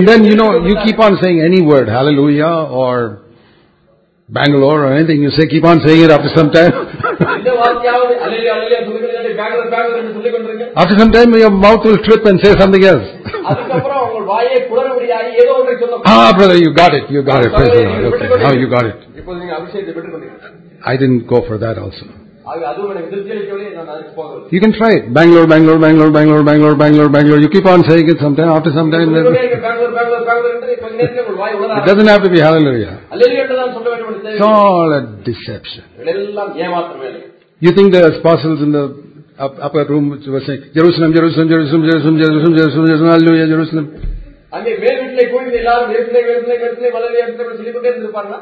then, 0.08 0.24
you 0.24 0.34
know, 0.34 0.64
you 0.64 0.78
keep 0.82 0.98
on 0.98 1.18
saying 1.20 1.42
any 1.44 1.60
word, 1.60 1.88
hallelujah 1.88 2.70
or 2.72 3.24
Bangalore 4.30 4.86
or 4.86 4.94
anything. 4.96 5.22
You 5.22 5.30
say, 5.30 5.46
keep 5.46 5.64
on 5.64 5.82
saying 5.86 6.04
it 6.04 6.10
after 6.10 6.30
some 6.34 6.50
time. 6.50 6.72
after 10.74 10.98
some 10.98 11.12
time, 11.12 11.34
your 11.34 11.50
mouth 11.50 11.84
will 11.84 11.98
trip 12.02 12.24
and 12.24 12.40
say 12.40 12.54
something 12.58 12.82
else. 12.82 13.04
Ah, 16.04 16.32
brother, 16.36 16.56
you 16.56 16.70
got 16.74 16.92
it. 16.94 17.10
You 17.10 17.22
got 17.22 17.44
it. 17.44 17.50
Praise 17.52 17.72
the 17.72 17.82
Lord. 17.84 18.04
Okay. 18.14 18.28
Now 18.44 18.52
you 18.52 18.68
got 18.68 18.84
it. 18.86 18.96
I 20.84 20.96
didn't 20.96 21.26
go 21.26 21.42
for 21.48 21.58
that 21.58 21.78
also. 21.78 22.06
You 24.54 24.60
can 24.62 24.72
try 24.78 24.92
it. 24.98 25.12
Bangalore, 25.12 25.48
Bangalore, 25.50 25.80
Bangalore, 25.82 26.12
Bangalore, 26.12 26.44
Bangalore, 26.44 26.76
Bangalore, 26.78 27.08
Bangalore. 27.10 27.40
You 27.42 27.48
keep 27.50 27.66
on 27.66 27.82
saying 27.90 28.06
it 28.08 28.18
sometime. 28.22 28.50
After 28.50 28.70
some 28.70 28.88
time, 28.94 29.10
then 29.12 29.26
it 29.26 29.34
doesn't 31.90 32.06
have 32.06 32.22
to 32.22 32.30
be 32.30 32.38
hallelujah. 32.38 33.00
It's 33.10 34.46
all 34.46 34.92
a 34.92 35.02
deception. 35.26 35.84
You 37.58 37.72
think 37.74 37.92
the 37.92 38.14
apostles 38.20 38.62
in 38.62 38.70
the 38.70 38.84
upper 39.38 39.84
room 39.86 40.10
were 40.10 40.40
saying, 40.46 40.70
Jerusalem, 40.72 41.12
Jerusalem, 41.14 41.48
Jerusalem, 41.48 41.82
Jerusalem, 41.82 42.18
Jerusalem, 42.18 42.54
Jerusalem, 42.56 42.86
Jerusalem, 42.86 43.48
Jerusalem. 43.50 43.86
அங்கே 44.55 44.71
மேல் 44.83 44.99
வீட்டிலே 45.01 45.25
கூடி 45.31 45.59
எல்லாரும் 45.59 45.91
வேப்பிலை 45.93 46.21
வேப்பிலை 46.29 46.57
வேப்பிலை 46.63 46.89
மலர் 46.95 47.15
வேப்பிலை 47.17 47.53
சொல்லிக்கொண்டே 47.59 47.91
இருந்திருப்பாங்களா 47.91 48.39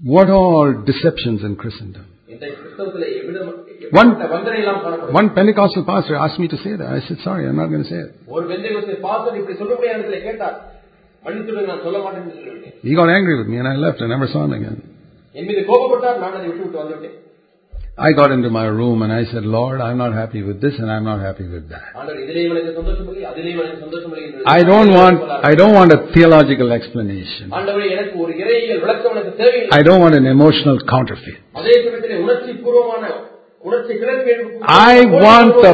What 0.00 0.28
all 0.32 0.68
deceptions 0.86 1.40
in 1.48 1.54
Christendom. 1.56 2.04
இந்த 2.28 2.44
கிறிஸ்தவத்திலே 2.52 3.08
எவ்விதம் 3.18 3.48
One- 3.48 3.58
எப்படிப்பட்ட 3.72 4.28
வஞ்சனை 4.32 4.58
எல்லாம் 4.62 4.80
காணப்படும் 4.84 5.16
One 5.18 5.28
Pentecostal 5.38 5.84
pastor 5.90 6.14
asked 6.24 6.40
me 6.42 6.48
to 6.48 6.58
say 6.64 6.72
that. 6.76 6.88
I 6.88 7.00
said, 7.06 7.18
sorry, 7.26 7.44
I'm 7.48 7.58
not 7.62 7.70
going 7.72 7.84
to 7.86 7.90
say 7.90 8.00
it. 8.06 8.12
ஒரு 8.34 8.44
வெந்தயத்தை 8.52 8.96
பாஸ்டர் 9.06 9.36
இப்படி 9.40 9.56
சொல்ல 9.60 9.72
முடியாத 9.74 9.98
இடத்துல 9.98 10.20
கேட்டார் 10.28 10.56
மன்னித்துடுங்க 11.22 11.68
நான் 11.72 11.84
சொல்ல 11.86 11.98
மாட்டேன்னு 12.04 12.34
சொல்லிவிட்டேன் 12.38 12.76
He 12.82 12.94
got 12.94 13.10
angry 13.10 13.36
with 13.40 13.48
me 13.48 13.58
and 13.62 13.68
I 13.68 13.76
left. 13.76 14.00
I 14.00 14.10
never 14.14 14.28
saw 14.34 14.42
him 14.46 14.54
again. 14.58 14.78
I 17.99 18.11
got 18.13 18.29
into 18.31 18.51
my 18.51 18.65
room 18.65 19.01
and 19.01 19.11
I 19.11 19.25
said, 19.25 19.43
Lord, 19.43 19.81
I'm 19.81 19.97
not 19.97 20.13
happy 20.13 20.43
with 20.43 20.61
this 20.61 20.77
and 20.77 20.91
I'm 20.91 21.03
not 21.03 21.19
happy 21.19 21.47
with 21.47 21.67
that. 21.69 21.81
I 24.45 24.63
don't 24.63 24.93
want, 24.93 25.19
I 25.43 25.55
don't 25.55 25.73
want 25.73 25.91
a 25.91 26.05
theological 26.13 26.71
explanation. 26.71 27.51
I 27.51 27.65
don't 29.83 29.99
want 29.99 30.13
an 30.13 30.27
emotional 30.27 30.79
counterfeit. 30.87 31.37
I 34.67 35.05
want 35.05 35.55
the, 35.63 35.73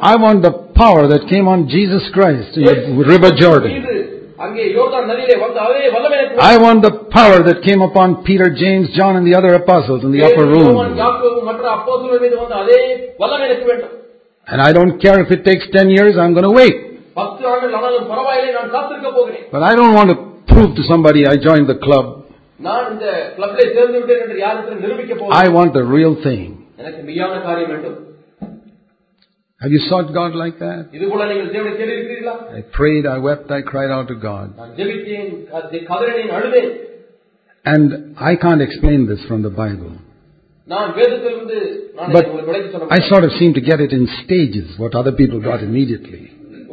I 0.00 0.14
want 0.16 0.42
the 0.42 0.52
power 0.74 1.08
that 1.08 1.26
came 1.28 1.48
on 1.48 1.66
Jesus 1.68 2.08
Christ 2.12 2.56
in 2.56 2.64
the 2.64 3.04
River 3.04 3.32
Jordan. 3.32 3.72
I 6.52 6.54
want 6.64 6.78
the 6.86 6.92
power 7.18 7.38
that 7.48 7.58
came 7.68 7.82
upon 7.88 8.08
Peter, 8.28 8.48
James, 8.62 8.86
John 8.96 9.12
and 9.18 9.24
the 9.28 9.34
other 9.40 9.52
apostles 9.54 10.00
in 10.06 10.10
the 10.16 10.22
upper 10.28 10.46
room. 10.54 10.68
And 14.52 14.60
I 14.68 14.72
don't 14.76 14.94
care 15.04 15.18
if 15.24 15.30
it 15.36 15.42
takes 15.48 15.64
10 15.70 15.88
years, 15.96 16.14
I'm 16.22 16.34
going 16.38 16.48
to 16.50 16.56
wait. 16.60 16.76
But 19.54 19.62
I 19.70 19.74
don't 19.78 19.94
want 19.98 20.08
to 20.12 20.16
prove 20.50 20.70
to 20.78 20.82
somebody 20.92 21.20
I 21.32 21.36
joined 21.46 21.68
the 21.72 21.78
club. 21.86 22.06
I 25.42 25.48
want 25.56 25.70
the 25.78 25.84
real 25.96 26.14
thing. 26.26 26.50
Have 29.63 29.71
you 29.75 29.81
sought 29.89 30.09
God 30.13 30.33
like 30.41 30.57
that? 30.59 30.81
இது 30.97 31.05
போல 31.11 31.23
நீங்கள் 31.31 31.49
தேவனை 31.55 31.71
தேடி 31.79 31.93
இருக்கிறீர்களா 31.95 32.35
I 32.59 32.63
prayed, 32.77 33.05
I 33.15 33.19
wept, 33.27 33.49
I 33.57 33.63
cried 33.71 33.91
out 33.95 34.07
to 34.11 34.17
God. 34.29 34.45
நான் 34.59 34.71
ஜெபித்தேன் 34.77 35.31
கத- 35.53 35.81
கதறினேன் 35.89 36.31
அழுதேன் 36.37 36.71
And 37.65 37.89
I 38.29 38.35
can't 38.43 38.61
explain 38.61 39.01
this 39.09 39.21
from 39.29 39.39
the 39.47 39.53
Bible. 39.63 39.91
நான் 40.67 40.91
வேதத்திலிருந்து 40.99 41.57
நான் 41.97 42.09
But 42.09 42.19
இதை 42.19 42.29
உங்களுக்கு 42.29 42.51
விளக்கி 42.51 42.69
சொல்ல 42.73 42.85
I 42.85 42.89
முடியாது. 42.89 43.09
sort 43.11 43.25
of 43.27 43.31
seem 43.39 43.51
to 43.59 43.63
get 43.69 43.79
it 43.85 43.93
in 43.97 44.03
stages, 44.21 44.67
what 44.83 44.93
other 45.01 45.13
people 45.21 45.39
got 45.49 45.61
immediately. 45.69 46.21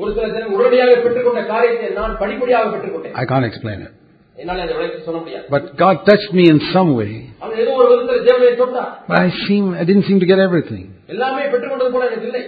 ஒரு 0.00 0.10
சில 0.16 0.26
தினம் 0.34 0.54
உடனடியாக 0.56 0.96
பெற்றுக்கொண்ட 1.04 1.42
காரியத்தை 1.52 1.88
நான் 2.00 2.14
படிப்படியாக 2.22 2.66
பெற்றுக்கொண்டேன் 2.74 3.14
I 3.22 3.26
can't 3.32 3.46
explain 3.50 3.78
it. 3.86 3.92
என்னால் 4.36 4.62
அதை 4.64 4.74
விளக்கி 4.78 5.00
சொல்ல 5.08 5.18
முடியாது 5.22 5.44
But 5.54 5.64
God 5.84 5.96
touched 6.10 6.32
me 6.38 6.44
in 6.54 6.60
some 6.74 6.90
way. 7.00 7.12
ஆனால் 7.42 7.58
ஏதோ 7.64 7.72
ஒரு 7.80 7.88
விதத்தில் 7.92 8.26
தேவனை 8.30 8.52
தொட்டார் 8.62 8.92
But 9.10 9.18
I 9.26 9.30
seem, 9.46 9.64
I 9.82 9.86
didn't 9.90 10.06
seem 10.10 10.20
to 10.24 10.30
get 10.32 10.42
everything. 10.48 10.84
எல்லாமே 11.14 11.42
பெற்றுக்கொண்டது 11.54 11.92
போல 11.96 12.06
எனக்கு 12.10 12.28
இல்லை 12.30 12.44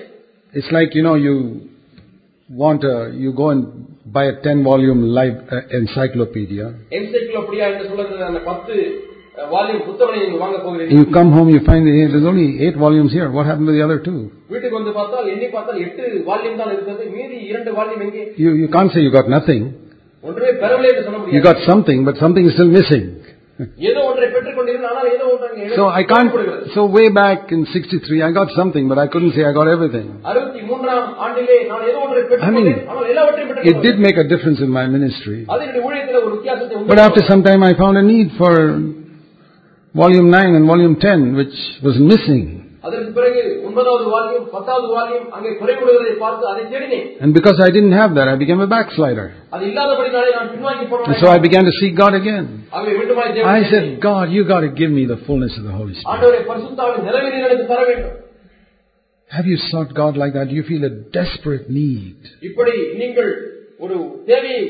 It's 0.55 0.70
like, 0.70 0.95
you 0.95 1.03
know, 1.03 1.16
you 1.16 1.34
want 2.51 2.82
a, 2.84 2.97
you 3.14 3.30
go 3.34 3.51
and 3.51 3.62
buy 4.07 4.24
a 4.24 4.36
10 4.43 4.64
volume 4.64 5.01
live 5.18 5.36
uh, 5.49 5.78
encyclopedia. 5.80 6.66
Encyclopedia 6.99 7.66
என்று 7.72 7.84
சொல்லுகிற 7.91 8.24
அந்த 8.30 8.41
பத்து 8.49 8.74
வால்யூம் 9.53 9.82
புத்தகங்களை 9.89 10.20
நீங்க 10.22 10.39
வாங்க 10.45 10.57
And 10.59 10.64
போகிறீர்கள் 10.66 10.97
you 10.99 11.05
come 11.16 11.30
home, 11.36 11.49
you 11.55 11.61
find 11.68 11.82
hey, 11.91 12.07
there's 12.12 12.28
only 12.32 12.47
8 12.68 12.78
volumes 12.86 13.12
here. 13.18 13.28
What 13.36 13.47
happened 13.51 13.68
to 13.70 13.76
the 13.78 13.84
other 13.86 13.99
two? 14.09 14.16
வீட்டுக்கு 14.53 14.76
வந்து 14.78 14.93
பார்த்தால் 14.99 15.28
எண்ணி 15.34 15.49
பார்த்தால் 15.57 15.80
எட்டு 15.86 16.05
வால்யூம் 16.30 16.59
தான் 16.61 16.72
இருக்கிறது 16.74 17.05
மீதி 17.18 17.39
இரண்டு 17.51 17.72
வால்யூம் 17.78 18.03
எங்கே 18.07 18.24
You, 18.45 18.53
you 18.62 18.68
can't 18.76 18.93
say 18.95 19.03
you 19.07 19.12
got 19.20 19.28
nothing. 19.36 19.62
ஒன்றுமே 20.24 20.53
பெறவில்லை 20.64 20.89
என்று 20.93 21.05
சொல்ல 21.07 21.18
You 21.18 21.24
முடியாது 21.26 21.47
got 21.51 21.61
something, 21.70 22.01
but 22.09 22.16
something 22.24 22.47
is 22.51 22.55
still 22.59 22.72
missing. 22.78 23.05
ஏதோ 23.91 24.01
ஒன்றை 24.09 24.11
so 25.76 25.88
I 25.88 26.03
can't. 26.03 26.32
So 26.74 26.86
way 26.86 27.09
back 27.09 27.51
in 27.51 27.65
'63, 27.65 28.21
I 28.21 28.32
got 28.32 28.49
something, 28.55 28.88
but 28.88 28.97
I 28.97 29.07
couldn't 29.07 29.34
say 29.34 29.45
I 29.45 29.53
got 29.53 29.67
everything. 29.67 30.21
I 30.24 30.34
mean, 32.51 32.67
it 33.65 33.82
did 33.82 33.99
make 33.99 34.17
a 34.17 34.24
difference 34.24 34.59
in 34.61 34.69
my 34.69 34.86
ministry. 34.88 35.45
But 35.45 36.99
after 36.99 37.21
some 37.28 37.43
time, 37.43 37.63
I 37.63 37.74
found 37.78 37.97
a 37.97 38.01
need 38.01 38.32
for 38.38 38.80
volume 39.93 40.30
9 40.30 40.55
and 40.55 40.65
volume 40.65 40.95
10, 40.99 41.36
which 41.36 41.53
was 41.84 41.97
missing. 41.99 42.62
அதற்கு 42.86 43.11
பிறகு 43.16 43.41
ஒன்பதாவது 43.68 44.05
volume 44.14 44.45
பத்தாவது 44.55 44.86
volume 44.95 45.26
அங்கே 45.36 45.51
குறைவிடுவதை 45.61 46.12
பார்த்து 46.22 46.45
அதை 46.53 46.62
தேடினேன் 46.72 47.07
And 47.24 47.32
because 47.39 47.59
I 47.66 47.70
didn't 47.76 47.97
have 48.01 48.12
that, 48.18 48.28
I 48.32 48.36
became 48.43 48.61
a 48.66 48.70
backslider. 48.74 49.26
அது 49.55 49.64
இல்லாதபடினாலே 49.70 50.30
நான் 50.39 50.51
பின்வாங்கி 50.55 50.84
And 51.09 51.18
so 51.22 51.26
I 51.26 51.30
போனேன் 51.30 51.45
began 51.47 51.64
to 51.70 51.74
seek 51.80 51.95
God 52.03 52.14
again. 52.20 52.47
ஆகவே 52.76 52.95
மீண்டுமாய் 53.01 53.30
I 53.30 53.34
தேவனை 53.39 53.66
said, 53.72 53.86
God, 54.11 54.26
you 54.36 54.43
got 54.53 54.62
to 54.68 54.72
give 54.80 54.93
me 54.99 55.05
the 55.14 55.18
fullness 55.26 55.55
of 55.61 55.64
the 55.68 55.76
Holy 55.80 55.95
Spirit. 55.95 56.11
ஆண்டவரை 56.14 56.41
பரிசுத்தாவின் 56.51 57.07
நிறைவேறி 57.11 57.39
எனக்கு 57.43 57.66
தர 57.72 57.82
வேண்டும் 57.91 58.16
Have 59.30 59.47
you 59.47 59.59
sought 59.70 59.91
God 59.95 60.14
like 60.16 60.32
that? 60.34 60.47
Do 60.49 60.55
you 60.55 60.62
feel 60.64 60.84
a 60.84 60.95
desperate 61.18 61.66
need? 61.80 62.20
இப்படி 62.49 62.74
நீங்கள் 63.01 63.30
ஒரு 63.80 63.97
தேவையை 64.30 64.61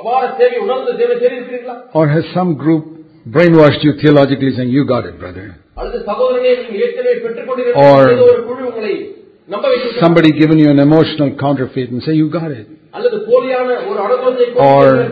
அபார 0.00 0.22
தேவையை 0.40 0.60
உணர்ந்து 0.64 0.92
தேவை 1.02 1.16
தெரிவிக்கிறீர்களா 1.24 1.76
Or 1.98 2.06
has 2.14 2.24
some 2.38 2.50
group 2.64 2.84
brainwashed 3.27 3.83
you 3.83 3.93
theologically 4.01 4.51
saying, 4.55 4.69
you 4.69 4.85
got 4.85 5.05
it, 5.05 5.19
brother. 5.19 5.57
Or 5.75 5.87
somebody 9.99 10.31
given 10.31 10.57
you 10.59 10.69
an 10.69 10.79
emotional 10.79 11.35
counterfeit 11.39 11.89
and 11.89 12.01
say, 12.03 12.13
you 12.13 12.29
got 12.29 12.51
it. 12.51 12.67
Or, 14.55 15.09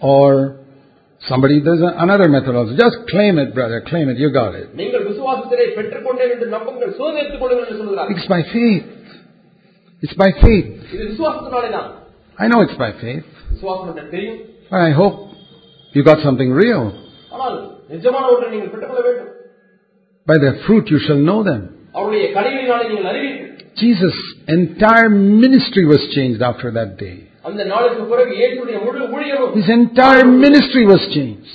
or 0.00 0.56
somebody 1.26 1.60
does 1.60 1.80
another 1.82 2.28
methodology. 2.28 2.76
Just 2.76 2.96
claim 3.10 3.38
it, 3.38 3.54
brother. 3.54 3.82
Claim 3.86 4.08
it. 4.08 4.18
You 4.18 4.32
got 4.32 4.54
it. 4.54 4.70
It's 8.10 8.26
by 8.28 8.42
faith. 8.52 8.84
It's 10.00 10.14
by 10.14 10.30
faith. 10.40 10.84
I 12.38 12.46
know 12.46 12.62
it's 12.62 12.76
by 12.78 12.92
faith. 13.00 13.24
I 14.70 14.90
hope 14.92 15.28
you 15.92 16.04
got 16.04 16.22
something 16.22 16.50
real. 16.50 16.92
By 20.26 20.38
their 20.38 20.56
fruit 20.66 20.90
you 20.90 20.98
shall 20.98 21.16
know 21.16 21.42
them. 21.42 21.88
Jesus' 23.76 24.34
entire 24.48 25.08
ministry 25.08 25.86
was 25.86 26.00
changed 26.14 26.42
after 26.42 26.70
that 26.72 26.98
day. 26.98 27.28
His 29.54 29.68
entire 29.70 30.26
ministry 30.26 30.84
was 30.86 31.00
changed. 31.14 31.48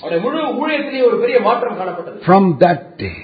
From 2.25 2.57
that 2.59 2.97
day. 2.97 3.15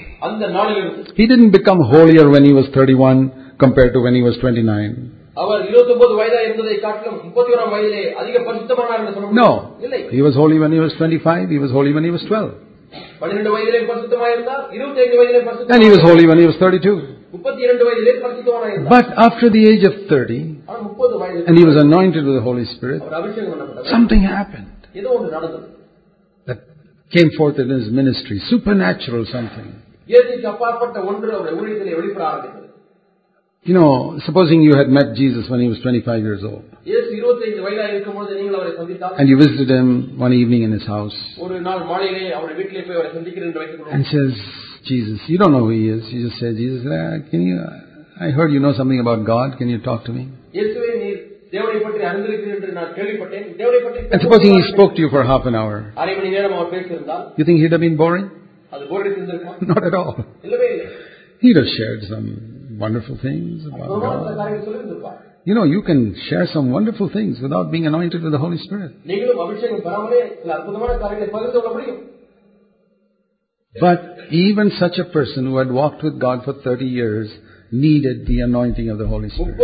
He 1.16 1.28
didn't 1.28 1.52
become 1.52 1.82
holier 1.82 2.30
when 2.30 2.44
he 2.44 2.54
was 2.54 2.68
31 2.74 3.56
compared 3.58 3.94
to 3.94 4.02
when 4.02 4.14
he 4.16 4.22
was 4.22 4.38
29. 4.38 5.19
அவர் 5.39 5.63
29 5.69 6.19
வயதா 6.19 6.41
இருந்ததை 6.47 6.75
காட்டிலும் 6.85 7.17
31 7.23 7.71
வயதிலே 7.73 8.03
அதிக 8.21 8.37
பரிசுத்தமானார் 8.49 9.01
என்று 9.01 9.15
சொல்ல 9.17 9.27
முடியும் 9.27 9.41
No. 9.43 9.49
இல்லை 9.87 10.01
He 10.17 10.23
was 10.27 10.35
holy 10.43 10.59
when 10.63 10.73
he 10.73 10.83
was 10.85 10.93
25, 10.99 11.49
he 11.55 11.61
was 11.65 11.73
holy 11.79 11.93
when 11.97 12.05
he 12.09 12.15
was 12.17 12.25
12. 12.27 12.53
12 13.21 13.55
வயதிலே 13.57 13.81
பரிசுத்தமாக 13.91 14.31
இருந்தார் 14.37 14.63
25 14.77 15.21
வயதிலே 15.21 15.41
And 15.75 15.83
he 15.85 15.91
was 15.91 16.01
பரிசுத்தமாக 16.01 16.09
holy 16.09 16.27
when 16.31 16.39
he 16.43 16.47
was 16.51 16.59
32. 16.61 16.95
32 17.39 17.89
வயதிலே 17.89 18.15
பரிசுத்தமாக 18.25 18.69
இருந்தார் 18.73 18.93
But 18.95 19.07
after 19.27 19.47
the 19.57 19.63
age 19.73 19.85
of 19.91 19.95
30, 20.11 20.39
ஆனால் 20.69 20.91
30 20.99 21.23
வயதில் 21.23 21.47
and 21.49 21.59
he 21.61 21.67
was 21.71 21.79
anointed 21.87 22.23
with 22.29 22.37
the 22.41 22.45
Holy 22.49 22.67
Spirit, 22.75 23.01
அவர் 23.05 23.17
அபிஷேகம் 23.21 23.53
பண்ணப்பட்டார் 23.55 23.91
something 23.95 24.23
happened 24.35 24.71
ஏதோ 25.01 25.09
ஒன்று 25.17 25.31
நடந்தது 25.37 25.67
that 26.49 26.61
came 27.13 27.31
forth 27.39 27.59
in 27.59 27.71
his 27.71 27.87
ministry, 28.01 28.37
supernatural 28.53 29.25
something. 29.37 29.67
இயற்கைக்கு 30.09 30.49
அப்பாற்பட்ட 30.53 30.97
ஒன்று 31.11 31.29
அவருடைய 31.35 31.55
ஊழியத்திலே 31.61 31.97
வெளிப்பட 32.01 32.25
ஆரம்பித்தது 32.31 32.63
You 33.67 33.73
know, 33.73 34.21
supposing 34.27 34.59
you 34.61 34.75
had 34.77 34.89
met 34.91 35.15
Jesus 35.21 35.45
when 35.51 35.61
he 35.61 35.69
was 35.69 35.79
25 35.83 36.23
years 36.29 36.43
old, 36.49 36.65
இயேசு 36.91 37.11
25 37.19 37.63
வயதா 37.67 37.85
இருக்கும்போது 37.93 38.33
நீங்கள் 38.41 38.57
அவரை 38.59 38.73
சந்தித்தால் 38.81 39.15
and 39.21 39.27
you 39.31 39.37
visited 39.45 39.71
him 39.77 39.89
one 40.25 40.35
evening 40.41 40.63
in 40.67 40.73
his 40.79 40.87
house, 40.97 41.17
ஒரு 41.45 41.55
நாள் 41.69 41.83
மாலையிலே 41.91 42.25
அவருடைய 42.39 42.57
வீட்டிலே 42.61 42.83
போய் 42.89 42.99
அவரை 42.99 43.11
சந்திக்கிறேன் 43.17 43.49
என்று 43.51 43.61
வைத்துக் 43.63 43.95
and 43.97 44.05
கொள்வோம் 44.05 44.13
says, 44.17 44.35
Jesus, 44.91 45.19
you 45.33 45.39
don't 45.43 45.55
know 45.57 45.65
who 45.67 45.75
he 45.79 45.85
is. 45.97 46.03
You 46.15 46.21
just 46.27 46.39
say, 46.43 46.51
Jesus, 46.63 46.83
uh, 46.97 46.99
can 47.31 47.43
you, 47.49 47.57
I 48.27 48.31
heard 48.39 48.51
you 48.57 48.61
know 48.65 48.75
something 48.81 49.01
about 49.05 49.21
God. 49.33 49.49
Can 49.61 49.71
you 49.75 49.81
talk 49.89 50.03
to 50.09 50.15
me? 50.19 50.25
இயேசுவே 50.59 50.91
நீர் 51.05 51.21
தேவனை 51.55 51.79
பற்றி 51.87 52.05
அறிந்திருக்கிறீர் 52.11 52.57
என்று 52.59 52.71
நான் 52.79 52.93
கேள்விப்பட்டேன் 52.99 53.47
தேவனை 53.63 53.81
பற்றி 53.87 54.01
And 54.15 54.23
supposing 54.27 54.53
he 54.59 54.63
spoke 54.75 54.93
to 54.99 55.03
you 55.05 55.11
for 55.15 55.23
half 55.33 55.47
an 55.53 55.57
hour, 55.63 55.77
அரை 56.03 56.15
மணி 56.19 56.31
நேரம் 56.37 56.57
அவர் 56.59 56.71
பேசியிருந்தால் 56.77 57.25
you 57.39 57.47
think 57.49 57.61
he'd 57.63 57.77
have 57.79 57.87
been 57.89 57.99
boring? 58.05 58.27
அது 58.75 58.85
போரடித்து 58.93 59.21
இருந்திருக்கா 59.21 59.55
Not 59.73 59.85
at 59.91 59.97
all. 60.03 60.13
இல்லவே 60.49 60.69
இல்லை 60.75 60.89
He'd 61.43 61.59
have 61.63 61.71
shared 61.79 62.03
some 62.13 62.29
wonderful 62.80 63.18
things 63.22 63.66
about 63.68 63.88
God. 64.06 65.20
You 65.46 65.54
know, 65.56 65.64
you 65.64 65.82
can 65.82 66.02
share 66.30 66.46
some 66.54 66.72
wonderful 66.72 67.10
things 67.10 67.40
without 67.42 67.72
being 67.72 67.86
anointed 67.88 68.22
with 68.24 68.32
the 68.32 68.38
Holy 68.38 68.58
Spirit. 68.58 68.92
But 73.80 74.00
even 74.32 74.72
such 74.80 74.98
a 74.98 75.06
person 75.06 75.46
who 75.46 75.58
had 75.58 75.72
walked 75.72 76.04
with 76.04 76.20
God 76.20 76.44
for 76.44 76.54
30 76.54 76.86
years 76.86 77.30
needed 77.72 78.26
the 78.26 78.42
anointing 78.42 78.90
of 78.90 78.98
the 78.98 79.08
Holy 79.08 79.30
Spirit. 79.30 79.58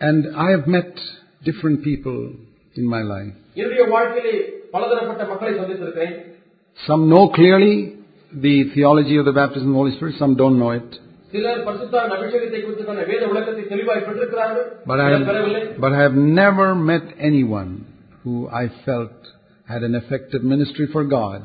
And 0.00 0.36
I 0.36 0.50
have 0.50 0.66
met 0.66 0.92
different 1.44 1.84
people 1.84 2.32
in 2.76 2.84
my 2.84 3.02
life. 3.02 3.34
Some 6.79 7.09
know 7.09 7.23
clearly 7.29 7.73
the 8.33 8.55
theology 8.73 9.15
of 9.17 9.25
the 9.25 9.33
baptism 9.33 9.67
of 9.67 9.73
the 9.73 9.81
Holy 9.81 9.95
Spirit, 9.97 10.15
some 10.17 10.35
don't 10.35 10.57
know 10.59 10.71
it. 10.71 10.89
சிலர் 11.33 11.61
பரிசுத்தாவின் 11.67 12.13
அபிஷேகத்தை 12.17 12.59
குறித்துக்கான 12.59 13.05
வேத 13.07 13.21
விளக்கத்தை 13.31 13.63
தெளிவாய் 13.71 14.03
பெற்றிருக்கிறார்கள் 14.05 14.65
But 14.91 14.99
I, 14.99 15.07
சிலர் 15.07 15.25
பெறவில்லை 15.29 15.61
have, 15.63 15.79
but 15.83 15.93
I 15.97 16.03
have 16.07 16.17
never 16.41 16.67
met 16.91 17.05
anyone 17.29 17.71
who 18.23 18.35
I 18.61 18.67
felt 18.85 19.17
had 19.67 19.81
an 19.89 19.95
effective 20.01 20.43
ministry 20.53 20.87
for 20.93 21.03
God 21.17 21.39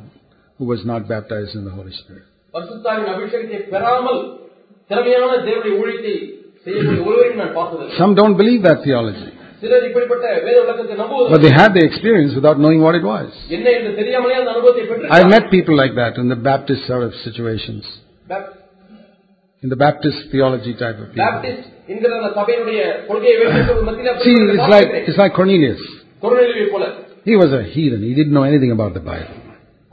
who 0.61 0.67
was 0.73 0.83
not 0.85 1.03
baptized 1.09 1.55
in 1.59 1.65
the 1.69 1.75
Holy 1.79 1.95
Spirit. 2.01 2.25
பரிசுத்தாவின் 2.55 3.11
அபிஷேகத்தை 3.15 3.61
பெறாமல் 3.75 4.21
திறமையான 4.91 5.33
தேவனுடைய 5.49 5.75
ஊழியத்தை 5.83 6.15
செய்யக்கூடிய 6.67 7.01
ஒருவரையும் 7.09 7.41
நான் 7.43 7.55
பார்த்ததில்லை 7.59 7.99
Some 8.03 8.15
don't 8.21 8.37
believe 8.43 8.63
that 8.69 8.81
theology, 8.89 9.29
சிலர் 9.65 9.85
இப்படிப்பட்ட 9.89 10.25
வேத 10.47 10.57
விளக்கத்தை 10.63 10.93
but 10.93 11.01
நம்புவதில்லை 11.03 11.41
they 11.47 11.55
had 11.61 11.73
the 11.79 11.85
experience 11.89 12.33
without 12.39 12.59
knowing 12.65 12.81
what 12.87 12.95
it 13.01 13.07
was. 13.13 13.29
என்ன 13.57 13.67
என்று 13.79 13.91
தெரியாமலே 14.01 14.37
அந்த 14.41 14.51
அனுபவத்தை 14.55 15.11
I've 15.17 15.31
met 15.35 15.45
பெற்று 15.45 15.55
people 15.57 15.77
like 15.83 15.95
that 16.01 16.15
in 16.25 16.31
the 16.35 16.41
Baptist 16.51 16.83
sort 16.91 17.05
of 17.09 17.13
situations, 17.27 17.83
in 19.63 19.69
the 19.69 19.81
Baptist 19.85 20.21
theology 20.33 20.75
type 20.85 20.99
of 21.03 21.09
people. 21.09 21.25
Baptist 21.27 21.67
என்கிற 21.93 22.11
அந்த 22.19 22.31
சபையினுடைய 22.39 22.81
கொள்கையை 23.09 23.37
வைத்திருக்கிற 23.41 23.85
மத்தியில் 23.89 24.21
See, 24.27 24.37
it's 24.57 24.71
like, 24.77 24.91
it's 25.09 25.21
like 25.23 25.35
Cornelius. 25.41 25.83
கொரோனிலியை 26.25 26.67
போல 26.75 26.85
He 27.27 27.35
was 27.37 27.51
a 27.53 27.65
heathen. 27.73 28.01
He 28.09 28.15
didn't 28.19 28.35
know 28.37 28.47
anything 28.51 28.73
about 28.77 28.93
the 28.99 29.05
Bible. 29.13 29.37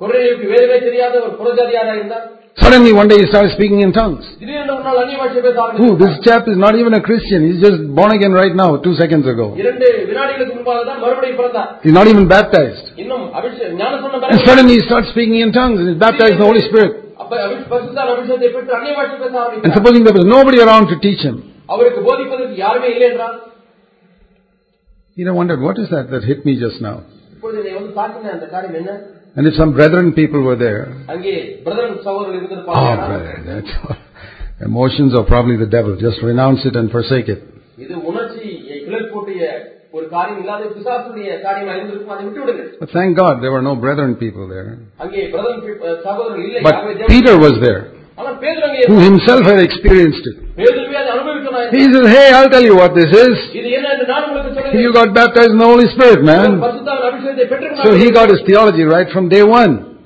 கொரோனிலுக்கு 0.01 0.47
வேதமே 0.53 0.77
தெரியாத 0.87 1.15
ஒரு 1.25 1.33
புறஜாதியாரா 1.39 1.93
இருந்தார் 1.99 2.25
Suddenly 2.60 2.92
one 2.92 3.08
day 3.08 3.16
he 3.16 3.26
started 3.26 3.52
speaking 3.52 3.80
in 3.80 3.92
tongues. 3.92 4.24
Who 5.78 5.96
this 5.96 6.20
chap 6.22 6.46
is 6.48 6.58
not 6.58 6.74
even 6.76 6.92
a 6.92 7.00
Christian. 7.00 7.46
He's 7.48 7.62
just 7.62 7.80
born 7.94 8.12
again 8.12 8.32
right 8.32 8.54
now, 8.54 8.76
two 8.76 8.94
seconds 8.94 9.26
ago. 9.26 9.54
He's 9.56 9.64
not 11.92 12.06
even 12.06 12.28
baptized. 12.28 12.92
And 12.98 14.40
suddenly 14.44 14.74
he 14.74 14.80
starts 14.80 15.08
speaking 15.10 15.40
in 15.40 15.52
tongues 15.52 15.80
and 15.80 15.88
he's 15.88 15.98
baptized 15.98 16.34
in 16.34 16.40
the 16.40 16.44
Holy 16.44 16.60
Spirit. 16.60 17.16
And 19.64 19.72
supposing 19.72 20.04
there 20.04 20.12
was 20.12 20.26
nobody 20.26 20.60
around 20.60 20.88
to 20.88 20.98
teach 21.00 21.20
him. 21.20 21.54
He'd 25.14 25.30
wondered, 25.30 25.60
what 25.60 25.78
is 25.78 25.88
that 25.90 26.10
that 26.10 26.24
hit 26.24 26.44
me 26.44 26.58
just 26.58 26.80
now? 26.80 27.02
And 29.34 29.46
if 29.46 29.54
some 29.54 29.72
brethren 29.72 30.12
people 30.12 30.42
were 30.42 30.56
there, 30.56 30.94
oh, 31.08 31.12
ah, 32.68 32.72
brother, 33.08 33.42
that's 33.46 33.70
all. 33.82 33.96
emotions 34.60 35.14
are 35.14 35.24
probably 35.24 35.56
the 35.56 35.64
devil. 35.66 35.96
Just 35.96 36.20
renounce 36.22 36.66
it 36.66 36.76
and 36.76 36.90
forsake 36.90 37.28
it. 37.28 37.42
But 42.80 42.90
thank 42.90 43.16
God 43.16 43.42
there 43.42 43.52
were 43.52 43.62
no 43.62 43.74
brethren 43.76 44.16
people 44.16 44.48
there. 44.48 44.78
But 44.98 45.10
Peter 47.08 47.38
was 47.38 47.58
there, 47.60 47.88
who 48.88 48.98
himself 49.00 49.42
had 49.44 49.60
experienced 49.60 50.26
it. 50.26 50.36
He 51.72 51.84
says, 51.92 52.06
hey, 52.16 52.28
I'll 52.32 52.50
tell 52.50 52.62
you 52.62 52.76
what 52.76 52.94
this 52.94 53.10
is. 53.26 53.36
You 54.82 54.92
got 54.92 55.14
baptized 55.14 55.50
in 55.50 55.58
the 55.58 55.64
Holy 55.64 55.86
Spirit, 55.94 56.24
man. 56.24 56.60
So 57.84 57.94
he 57.94 58.10
got 58.10 58.30
his 58.30 58.42
theology 58.46 58.84
right 58.84 59.08
from 59.10 59.28
day 59.28 59.42
one. 59.42 59.98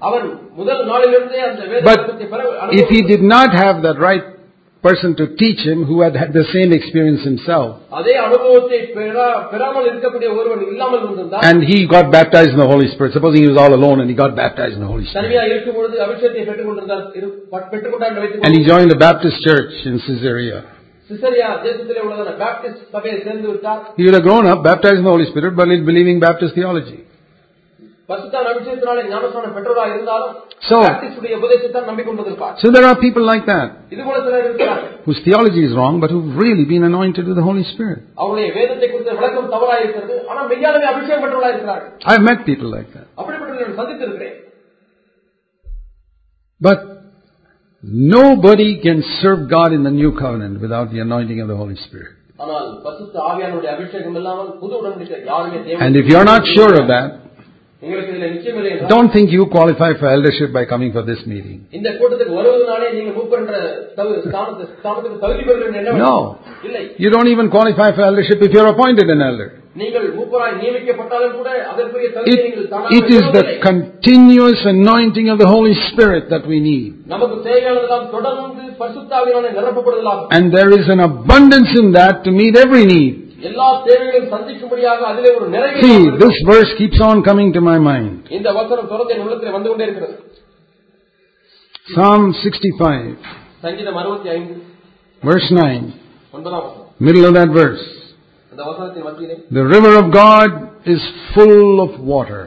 But 1.84 1.98
if 2.72 2.88
he 2.88 3.02
did 3.02 3.22
not 3.22 3.52
have 3.54 3.82
that 3.82 3.98
right 3.98 4.22
person 4.82 5.16
to 5.16 5.34
teach 5.36 5.60
him 5.66 5.84
who 5.84 6.00
had 6.00 6.14
had 6.14 6.32
the 6.32 6.44
same 6.52 6.72
experience 6.72 7.24
himself. 7.24 7.80
And 11.42 11.64
he 11.64 11.86
got 11.88 12.12
baptized 12.12 12.50
in 12.50 12.58
the 12.58 12.66
Holy 12.66 12.88
Spirit. 12.88 13.12
Supposing 13.12 13.42
he 13.42 13.48
was 13.48 13.58
all 13.58 13.74
alone 13.74 14.00
and 14.00 14.08
he 14.08 14.14
got 14.14 14.36
baptized 14.36 14.74
in 14.74 14.80
the 14.80 14.86
Holy 14.86 15.04
Spirit. 15.06 15.34
And 18.42 18.54
he 18.54 18.64
joined 18.64 18.90
the 18.90 18.96
Baptist 18.96 19.42
church 19.42 19.72
in 19.86 19.98
Caesarea. 19.98 20.75
Caesarea 21.09 21.47
தேசத்திலே 21.63 22.01
உள்ளதான 22.05 22.33
Baptist 22.41 22.83
சபையை 22.95 23.15
சேர்ந்து 23.23 23.47
விட்டார் 23.51 23.79
he 23.97 24.05
would 24.05 24.17
have 24.17 24.27
grown 24.29 24.45
up 24.51 24.59
baptized 24.63 24.99
in 25.01 25.07
the 25.07 25.15
Holy 25.15 25.29
Spirit, 25.31 25.53
but 25.55 25.71
believing 25.89 26.19
Baptist 26.27 26.53
theology. 26.59 26.99
பசுத்தான் 28.09 28.47
அபிஷேகத்தினாலே 28.51 29.01
ஞானஸ்தானம் 29.11 29.53
பெற்றவராக 29.57 29.91
இருந்தாலும் 29.93 30.31
So- 30.69 30.79
பாப்டிஸ்டுடைய 30.85 31.33
உபதேசத்தான் 31.39 31.87
நம்பிக்கொண்டிருப்பார் 31.89 32.55
So 32.63 32.69
there 32.75 32.85
are 32.89 32.97
people 32.97 33.23
like 33.31 33.45
that, 33.51 33.67
இது 33.93 34.01
போல 34.07 34.17
சிலர் 34.25 34.43
இருக்கிறார்கள் 34.47 34.89
whose 35.05 35.21
theology 35.27 35.61
is 35.67 35.73
wrong, 35.77 35.95
but 36.03 36.11
who've 36.13 36.33
really 36.43 36.65
been 36.73 36.85
anointed 36.89 37.25
with 37.29 37.37
the 37.39 37.45
Holy 37.49 37.63
Spirit. 37.71 37.99
அவருடைய 38.21 38.47
வேதத்தை 38.57 38.89
குறித்த 38.89 39.13
விளக்கம் 39.19 39.49
தவறாக 39.55 39.79
இருக்கிறது 39.83 40.17
ஆனால் 40.29 40.47
மெய்யாலுமே 40.53 40.87
அபிஷேகம் 40.93 41.23
பெற்றவர்களாக 41.25 41.53
இருக்கிறார்கள் 41.55 41.91
I've 42.11 42.25
met 42.29 42.41
people 42.51 42.69
like 42.77 42.89
that. 42.97 43.07
அப்படிப்பட்ட 43.19 43.63
நான் 43.63 43.79
சந்தித்திருக்கிறேன் 43.81 44.37
But 46.61 46.79
Nobody 47.82 48.80
can 48.80 49.02
serve 49.20 49.48
God 49.50 49.72
in 49.72 49.82
the 49.84 49.90
new 49.90 50.12
covenant 50.18 50.60
without 50.60 50.90
the 50.90 51.00
anointing 51.00 51.40
of 51.40 51.48
the 51.48 51.56
Holy 51.56 51.76
Spirit. 51.76 52.12
And 55.80 55.96
if 55.96 56.06
you're 56.06 56.24
not 56.24 56.42
sure 56.46 56.74
of 56.80 56.88
that, 56.88 57.20
don't 58.88 59.10
think 59.12 59.30
you 59.30 59.46
qualify 59.46 59.92
for 60.00 60.08
eldership 60.08 60.52
by 60.52 60.64
coming 60.64 60.92
for 60.92 61.02
this 61.02 61.24
meeting. 61.26 61.66
No. 65.96 66.38
You 66.98 67.10
don't 67.10 67.28
even 67.28 67.50
qualify 67.50 67.94
for 67.94 68.02
eldership 68.02 68.38
if 68.40 68.52
you're 68.52 68.66
appointed 68.66 69.08
an 69.10 69.20
elder. 69.20 69.62
It, 72.32 72.40
it 72.98 73.06
is 73.16 73.24
the 73.36 73.42
continuous 73.70 74.60
anointing 74.74 75.28
of 75.32 75.38
the 75.42 75.48
Holy 75.54 75.74
Spirit 75.88 76.24
that 76.32 76.44
we 76.50 76.58
need. 76.60 76.90
And 80.36 80.44
there 80.56 80.70
is 80.78 80.86
an 80.88 81.00
abundance 81.00 81.70
in 81.80 81.86
that 81.98 82.14
to 82.24 82.30
meet 82.30 82.54
every 82.64 82.84
need. 82.94 83.14
See, 85.84 86.02
this 86.22 86.36
verse 86.50 86.70
keeps 86.78 87.00
on 87.08 87.16
coming 87.22 87.48
to 87.56 87.60
my 87.70 87.78
mind. 87.90 88.12
Psalm 91.94 92.22
65, 92.32 93.16
verse 95.22 95.48
9, 95.50 95.92
middle 97.00 97.24
of 97.28 97.34
that 97.34 97.50
verse. 97.60 97.84
அந்த 98.55 98.61
வசனத்தின் 98.69 99.05
மத்தியிலே 99.07 99.35
The 99.51 99.65
river 99.67 99.93
of 99.95 100.07
God 100.17 100.49
is 100.93 101.01
full 101.33 101.57
of 101.85 101.91
water. 102.13 102.43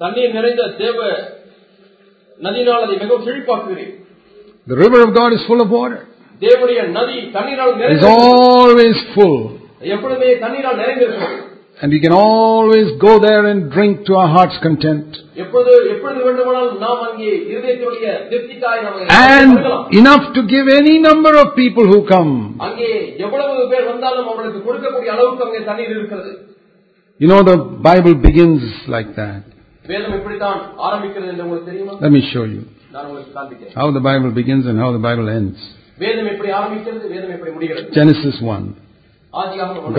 தண்ணீர் 0.00 0.34
நிறைந்த 0.36 0.62
தேவ 0.82 0.98
நதியினால் 2.40 2.84
அதை 2.84 2.96
மிகவும் 2.96 3.26
செழிப்பாக்குகிறேன் 3.28 3.94
The 4.66 4.76
river 4.76 5.00
of 5.06 5.10
God 5.14 5.30
is 5.32 5.42
full 5.48 5.62
of 5.64 5.70
water. 5.72 6.00
தேவனுடைய 6.42 6.80
நதி 6.96 7.18
தண்ணீரால் 7.36 7.72
It 7.72 7.78
is 7.78 7.82
நிறைந்து 7.84 8.10
always 8.16 8.98
full. 9.14 9.38
எப்பொழுதுமே 9.94 10.28
தண்ணீரால் 10.44 10.80
நிறைந்திருக்கிறது 10.82 11.38
And 11.83 11.91
we 11.91 11.99
can 11.99 12.13
always 12.13 12.89
go 12.97 13.13
there 13.19 13.45
and 13.47 13.69
drink 13.69 14.05
to 14.07 14.15
our 14.15 14.29
heart's 14.35 14.57
content. 14.65 15.07
And 19.31 19.51
enough 19.99 20.25
to 20.37 20.41
give 20.53 20.65
any 20.81 20.95
number 20.99 21.33
of 21.41 21.47
people 21.57 21.85
who 21.85 21.99
come. 22.13 22.31
You 27.19 27.27
know, 27.27 27.41
the 27.43 27.57
Bible 27.89 28.15
begins 28.27 28.63
like 28.87 29.09
that. 29.15 29.41
Let 32.01 32.11
me 32.11 32.21
show 32.33 32.45
you 32.45 32.61
how 33.75 33.91
the 33.91 34.03
Bible 34.09 34.31
begins 34.31 34.65
and 34.67 34.79
how 34.79 34.91
the 34.93 35.03
Bible 35.09 35.27
ends. 35.29 35.57
Genesis 37.91 38.41
1. 38.41 38.75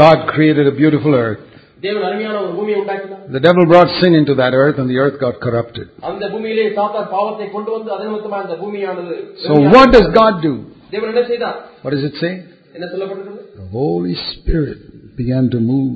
God 0.02 0.18
created 0.34 0.66
a 0.66 0.74
beautiful 0.82 1.14
earth. 1.14 1.44
தேவன் 1.83 2.05
அருமையான 2.07 2.35
ஒரு 2.43 2.51
பூமியை 2.57 2.77
உண்டாக்கினார் 2.81 3.21
The 3.35 3.43
devil 3.47 3.65
brought 3.71 3.91
sin 3.99 4.13
into 4.19 4.33
that 4.41 4.53
earth 4.61 4.77
and 4.81 4.89
the 4.93 4.99
earth 5.03 5.17
got 5.19 5.35
corrupted. 5.45 5.85
அந்த 6.11 6.23
பூமியிலே 6.33 6.65
சாத்தான் 6.77 7.09
பாவத்தை 7.15 7.47
கொண்டு 7.55 7.71
வந்து 7.77 7.89
அதன் 7.95 8.09
நிமித்தமா 8.09 8.39
அந்த 8.45 8.55
பூமியானது 8.61 9.15
So 9.45 9.53
what 9.75 9.87
does 9.97 10.07
God 10.19 10.33
do? 10.47 10.53
தேவன் 10.93 11.11
என்ன 11.13 11.23
செய்தார் 11.31 11.57
What 11.83 11.93
does 11.95 12.05
it 12.09 12.17
say? 12.23 12.33
என்ன 12.77 12.85
சொல்லப்பட்டிருக்கிறது 12.93 13.45
The 13.61 13.67
Holy 13.79 14.15
Spirit 14.29 14.79
began 15.21 15.45
to 15.55 15.61
move. 15.71 15.93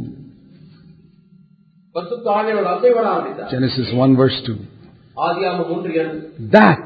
பரிசுத்த 1.96 2.28
ஆவியானவர் 2.38 2.72
அசைவட 2.76 3.06
ஆரம்பித்தார் 3.16 3.52
Genesis 3.56 3.90
1 4.00 4.22
verse 4.22 4.38
2. 4.46 4.56
ஆதியாகமம் 5.28 5.70
மூன்று 5.72 5.92
இரண்டு 5.98 6.20
That 6.56 6.80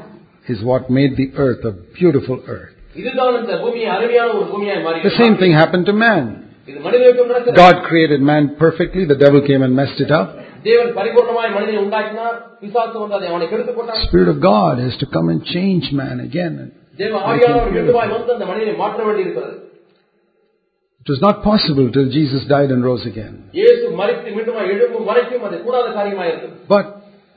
is 0.46 0.58
what 0.70 0.82
made 0.98 1.14
the 1.22 1.28
earth 1.44 1.62
a 1.70 1.74
beautiful 1.98 2.38
earth. 2.56 2.74
இதுதான் 3.00 3.38
இந்த 3.42 3.54
பூமியை 3.62 3.88
அருமையான 3.96 4.28
ஒரு 4.38 4.46
பூமியாய் 4.52 4.82
மாறி 4.86 5.00
The 5.08 5.16
same 5.22 5.36
thing 5.42 5.52
happened 5.62 5.86
to 5.86 5.96
man. 6.04 6.24
God 7.55 7.83
created 7.83 8.21
man 8.21 8.55
perfectly, 8.57 9.05
the 9.05 9.15
devil 9.15 9.41
came 9.41 9.61
and 9.61 9.75
messed 9.75 9.99
it 9.99 10.11
up. 10.11 10.37
Spirit 14.07 14.29
of 14.29 14.39
God 14.39 14.79
has 14.79 14.97
to 14.97 15.05
come 15.05 15.27
and 15.29 15.43
change 15.45 15.91
man 15.91 16.21
again. 16.21 16.71
It 16.97 17.11
was 21.09 21.21
not 21.21 21.43
possible 21.43 21.91
till 21.91 22.07
Jesus 22.09 22.45
died 22.45 22.71
and 22.71 22.81
rose 22.81 23.05
again. 23.05 23.49
But 26.69 26.85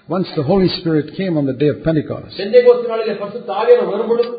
once 0.08 0.28
the 0.36 0.44
Holy 0.44 0.68
Spirit 0.68 1.16
came 1.16 1.36
on 1.36 1.46
the 1.46 1.52
day 1.52 1.66
of 1.66 1.82
Pentecost, 1.82 2.38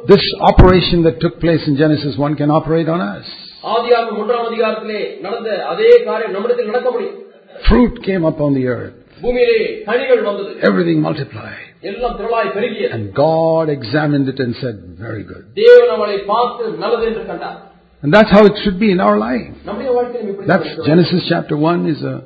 this 0.08 0.34
operation 0.40 1.04
that 1.04 1.20
took 1.20 1.42
place 1.42 1.68
in 1.68 1.76
Genesis 1.76 2.18
1 2.18 2.36
can 2.36 2.50
operate 2.50 2.88
on 2.88 3.02
us. 3.02 3.26
ஆதியாகமம் 3.73 4.17
மூன்றாம் 4.19 4.47
அதிகாரத்திலே 4.49 5.01
நடந்த 5.25 5.49
அதே 5.73 5.91
காரியம் 6.09 6.35
நம்மிடத்தில் 6.37 6.71
நடக்க 6.73 6.91
முடியும் 6.91 7.19
Fruit 7.65 7.95
came 8.07 8.25
upon 8.31 8.51
the 8.59 8.65
earth. 8.75 8.95
பூமியிலே 9.23 9.59
கனிகள் 9.89 10.23
வந்தது 10.29 10.51
Everything 10.69 10.99
multiplied. 11.07 11.61
எல்லாம் 11.91 12.15
திரளாய் 12.21 12.51
பெருகியது 12.57 12.91
And 12.97 13.05
God 13.21 13.67
examined 13.71 14.27
it 14.33 14.41
and 14.45 14.53
said, 14.63 14.77
very 15.01 15.25
good. 15.31 15.45
தேவன் 15.61 15.93
அவளை 15.97 16.19
பார்த்து 16.33 16.65
நல்லது 16.83 17.07
என்று 17.11 17.25
கண்டார் 17.31 17.59
And 18.03 18.11
that's 18.15 18.33
how 18.37 18.43
it 18.51 18.57
should 18.63 18.79
be 18.81 18.91
in 18.95 19.01
our 19.07 19.17
life. 19.21 19.49
நம்முடைய 19.69 19.91
வாழ்க்கையிலும் 19.97 20.31
இப்படி 20.33 20.49
That's 20.53 20.67
இருக்கிறது. 20.67 20.89
Genesis 20.91 21.23
chapter 21.33 21.57
1 21.69 21.93
is 21.95 22.01
a, 22.05 22.17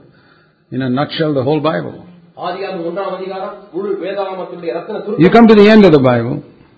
in 0.72 0.82
a 0.82 0.90
nutshell, 0.98 1.32
the 1.38 1.44
whole 1.48 1.62
Bible. 1.70 1.94
ஆதியாகமம் 2.46 2.86
ஒன்றாம் 2.90 3.12
அதிகாரம் 3.18 3.54
முழு 3.74 3.90
வேதாகமத்தினுடைய 4.02 4.70
ரத்தின 4.78 4.96
You 4.96 5.04
சுருக்கம் 5.08 5.34
come 5.36 5.48
to 5.52 5.56
the 5.60 5.68
end 5.74 5.84
of 5.88 5.92
the 5.92 6.02
Bible, 6.10 6.34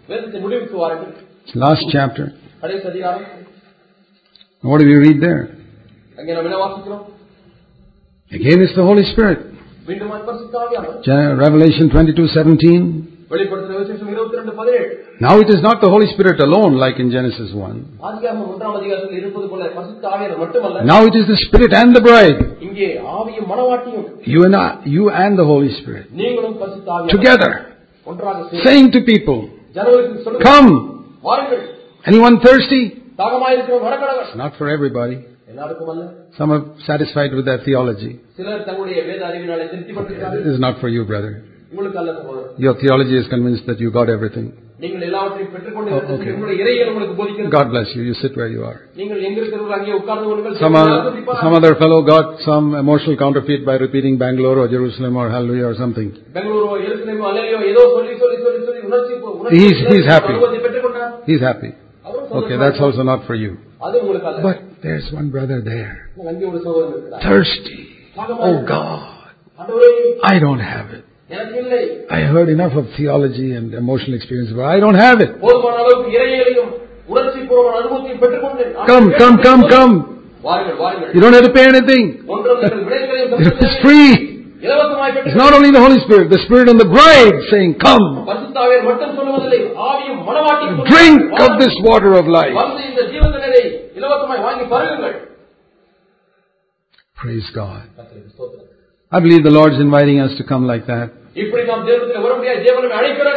வேதத்தின் 0.09 0.45
முடிவுக்கு 0.47 0.77
வாருங்கள் 0.83 1.13
it's 1.41 1.55
last 1.65 1.85
chapter. 1.95 2.27
கடைசி 2.63 2.87
அதிகாரம் 2.93 3.27
And 4.64 4.72
what 4.72 4.80
do 4.80 4.86
we 4.88 4.96
read 4.96 5.22
there? 5.22 5.58
Again, 8.32 8.62
it's 8.62 8.76
the 8.76 8.84
Holy 8.84 9.04
Spirit. 9.04 9.40
Revelation 11.46 11.90
22:17. 11.90 13.14
Now 15.20 15.40
it 15.40 15.50
is 15.50 15.62
not 15.62 15.82
the 15.82 15.90
Holy 15.90 16.08
Spirit 16.14 16.40
alone, 16.40 16.78
like 16.78 16.98
in 17.00 17.12
Genesis 17.12 17.52
1. 17.54 18.00
Now 20.86 21.06
it 21.06 21.16
is 21.16 21.28
the 21.28 21.38
Spirit 21.48 21.74
and 21.74 21.94
the 21.94 22.02
bride. 22.02 22.40
You 24.26 24.46
and 24.46 24.56
I, 24.56 24.80
you 24.86 25.10
and 25.10 25.38
the 25.38 25.44
Holy 25.44 25.72
Spirit. 25.82 26.08
Together. 27.10 27.52
Saying 28.64 28.92
to 28.92 29.02
people, 29.02 29.50
Come. 30.44 31.20
Anyone 32.06 32.40
thirsty? 32.40 33.03
தாகமாயிருக்கிறோம் 33.21 33.85
வரக்கடவர் 33.89 34.27
It's 34.29 34.41
not 34.45 34.55
for 34.61 34.69
everybody. 34.77 35.19
எல்லாருக்கும் 35.53 35.91
அல்ல 35.95 36.05
Some 36.39 36.51
are 36.55 36.63
satisfied 36.89 37.33
with 37.39 37.47
their 37.51 37.61
theology. 37.69 38.13
சிலர் 38.39 38.65
தங்களுடைய 38.69 39.01
வேத 39.11 39.21
அறிவினாலே 39.31 39.67
திருப்தி 39.73 39.93
This 39.93 39.99
பட்டிருக்கிறார்கள் 40.01 40.49
is 40.55 40.61
not 40.67 40.75
for 40.83 40.91
you, 40.97 41.05
brother. 41.13 41.33
உங்களுக்கு 41.73 41.99
அல்ல 42.03 42.11
சகோதரர் 42.21 42.63
Your 42.67 42.75
theology 42.83 43.17
is 43.23 43.29
convinced 43.35 43.65
that 43.71 43.81
you 43.85 43.91
got 43.99 44.09
everything. 44.17 44.47
நீங்கள் 44.83 45.05
எல்லாவற்றையும் 45.07 45.51
பெற்றுக்கொண்டு 45.55 45.91
Oh, 45.91 45.97
இருக்கிறது 45.97 46.19
okay. 46.19 46.33
உங்களுடைய 46.35 46.57
இறையல் 46.65 46.91
உங்களுக்கு 46.91 47.15
போதிக்கிறது 47.21 47.53
God 47.57 47.69
bless 47.73 47.89
you. 47.97 48.03
You 48.09 48.15
sit 48.21 48.35
where 48.41 48.51
you 48.55 48.63
are. 48.69 48.77
நீங்கள் 49.01 49.21
எங்க 49.29 49.39
இருக்கிறவர்கள் 49.41 49.77
அங்கே 49.79 49.95
உட்கார்ந்து 50.01 50.27
கொள்ளுங்கள் 50.31 50.55
Some, 50.61 50.77
தேவனை 50.77 50.83
other, 50.85 51.01
ஆசீர்வதிப்பார். 51.01 51.41
some 51.45 51.55
other 51.59 51.73
fellow 51.83 51.99
got 52.13 52.29
some 52.49 52.69
emotional 52.83 53.17
counterfeit 53.25 53.63
by 53.71 53.77
repeating 53.85 54.15
Bangalore 54.25 54.57
or 54.63 54.69
Jerusalem 54.77 55.17
or 55.23 55.27
Hallelujah 55.35 55.67
or 55.71 55.77
something. 55.83 56.09
பெங்களூரோ 56.37 56.71
எருசலேமோ 56.87 57.27
அல்லையோ 57.33 57.59
ஏதோ 57.73 57.85
சொல்லி 57.97 58.15
சொல்லி 58.23 58.39
சொல்லி 58.47 58.61
சொல்லி 58.69 58.83
உணர்ச்சி 58.91 59.15
உணர்ச்சி 59.33 59.61
He's- 59.65 59.85
he's 59.93 60.09
happy. 60.15 60.35
அனுபவத்தை 60.35 60.63
பெற்றுக்கொண்டார் 60.67 61.13
He's 61.31 61.45
happy. 61.51 61.73
Okay, 62.44 62.58
that's 62.58 62.80
also 62.80 63.04
not 63.04 63.26
for 63.28 63.36
you. 63.36 63.58
But 63.80 64.58
there's 64.82 65.12
one 65.12 65.30
brother 65.32 65.62
there. 65.62 66.10
Thirsty. 67.22 67.90
Oh 68.18 68.64
God. 68.66 69.10
I 70.24 70.40
don't 70.40 70.60
have 70.60 70.92
it. 70.92 71.04
I 72.12 72.22
heard 72.22 72.50
enough 72.50 72.74
of 72.74 72.86
theology 72.98 73.54
and 73.56 73.74
emotional 73.74 74.16
experience, 74.16 74.52
but 74.56 74.64
I 74.66 74.80
don't 74.80 74.96
have 74.96 75.20
it. 75.22 75.42
Come, 78.88 79.14
come, 79.18 79.38
come, 79.42 79.62
come. 79.70 79.94
You 81.14 81.22
don't 81.22 81.34
have 81.34 81.44
to 81.44 81.54
pay 81.54 81.66
anything. 81.66 82.24
It's 83.40 83.82
free. 83.82 84.33
It's 84.64 85.36
not 85.36 85.54
only 85.54 85.72
the 85.72 85.84
Holy 85.84 86.00
Spirit, 86.08 86.30
the 86.32 86.40
Spirit 86.48 86.70
and 86.70 86.80
the 86.80 86.88
bride 86.88 87.36
saying, 87.52 87.76
Come. 87.84 88.24
Drink 90.88 91.20
of 91.36 91.60
this 91.60 91.76
water 91.84 92.16
of 92.16 92.28
life. 92.28 92.56
Praise 97.16 97.50
God. 97.54 97.90
I 99.12 99.20
believe 99.20 99.44
the 99.44 99.52
Lord 99.52 99.74
is 99.74 99.80
inviting 99.80 100.20
us 100.22 100.32
to 100.38 100.44
come 100.46 100.66
like 100.66 100.88
that. 100.88 101.12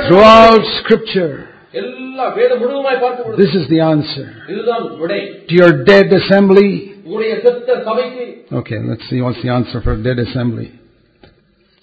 Throughout 0.08 0.62
Scripture. 0.84 1.48
This 3.36 3.54
is 3.54 3.68
the 3.68 3.80
answer. 3.80 4.46
To 5.48 5.54
your 5.54 5.84
dead 5.84 6.12
assembly. 6.12 7.02
Okay, 8.52 8.78
let's 8.78 9.08
see 9.10 9.20
what's 9.20 9.42
the 9.42 9.50
answer 9.50 9.80
for 9.82 10.00
dead 10.00 10.18
assembly. 10.18 10.80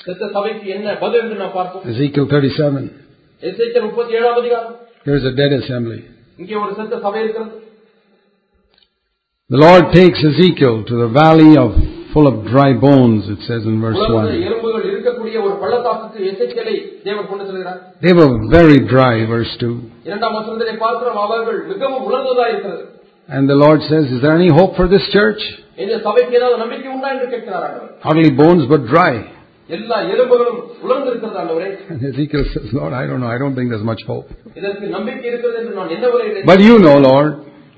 செத்த 0.02 0.24
சபைக்கு 0.34 0.66
என்ன 0.76 0.96
பதில் 1.02 1.22
என்று 1.22 1.36
நாம் 1.42 1.54
பார்ப்போம் 1.56 1.84
Ezekiel 1.92 2.26
37. 2.28 2.84
எசேக்கியேல் 3.42 3.86
முப்பத்தி 3.88 4.12
ஏழாம் 4.20 4.38
அதிகாரம் 4.42 4.76
Here's 5.06 5.24
a 5.24 5.36
dead 5.40 5.52
assembly. 5.60 6.00
இங்கே 6.42 6.56
ஒரு 6.62 6.72
செத்த 6.80 6.96
சபை 7.06 7.20
இருக்கிறது 7.24 7.54
The 9.50 9.58
Lord 9.58 9.84
takes 9.92 10.18
Ezekiel 10.24 10.74
to 10.84 10.96
the 10.96 11.08
valley 11.10 11.52
of 11.56 11.70
full 12.12 12.26
of 12.26 12.36
dry 12.46 12.70
bones, 12.78 13.22
it 13.34 13.40
says 13.48 13.62
in 13.70 13.76
verse 13.84 14.00
உலர்ந்த 14.00 14.32
1. 14.32 14.42
எலும்புகள் 14.48 14.84
இருக்கக்கூடிய 14.90 15.36
ஒரு 15.46 15.54
பள்ளத்தாக்குக்கு 15.62 16.20
எசேக்கியேலை 16.30 16.74
தேவன் 17.06 17.28
கொண்டு 17.30 17.44
செல்கிறார் 17.48 17.78
They 18.06 18.14
were 18.18 18.28
very 18.50 18.78
dry, 18.92 19.14
verse 19.34 19.52
2. 19.60 19.70
இரண்டாம் 20.08 20.36
வசனத்திலே 20.38 20.74
பார்க்கிறோம் 20.84 21.18
அவர்கள் 21.24 21.60
மிகவும் 21.72 22.04
உலர்ந்ததா 22.08 22.46
இருக்கிறது 22.52 22.84
And 23.28 23.44
the 23.52 23.58
Lord 23.64 23.80
says, 23.90 24.04
Is 24.14 24.20
there 24.24 24.36
any 24.40 24.50
hope 24.58 24.74
for 24.80 24.86
this 24.94 25.06
church? 25.16 25.42
இந்த 25.82 25.96
சபைக்கு 26.06 26.32
ஏதாவது 26.38 26.56
நம்பிக்கை 26.62 26.88
உண்டா 26.94 27.08
என்று 27.14 27.26
கேட்கிறார் 27.34 27.64
ஆண்டவர் 27.66 27.90
Not 28.04 28.14
only 28.14 28.32
bones, 28.42 28.62
but 28.74 28.82
dry. 28.94 29.12
எல்லா 29.72 29.96
எலும்புகளும் 30.12 30.60
உலர்ந்து 30.84 31.08
இருக்கிறது 31.10 31.38
ஆண்டவரே 31.42 31.68
And 31.92 31.98
Ezekiel 32.10 32.44
says, 32.52 32.68
Lord, 32.72 32.92
I 33.00 33.06
don't 33.08 33.20
know. 33.22 33.30
I 33.34 33.38
don't 33.42 33.54
think 33.56 33.68
there's 33.72 33.88
much 33.90 34.02
hope. 34.12 34.28
இதற்கு 34.60 34.86
நம்பிக்கை 34.96 35.26
இருக்கிறது 35.32 35.58
என்று 35.62 35.74
நான் 35.80 35.92
எண்ணவில்லை 35.96 36.44
But 36.52 36.60
you 36.68 36.76
know, 36.86 36.96
Lord. 37.10 37.30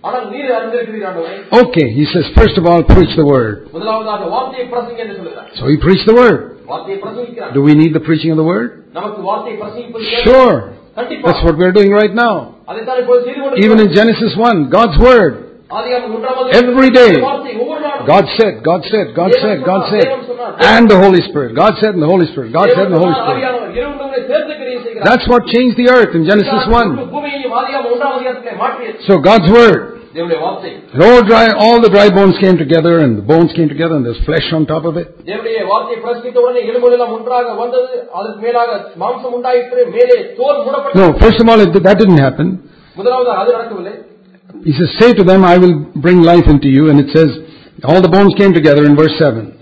ஆனால் 0.05 0.27
நீர் 0.35 0.53
அறிந்திருக்கிறீர் 0.59 1.07
ஆண்டவரே 1.09 1.35
Okay, 1.61 1.87
he 1.99 2.05
says, 2.12 2.27
first 2.39 2.57
of 2.61 2.66
all, 2.71 2.81
preach 2.93 3.14
the 3.21 3.27
word. 3.35 3.57
முதலாவதாக 3.75 4.29
வார்த்தையை 4.37 4.66
பிரசங்க 4.75 5.01
என்று 5.07 5.16
சொல்கிறார் 5.21 5.49
So 5.59 5.64
he 5.73 5.79
preached 5.87 6.07
the 6.11 6.16
word. 6.23 6.39
வார்த்தையை 6.71 6.99
பிரசங்கிக்கிறார் 7.05 7.53
Do 7.59 7.62
we 7.68 7.75
need 7.83 7.93
the 7.99 8.05
preaching 8.09 8.33
of 8.35 8.41
the 8.43 8.49
word? 8.53 8.68
நமக்கு 8.99 9.21
வார்த்தையை 9.31 9.57
பிரசங்கிப்பது 9.62 10.05
தேவை. 10.07 10.23
Sure. 10.29 10.55
கண்டிப்பா 10.97 11.27
That's 11.29 11.45
what 11.49 11.57
we're 11.62 11.77
doing 11.81 11.93
right 12.03 12.14
now. 12.25 12.35
அதைத்தான் 12.71 13.01
இப்போது 13.03 13.21
செய்து 13.27 13.39
Even 13.39 13.49
in 13.49 13.61
கொண்டிருக்கிறோம். 13.61 13.97
Genesis 14.01 14.33
1, 14.47 14.64
God's 14.79 14.99
word. 15.09 15.33
Every 16.61 16.89
day. 16.91 17.13
God 18.05 18.26
said, 18.38 18.53
God 18.63 18.82
said, 18.91 19.16
God 19.16 19.32
said, 19.41 19.63
God 19.66 19.82
said. 19.89 20.05
And 20.61 20.89
the 20.89 20.99
Holy 21.05 21.22
Spirit. 21.30 21.55
God 21.55 21.74
said 21.82 21.93
and 21.95 22.03
the 22.03 22.11
Holy 22.13 22.28
Spirit. 22.28 22.53
God 22.53 22.70
said 22.70 22.86
and 22.86 22.93
the 22.93 22.99
Holy 23.01 23.16
Spirit. 23.18 23.41
That's 25.03 25.28
what 25.28 25.41
changed 25.47 25.76
the 25.78 25.89
earth 25.89 26.13
in 26.13 26.24
Genesis 26.26 26.68
1. 26.70 26.97
So 29.07 29.18
God's 29.20 29.49
Word. 29.51 29.91
No 30.93 31.22
dry, 31.30 31.47
all 31.63 31.82
the 31.82 31.89
dry 31.89 32.09
bones 32.09 32.38
came 32.39 32.57
together 32.57 32.93
and 33.03 33.18
the 33.18 33.22
bones 33.22 33.51
came 33.53 33.68
together 33.68 33.95
and 33.97 34.05
there's 34.05 34.22
flesh 34.24 34.47
on 34.53 34.66
top 34.66 34.86
of 34.86 34.95
it. 34.95 35.07
No, 40.95 41.05
first 41.20 41.41
of 41.41 41.49
all, 41.49 41.59
it, 41.59 41.74
that 41.84 41.97
didn't 41.97 42.22
happen. 42.28 42.47
He 44.68 44.74
says, 44.78 44.89
say 44.99 45.13
to 45.13 45.24
them, 45.24 45.41
I 45.45 45.57
will 45.63 45.76
bring 46.05 46.20
life 46.22 46.47
into 46.53 46.68
you. 46.68 46.89
And 46.89 46.99
it 46.99 47.09
says, 47.16 47.30
all 47.84 48.01
the 48.01 48.09
bones 48.09 48.34
came 48.36 48.53
together 48.53 48.84
in 48.86 48.95
verse 48.95 49.16
7. 49.20 49.57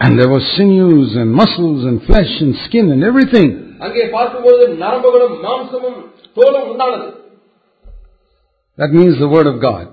And 0.00 0.18
there 0.18 0.30
were 0.34 0.44
sinews 0.56 1.16
and 1.16 1.28
muscles 1.32 1.84
and 1.84 1.96
flesh 2.08 2.32
and 2.40 2.54
skin 2.66 2.90
and 2.94 3.02
everything. 3.04 3.48
That 8.78 8.90
means 8.92 9.18
the 9.18 9.28
word 9.28 9.46
of 9.46 9.60
God 9.60 9.88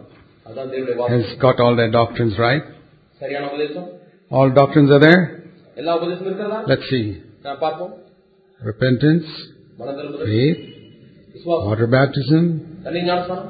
has 1.09 1.25
got 1.45 1.59
all 1.59 1.75
their 1.75 1.91
doctrines 1.91 2.37
right. 2.37 2.63
All 4.31 4.49
doctrines 4.51 4.91
are 4.91 4.99
there. 4.99 5.21
Let's 6.67 6.87
see. 6.89 7.05
Repentance, 8.63 9.27
faith, 10.25 10.61
Water 11.45 11.85
baptism. 11.85 12.81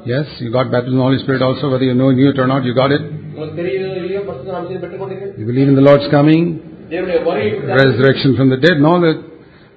Yes, 0.04 0.26
you 0.40 0.52
got 0.52 0.70
baptism 0.70 0.94
in 0.94 0.98
the 0.98 1.02
Holy 1.02 1.18
Spirit 1.18 1.40
also, 1.40 1.70
whether 1.70 1.84
you 1.84 1.94
know 1.94 2.10
it 2.10 2.38
or 2.38 2.46
not, 2.46 2.64
you 2.64 2.74
got 2.74 2.92
it. 2.92 3.00
You 3.00 5.46
believe 5.46 5.68
in 5.68 5.74
the 5.74 5.80
Lord's 5.80 6.08
coming, 6.10 6.88
resurrection 6.90 8.36
from 8.36 8.50
the 8.50 8.58
dead, 8.58 8.72
and 8.72 8.86
all 8.86 9.00
that. 9.00 9.24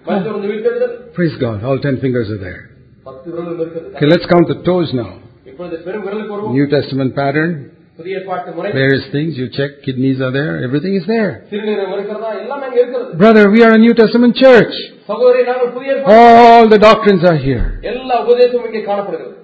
Oh, 0.06 1.10
praise 1.14 1.36
God, 1.40 1.64
all 1.64 1.80
ten 1.80 2.00
fingers 2.00 2.30
are 2.30 2.38
there. 2.38 2.72
Okay, 3.08 4.06
let's 4.06 4.26
count 4.26 4.48
the 4.48 4.62
toes 4.66 4.92
now. 4.94 5.22
New 6.52 6.68
Testament 6.70 7.16
pattern 7.16 7.72
புதிய 7.99 8.19
ஏற்பாட்டு 8.19 8.53
முறை 8.57 8.71
various 8.79 9.05
things, 9.15 9.33
you 9.41 9.47
check, 9.59 9.73
kidneys 9.87 10.19
are 10.27 10.33
there, 10.39 10.53
everything 10.67 10.95
is 11.01 11.07
there. 11.12 11.31
சிறுநீரகம் 11.53 11.95
இருக்கிறதா 11.97 12.31
எல்லாம் 12.41 12.62
அங்க 12.69 12.79
இருக்கிறது 12.83 13.19
Brother, 13.23 13.45
we 13.55 13.61
are 13.67 13.73
a 13.79 13.83
New 13.85 13.95
Testament 14.01 14.35
church. 14.45 14.75
சகோதரி 15.11 15.43
நாங்கள் 15.51 15.71
புதிய 15.77 15.93
ஏற்பாடு 15.95 16.17
All 16.47 16.67
the 16.75 16.81
doctrines 16.89 17.25
are 17.31 17.39
here. 17.47 17.65
எல்லா 17.93 18.17
உபதேசமும் 18.25 18.69
இங்கே 18.71 18.83
காணப்படுகிறது 18.91 19.35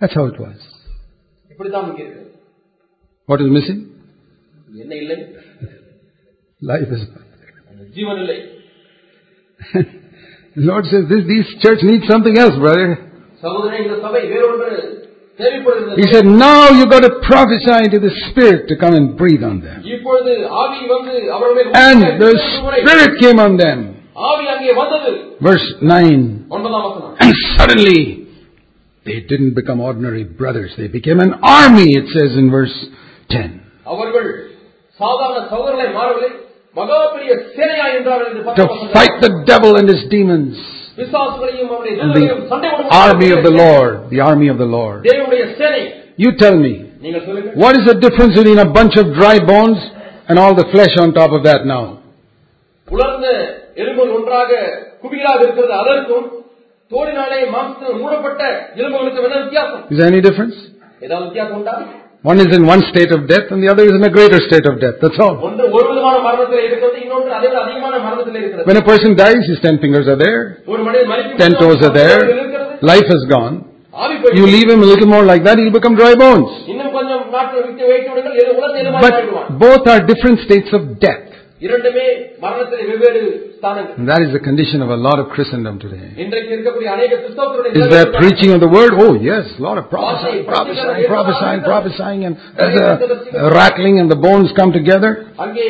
That's 0.00 0.16
how 0.20 0.26
it 0.32 0.38
was. 0.46 0.58
இப்படித்தான் 1.50 1.86
இங்கே 1.92 2.04
இருக்கிறது 2.06 2.24
What 3.28 3.40
is 3.44 3.50
missing? 3.58 3.78
என்ன 4.82 4.94
இல்லை 5.02 5.18
Life 6.62 6.90
is. 6.96 7.04
ஜீவன் 7.96 8.20
இல்லை 8.24 8.38
The 10.56 10.64
Lord 10.64 10.84
says 10.86 11.04
this, 11.10 11.22
this 11.26 11.48
church 11.62 11.82
needs 11.82 12.06
something 12.12 12.36
else, 12.42 12.56
brother. 12.64 12.86
சகோதரன் 13.42 13.82
இந்த 13.84 13.96
சபை 14.04 14.20
வேறொன்று 14.32 14.58
தேவைப்படுகிறது 14.60 14.92
He 15.95 16.05
said, 16.13 16.25
now 16.25 16.69
you 16.69 16.85
got 16.87 17.01
to 17.01 17.09
prophesy 17.27 17.89
to 17.89 17.99
the 17.99 18.11
Spirit 18.29 18.67
to 18.69 18.75
come 18.77 18.93
and 18.93 19.17
breathe 19.17 19.43
on 19.43 19.61
them. 19.61 19.83
And 21.73 22.01
the 22.21 22.33
Spirit 22.57 23.19
came 23.19 23.39
on 23.39 23.57
them. 23.57 23.95
Verse 25.41 25.73
9. 25.81 26.47
And 27.19 27.33
suddenly, 27.57 28.27
they 29.05 29.21
didn't 29.21 29.55
become 29.55 29.79
ordinary 29.79 30.23
brothers. 30.23 30.75
They 30.77 30.87
became 30.87 31.19
an 31.19 31.33
army, 31.41 31.95
it 31.95 32.07
says 32.09 32.37
in 32.37 32.51
verse 32.51 32.85
10. 33.29 33.61
To 38.55 38.67
fight 38.93 39.21
the 39.21 39.43
devil 39.47 39.75
and 39.77 39.89
his 39.89 40.03
demons 40.09 40.80
the 40.95 41.05
army 43.03 43.31
of 43.31 43.43
the 43.43 43.51
Lord, 43.63 44.09
the 44.09 44.19
army 44.19 44.47
of 44.53 44.57
the 44.57 44.65
Lord. 44.65 45.03
You 46.17 46.31
tell 46.43 46.57
me, 46.65 46.73
what 47.63 47.73
is 47.79 47.85
the 47.91 47.97
difference 48.05 48.33
between 48.39 48.59
a 48.59 48.69
bunch 48.77 48.95
of 49.01 49.05
dry 49.19 49.37
bones 49.51 49.79
and 50.27 50.37
all 50.37 50.53
the 50.61 50.67
flesh 50.73 50.93
on 51.03 51.13
top 51.13 51.31
of 51.31 51.43
that 51.43 51.65
now? 51.65 51.83
Is 59.91 59.97
there 59.99 60.07
any 60.13 60.21
difference? 60.21 60.55
One 62.23 62.39
is 62.39 62.55
in 62.55 62.67
one 62.67 62.81
state 62.93 63.11
of 63.11 63.27
death 63.27 63.49
and 63.49 63.63
the 63.63 63.69
other 63.71 63.83
is 63.83 63.93
in 63.93 64.03
a 64.03 64.09
greater 64.09 64.37
state 64.47 64.67
of 64.69 64.79
death. 64.79 65.01
That's 65.01 65.17
all. 65.17 65.41
When 68.69 68.77
a 68.77 68.85
person 68.85 69.15
dies, 69.15 69.41
his 69.47 69.59
ten 69.61 69.79
fingers 69.79 70.07
are 70.07 70.17
there, 70.17 70.61
ten 71.39 71.57
toes 71.57 71.81
are 71.81 71.93
there, 71.93 72.77
life 72.83 73.09
is 73.09 73.25
gone. 73.27 73.65
You 74.37 74.45
leave 74.45 74.69
him 74.69 74.83
a 74.83 74.85
little 74.85 75.07
more 75.07 75.25
like 75.25 75.43
that, 75.45 75.57
he'll 75.57 75.73
become 75.73 75.95
dry 75.95 76.13
bones. 76.13 76.69
But 79.01 79.57
both 79.57 79.87
are 79.87 80.01
different 80.05 80.39
states 80.41 80.69
of 80.73 80.99
death. 80.99 81.30
இரண்டுமே 81.60 82.06
மரணத்தில் 82.42 82.88
வெவ்வேறு 82.90 83.20
ஸ்தானங்கள் 83.58 83.94
And 83.98 84.08
that 84.12 84.22
is 84.24 84.30
the 84.36 84.42
condition 84.48 84.78
of 84.86 84.90
a 84.90 85.00
lot 85.06 85.18
of 85.22 85.26
Christendom 85.34 85.74
today. 85.84 86.06
இன்றைக்கு 86.24 86.50
இருக்கக்கூடிய 86.56 86.88
அநேக 86.96 87.12
கிறிஸ்தவர்களுடைய 87.22 87.72
Is 87.74 87.86
there 87.94 88.04
நிலைமை 88.04 88.20
preaching 88.20 88.50
of 88.56 88.60
the 88.64 88.72
word? 88.76 88.92
Oh 89.04 89.12
yes, 89.30 89.44
a 89.60 89.64
lot 89.68 89.78
of 89.82 89.86
prophesying, 89.94 90.42
prophesying, 90.52 91.06
prophesying, 91.14 91.62
prophesying, 91.70 92.22
and 92.28 92.34
there's 92.58 92.78
a, 92.82 92.90
a 93.46 93.50
rattling 93.58 93.96
and 94.02 94.10
the 94.14 94.20
bones 94.26 94.50
come 94.60 94.72
together. 94.80 95.12
அங்கே 95.46 95.68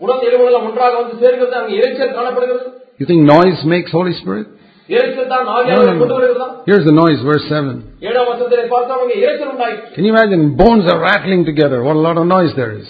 உடல் 0.00 0.24
எலும்புகள் 0.28 0.58
ஒன்றாக 0.62 0.92
வந்து 1.00 1.16
சேர்கிறது 1.22 1.56
அங்கே 1.60 1.74
இறைச்சல் 1.80 2.14
காணப்படுகிறது 2.18 2.66
You 3.00 3.06
think 3.06 3.22
noise 3.34 3.60
makes 3.74 3.90
Holy 3.98 4.14
Spirit? 4.20 4.46
Here's 6.69 6.85
the 6.89 6.95
noise, 7.03 7.19
verse 7.31 7.45
7. 7.49 7.75
Can 9.95 10.03
you 10.07 10.11
imagine? 10.15 10.41
Bones 10.61 10.85
are 10.91 10.99
rattling 11.09 11.41
together. 11.49 11.77
What 11.87 11.95
a 12.01 12.03
lot 12.07 12.17
of 12.21 12.25
noise 12.35 12.51
there 12.59 12.73
is. 12.79 12.85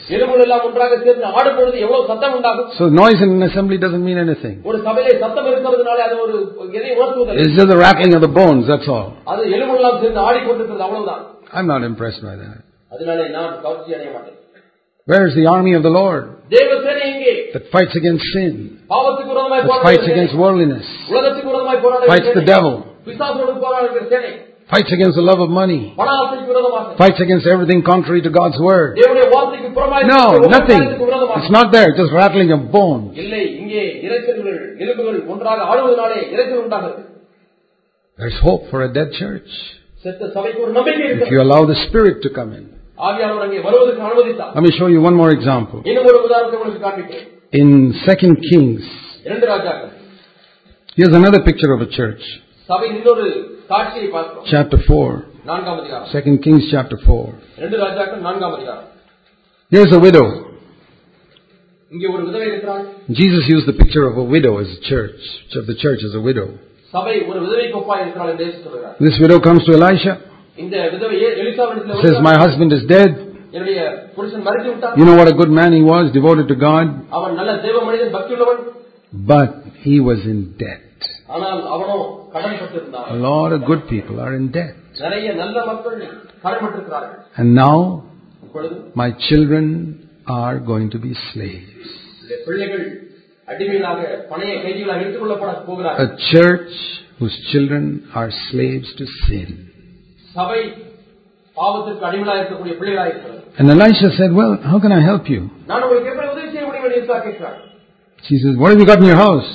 So, 2.79 2.83
noise 3.03 3.19
in 3.25 3.29
an 3.37 3.43
assembly 3.49 3.77
doesn't 3.85 4.03
mean 4.09 4.19
anything. 4.25 4.55
It's 7.41 7.55
just 7.59 7.69
the 7.73 7.79
rattling 7.87 8.13
of 8.17 8.21
the 8.27 8.33
bones, 8.39 8.63
that's 8.71 8.87
all. 8.95 9.07
I'm 11.57 11.67
not 11.73 11.81
impressed 11.91 12.21
by 12.29 12.35
that. 12.43 12.57
Where 15.05 15.27
is 15.27 15.35
the 15.35 15.47
army 15.47 15.73
of 15.73 15.83
the 15.83 15.89
Lord 15.89 16.43
that 16.49 17.63
fights 17.71 17.93
against 17.95 18.23
sin, 18.31 18.79
that 18.87 19.81
fights 19.83 20.07
against 20.07 20.33
worldliness, 20.37 20.87
fights 22.07 22.29
the 22.33 22.43
devil, 22.45 22.85
fights 24.71 24.91
against 24.93 25.15
the 25.15 25.21
love 25.21 25.41
of 25.41 25.49
money, 25.49 25.93
fights 26.97 27.19
against 27.19 27.45
everything 27.47 27.83
contrary 27.83 28.21
to 28.21 28.29
God's 28.29 28.57
word? 28.59 28.97
No, 28.97 30.39
nothing. 30.47 30.81
It's 31.35 31.51
not 31.51 31.73
there, 31.73 31.91
just 31.97 32.13
rattling 32.13 32.51
of 32.53 32.71
bones. 32.71 33.17
There's 38.17 38.39
hope 38.41 38.69
for 38.69 38.83
a 38.83 38.93
dead 38.93 39.11
church. 39.19 39.49
If 40.05 41.31
you 41.31 41.41
allow 41.41 41.65
the 41.65 41.75
Spirit 41.89 42.21
to 42.23 42.29
come 42.29 42.53
in. 42.53 42.72
Let 42.97 44.63
me 44.63 44.71
show 44.77 44.87
you 44.87 45.01
one 45.01 45.15
more 45.15 45.31
example. 45.31 45.81
In 47.51 47.93
Second 48.05 48.37
Kings, 48.51 48.81
here's 50.95 51.15
another 51.15 51.41
picture 51.43 51.73
of 51.73 51.81
a 51.81 51.87
church. 51.87 52.21
Chapter 54.45 54.77
4. 54.87 55.25
2 56.11 56.37
Kings 56.43 56.63
chapter 56.71 56.97
4. 57.05 57.33
Here's 59.69 59.91
a 59.93 59.99
widow. 59.99 60.27
Jesus 63.09 63.43
used 63.47 63.67
the 63.67 63.73
picture 63.73 64.05
of 64.07 64.17
a 64.17 64.23
widow 64.23 64.59
as 64.59 64.67
a 64.67 64.81
church, 64.81 65.19
of 65.55 65.65
the 65.67 65.75
church 65.75 65.99
as 66.07 66.15
a 66.15 66.21
widow. 66.21 66.57
This 68.99 69.19
widow 69.19 69.39
comes 69.39 69.65
to 69.65 69.73
Elisha. 69.73 70.32
Says, 72.03 72.17
My 72.21 72.35
husband 72.37 72.71
is 72.71 72.83
dead. 72.87 73.11
You 74.99 75.05
know 75.05 75.15
what 75.15 75.27
a 75.27 75.35
good 75.41 75.51
man 75.51 75.71
he 75.73 75.83
was, 75.83 76.05
devoted 76.11 76.47
to 76.47 76.55
God. 76.67 76.87
But 79.31 79.51
he 79.83 79.95
was 79.99 80.19
in 80.25 80.39
debt. 80.57 80.79
A 83.15 83.19
lot 83.27 83.51
of 83.53 83.61
good 83.65 83.83
people 83.87 84.15
are 84.19 84.33
in 84.35 84.45
debt. 84.51 84.75
And 87.37 87.49
now, 87.55 87.75
my 88.95 89.09
children 89.27 89.65
are 90.41 90.57
going 90.71 90.89
to 90.89 90.99
be 90.99 91.13
slaves. 91.29 91.85
A 95.97 96.07
church 96.31 96.73
whose 97.19 97.35
children 97.51 97.83
are 98.13 98.29
slaves 98.49 98.89
to 98.99 99.05
sin. 99.25 99.49
சபை 100.34 100.60
பாவத்திற்கு 101.56 102.04
அடிமைகளாக 102.08 102.38
இருக்கக்கூடிய 102.40 102.74
பிள்ளைகளாக 102.80 103.08
இருக்கிறது 103.12 103.36
And 103.60 103.68
Elisha 103.74 104.08
said, 104.18 104.30
Well, 104.32 104.52
how 104.70 104.78
can 104.78 104.92
I 104.98 105.02
help 105.02 105.24
you? 105.34 105.40
நான் 105.70 105.82
உங்களுக்கு 105.84 106.10
எப்படி 106.12 106.28
உதவி 106.34 106.48
செய்ய 106.52 106.64
முடியும் 106.66 106.84
என்று 106.86 106.98
எலிசா 106.98 107.16
கேட்கிறார் 107.26 107.56
She 108.24 108.36
says, 108.42 108.54
What 108.60 108.70
have 108.72 108.80
you 108.82 108.88
got 108.92 109.00
in 109.02 109.08
your 109.12 109.20
house? 109.26 109.48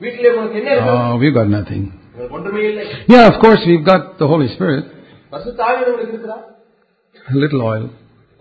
வீட்டிலே 0.00 0.30
உங்களுக்கு 0.32 0.58
என்ன 0.62 0.70
இருக்கு 0.74 0.96
Oh, 0.96 1.14
we've 1.22 1.36
got 1.38 1.48
nothing. 1.58 1.84
உங்களுக்கு 2.10 2.36
ஒன்றுமே 2.38 2.64
இல்லை 2.70 2.84
Yeah, 3.14 3.24
of 3.32 3.38
course, 3.44 3.62
we've 3.70 3.86
got 3.92 4.02
the 4.22 4.28
Holy 4.32 4.48
Spirit, 4.54 4.84
பரிசுத்த 5.32 5.58
ஆவியானவர் 5.68 5.92
உங்களுக்கு 5.94 6.14
இருக்கிறார் 6.16 6.44
a 7.26 7.38
little 7.44 7.62
oil. 7.72 7.84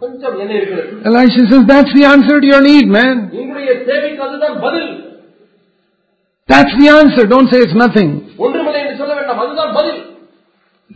கொஞ்சம் 0.02 0.36
என்ன 0.44 0.54
இருக்கிறது 0.60 0.90
Elisha 1.12 1.44
says, 1.52 1.64
That's 1.74 1.94
the 2.00 2.06
answer 2.14 2.38
to 2.44 2.50
your 2.54 2.64
need, 2.70 2.88
man. 3.00 3.16
உங்களுடைய 3.42 3.74
தேவைக்கு 3.90 4.24
அதுதான் 4.28 4.58
பதில் 4.68 4.90
That's 6.50 6.74
the 6.80 6.88
answer. 6.98 7.24
Don't 7.28 7.50
say 7.52 7.60
it's 7.66 7.78
nothing. 7.78 8.10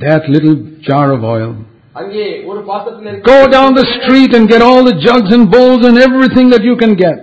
that 0.06 0.28
little 0.28 0.56
jar 0.82 1.12
of 1.12 1.22
oil. 1.24 1.64
Go 1.94 3.48
down 3.48 3.74
the 3.74 3.86
street 4.02 4.34
and 4.34 4.48
get 4.48 4.62
all 4.62 4.84
the 4.84 4.96
jugs 5.06 5.32
and 5.32 5.50
bowls 5.50 5.86
and 5.86 5.98
everything 5.98 6.50
that 6.50 6.62
you 6.62 6.76
can 6.76 6.94
get. 6.96 7.16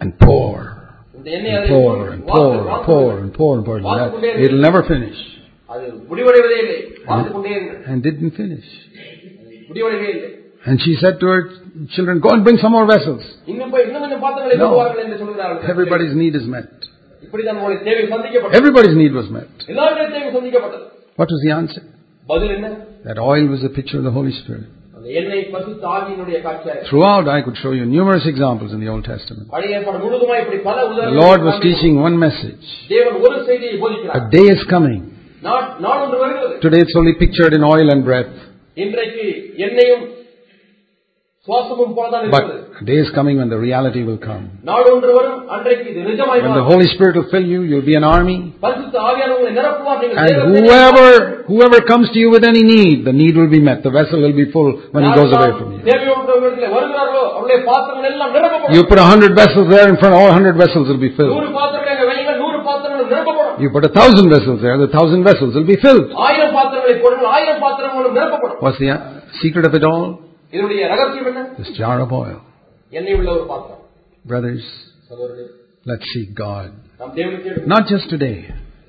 And 0.00 0.18
pour. 0.18 0.70
And 1.14 1.24
pour 1.68 2.08
and 2.12 2.24
pour 2.26 2.58
and 2.72 2.82
pour 2.84 3.18
and 3.20 3.32
pour 3.34 3.56
and 3.56 3.64
pour. 3.64 3.76
And 3.78 3.84
pour. 3.90 4.20
It'll 4.44 4.60
never 4.60 4.82
finish. 4.84 5.18
And, 7.08 7.84
and 7.86 8.02
didn't 8.02 8.30
finish. 8.32 8.64
And 10.66 10.80
she 10.80 10.94
said 11.00 11.20
to 11.20 11.26
her 11.26 11.50
children, 11.90 12.20
Go 12.20 12.30
and 12.30 12.42
bring 12.44 12.56
some 12.58 12.72
more 12.72 12.86
vessels. 12.86 13.22
No. 14.56 14.80
Everybody's 15.68 16.14
need 16.14 16.34
is 16.34 16.46
met 16.46 16.83
இப்படிதான் 17.25 17.57
உங்களுடைய 17.59 17.79
தேவை 17.87 18.03
சந்திக்கப்பட்டது 18.13 18.57
Everybody's 18.59 18.97
need 19.01 19.13
was 19.19 19.29
met. 19.37 19.49
எல்லாருடைய 19.73 20.07
தேவை 20.15 20.29
சந்திக்கப்பட்டது 20.37 20.85
What 21.19 21.29
was 21.35 21.41
the 21.45 21.53
answer? 21.59 21.83
பதில் 22.27 22.53
என்ன 22.57 22.67
That 23.07 23.19
oil 23.31 23.45
was 23.53 23.61
a 23.69 23.73
picture 23.77 23.97
of 24.01 24.05
the 24.09 24.15
Holy 24.17 24.33
Spirit. 24.39 24.67
அந்த 24.97 25.07
எண்ணெய் 25.19 25.43
பரிசுத்த 25.53 25.83
ஆவியினுடைய 25.95 26.37
காட்சியாக 26.45 26.81
Throughout, 26.89 27.25
I 27.35 27.41
could 27.45 27.57
show 27.63 27.71
you 27.77 27.85
numerous 27.97 28.25
examples 28.33 28.71
in 28.75 28.81
the 28.83 28.89
Old 28.93 29.05
Testament. 29.13 29.45
பழைய 29.55 29.77
ஏற்பாடு 29.77 29.99
முழுதுமாய் 30.05 30.41
இப்படி 30.43 30.59
பல 30.69 30.77
The 30.79 30.89
உதாரணங்களை 30.91 31.21
Lord 31.23 31.39
was 31.39 31.55
காண்பிக்கிறார். 31.55 31.65
teaching 31.67 31.95
one 32.07 32.17
message. 32.25 32.65
தேவன் 32.93 33.17
ஒரு 33.25 33.37
செய்தியை 33.49 33.73
A 33.73 33.81
போதிக்கிறார் 33.83 34.27
day 34.37 34.45
is 34.55 34.63
coming. 34.75 34.99
நாள் 35.47 35.65
நாள் 35.85 36.01
ஒன்று 36.05 36.17
வருகிறது 36.23 36.55
Today 36.65 36.81
it's 36.85 36.97
only 37.01 37.15
pictured 37.23 37.53
in 37.59 37.63
oil 37.73 37.89
and 37.95 38.03
breath. 38.09 38.33
இன்றைக்கு 41.47 41.47
எண்ணெயும் 41.47 41.47
சுவாசமும் 41.47 41.93
போலதான் 41.97 42.23
இருக்கிறது 42.23 42.57
But 42.71 42.81
a 42.81 42.87
day 42.89 42.97
is 43.03 43.09
coming 43.11 43.35
when 43.41 43.49
the 43.53 43.59
reality 43.59 44.01
will 44.07 44.19
come. 44.25 44.41
நாள் 44.69 44.87
ஒன்று 44.91 45.11
வரும் 45.17 45.39
அன்றைக்கு 45.55 45.85
இது 45.91 46.01
நிஜமாய் 46.09 46.39
When 46.39 46.49
the 46.49 46.53
மாறும். 46.53 46.67
Holy 46.71 46.87
Spirit 46.93 47.13
will 47.17 47.29
fill 47.33 47.47
you, 47.53 47.59
you'll 47.69 47.87
be 47.89 47.95
an 47.99 48.05
army. 48.07 48.35
பரிசுத்த 48.65 48.95
ஆவியானவர் 49.09 49.37
உங்களை 49.37 49.53
நிரப்புவார் 49.59 49.99
நீங்கள் 50.03 50.19
And 50.23 50.29
தேவ 50.29 50.43
whoever, 50.57 51.07
whoever 51.49 51.79
comes 51.91 52.07
to 52.13 52.19
you 52.23 52.29
with 52.35 52.45
any 52.51 52.63
need, 52.73 52.97
the 53.09 53.15
need 53.21 53.35
will 53.39 53.51
be 53.55 53.61
met. 53.69 53.79
The 53.87 53.93
vessel 53.99 54.19
will 54.25 54.37
be 54.41 54.47
full 54.55 54.69
when 54.95 55.03
he 55.07 55.13
goes 55.19 55.33
away 55.37 55.51
from 55.59 55.67
you. 55.73 55.79
தேவையுள்ளவர்களிடத்தில் 55.89 56.73
வருகிறார்களோ 56.77 57.23
அவருடைய 57.35 57.59
பாத்திரங்கள் 57.71 58.11
எல்லாம் 58.13 58.33
நிரப்பப்படும் 58.37 58.75
You 58.77 58.83
put 58.91 59.01
a 59.05 59.09
hundred 59.13 59.33
vessels 59.41 59.67
there 59.75 59.87
in 59.91 59.97
front, 60.01 60.15
all 60.21 60.31
hundred 60.37 60.57
vessels 60.63 60.87
will 60.91 61.03
be 61.07 61.11
filled. 61.19 61.33
நூறு 61.35 61.51
பாத்திரங்களை 61.59 61.93
அங்க 61.95 62.07
வையுங்கள் 62.11 62.39
நூறு 62.43 62.59
பாத்திரங்களும் 62.69 63.11
நிரப்பப்படும் 63.15 63.57
You 63.65 63.71
put 63.77 63.85
a 63.85 63.95
thousand 63.99 64.27
vessels 64.37 64.59
there, 64.65 64.77
the 64.85 64.91
thousand 64.97 65.23
vessels 65.31 65.53
will 65.59 65.69
be 65.73 65.79
filled. 65.85 66.05
ஆயிரம் 66.27 66.55
பாத்திரங்களை 66.57 66.97
போடுங்கள் 67.05 67.31
ஆயிரம் 67.37 67.61
பாத்திரங்களும் 67.65 68.17
நிரப்பப்படும் 68.19 68.59
What's 68.65 68.81
the 68.85 68.91
uh, 68.91 68.99
secret 69.41 69.67
of 69.71 69.75
it 69.81 69.85
all? 69.91 70.03
இதனுடைய 70.53 70.81
ரகசியம் 70.93 71.29
என்ன 71.31 71.41
This 71.59 71.71
jar 71.79 71.95
of 71.99 72.13
oil. 72.21 72.37
எண்ணெய் 72.91 73.17
உள்ள 73.19 73.29
ஒரு 73.37 73.45
பாத்திரம் 73.47 73.83
Brothers, 74.25 74.65
சகோதரர்களே, 75.09 75.47
let's 75.85 76.07
seek 76.13 76.29
God. 76.39 76.69
நாம் 76.99 77.13
தேவனை 77.17 77.37
தேடுவோம் 77.45 77.69
Not 77.73 77.83
just 77.93 78.07
today, 78.15 78.37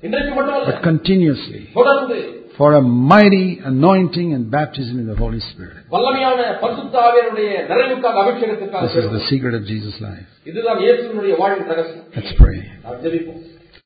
இன்றைக்கு 0.07 0.31
மட்டுமல்ல 0.31 0.67
but 0.69 0.79
continuously. 0.89 1.63
தொடர்ந்து 1.79 2.19
For 2.55 2.69
a 2.73 2.81
mighty 3.11 3.45
anointing 3.69 4.29
and 4.35 4.43
baptism 4.55 4.95
in 5.01 5.07
the 5.11 5.17
Holy 5.21 5.39
Spirit. 5.41 5.77
வல்லமையான 5.93 6.39
பரிசுத்தாவியனுடைய 6.63 7.51
நிறைவுக்காக 7.69 8.17
அபிஷேகத்துக்காக 8.23 8.81
This 8.85 8.91
is 8.93 9.05
the 9.05 9.07
தேடுவோம். 9.07 9.29
secret 9.31 9.53
of 9.59 9.63
Jesus' 9.65 9.99
life. 10.01 10.27
இதுதான் 10.49 10.81
இயேசுவினுடைய 10.85 11.33
வாழ்வின் 11.41 11.69
ரகசியம் 11.73 12.05
Let's 12.17 12.33
pray. 12.41 12.59
நாம் 12.85 12.99
ஜெபிப்போம் 13.05 13.41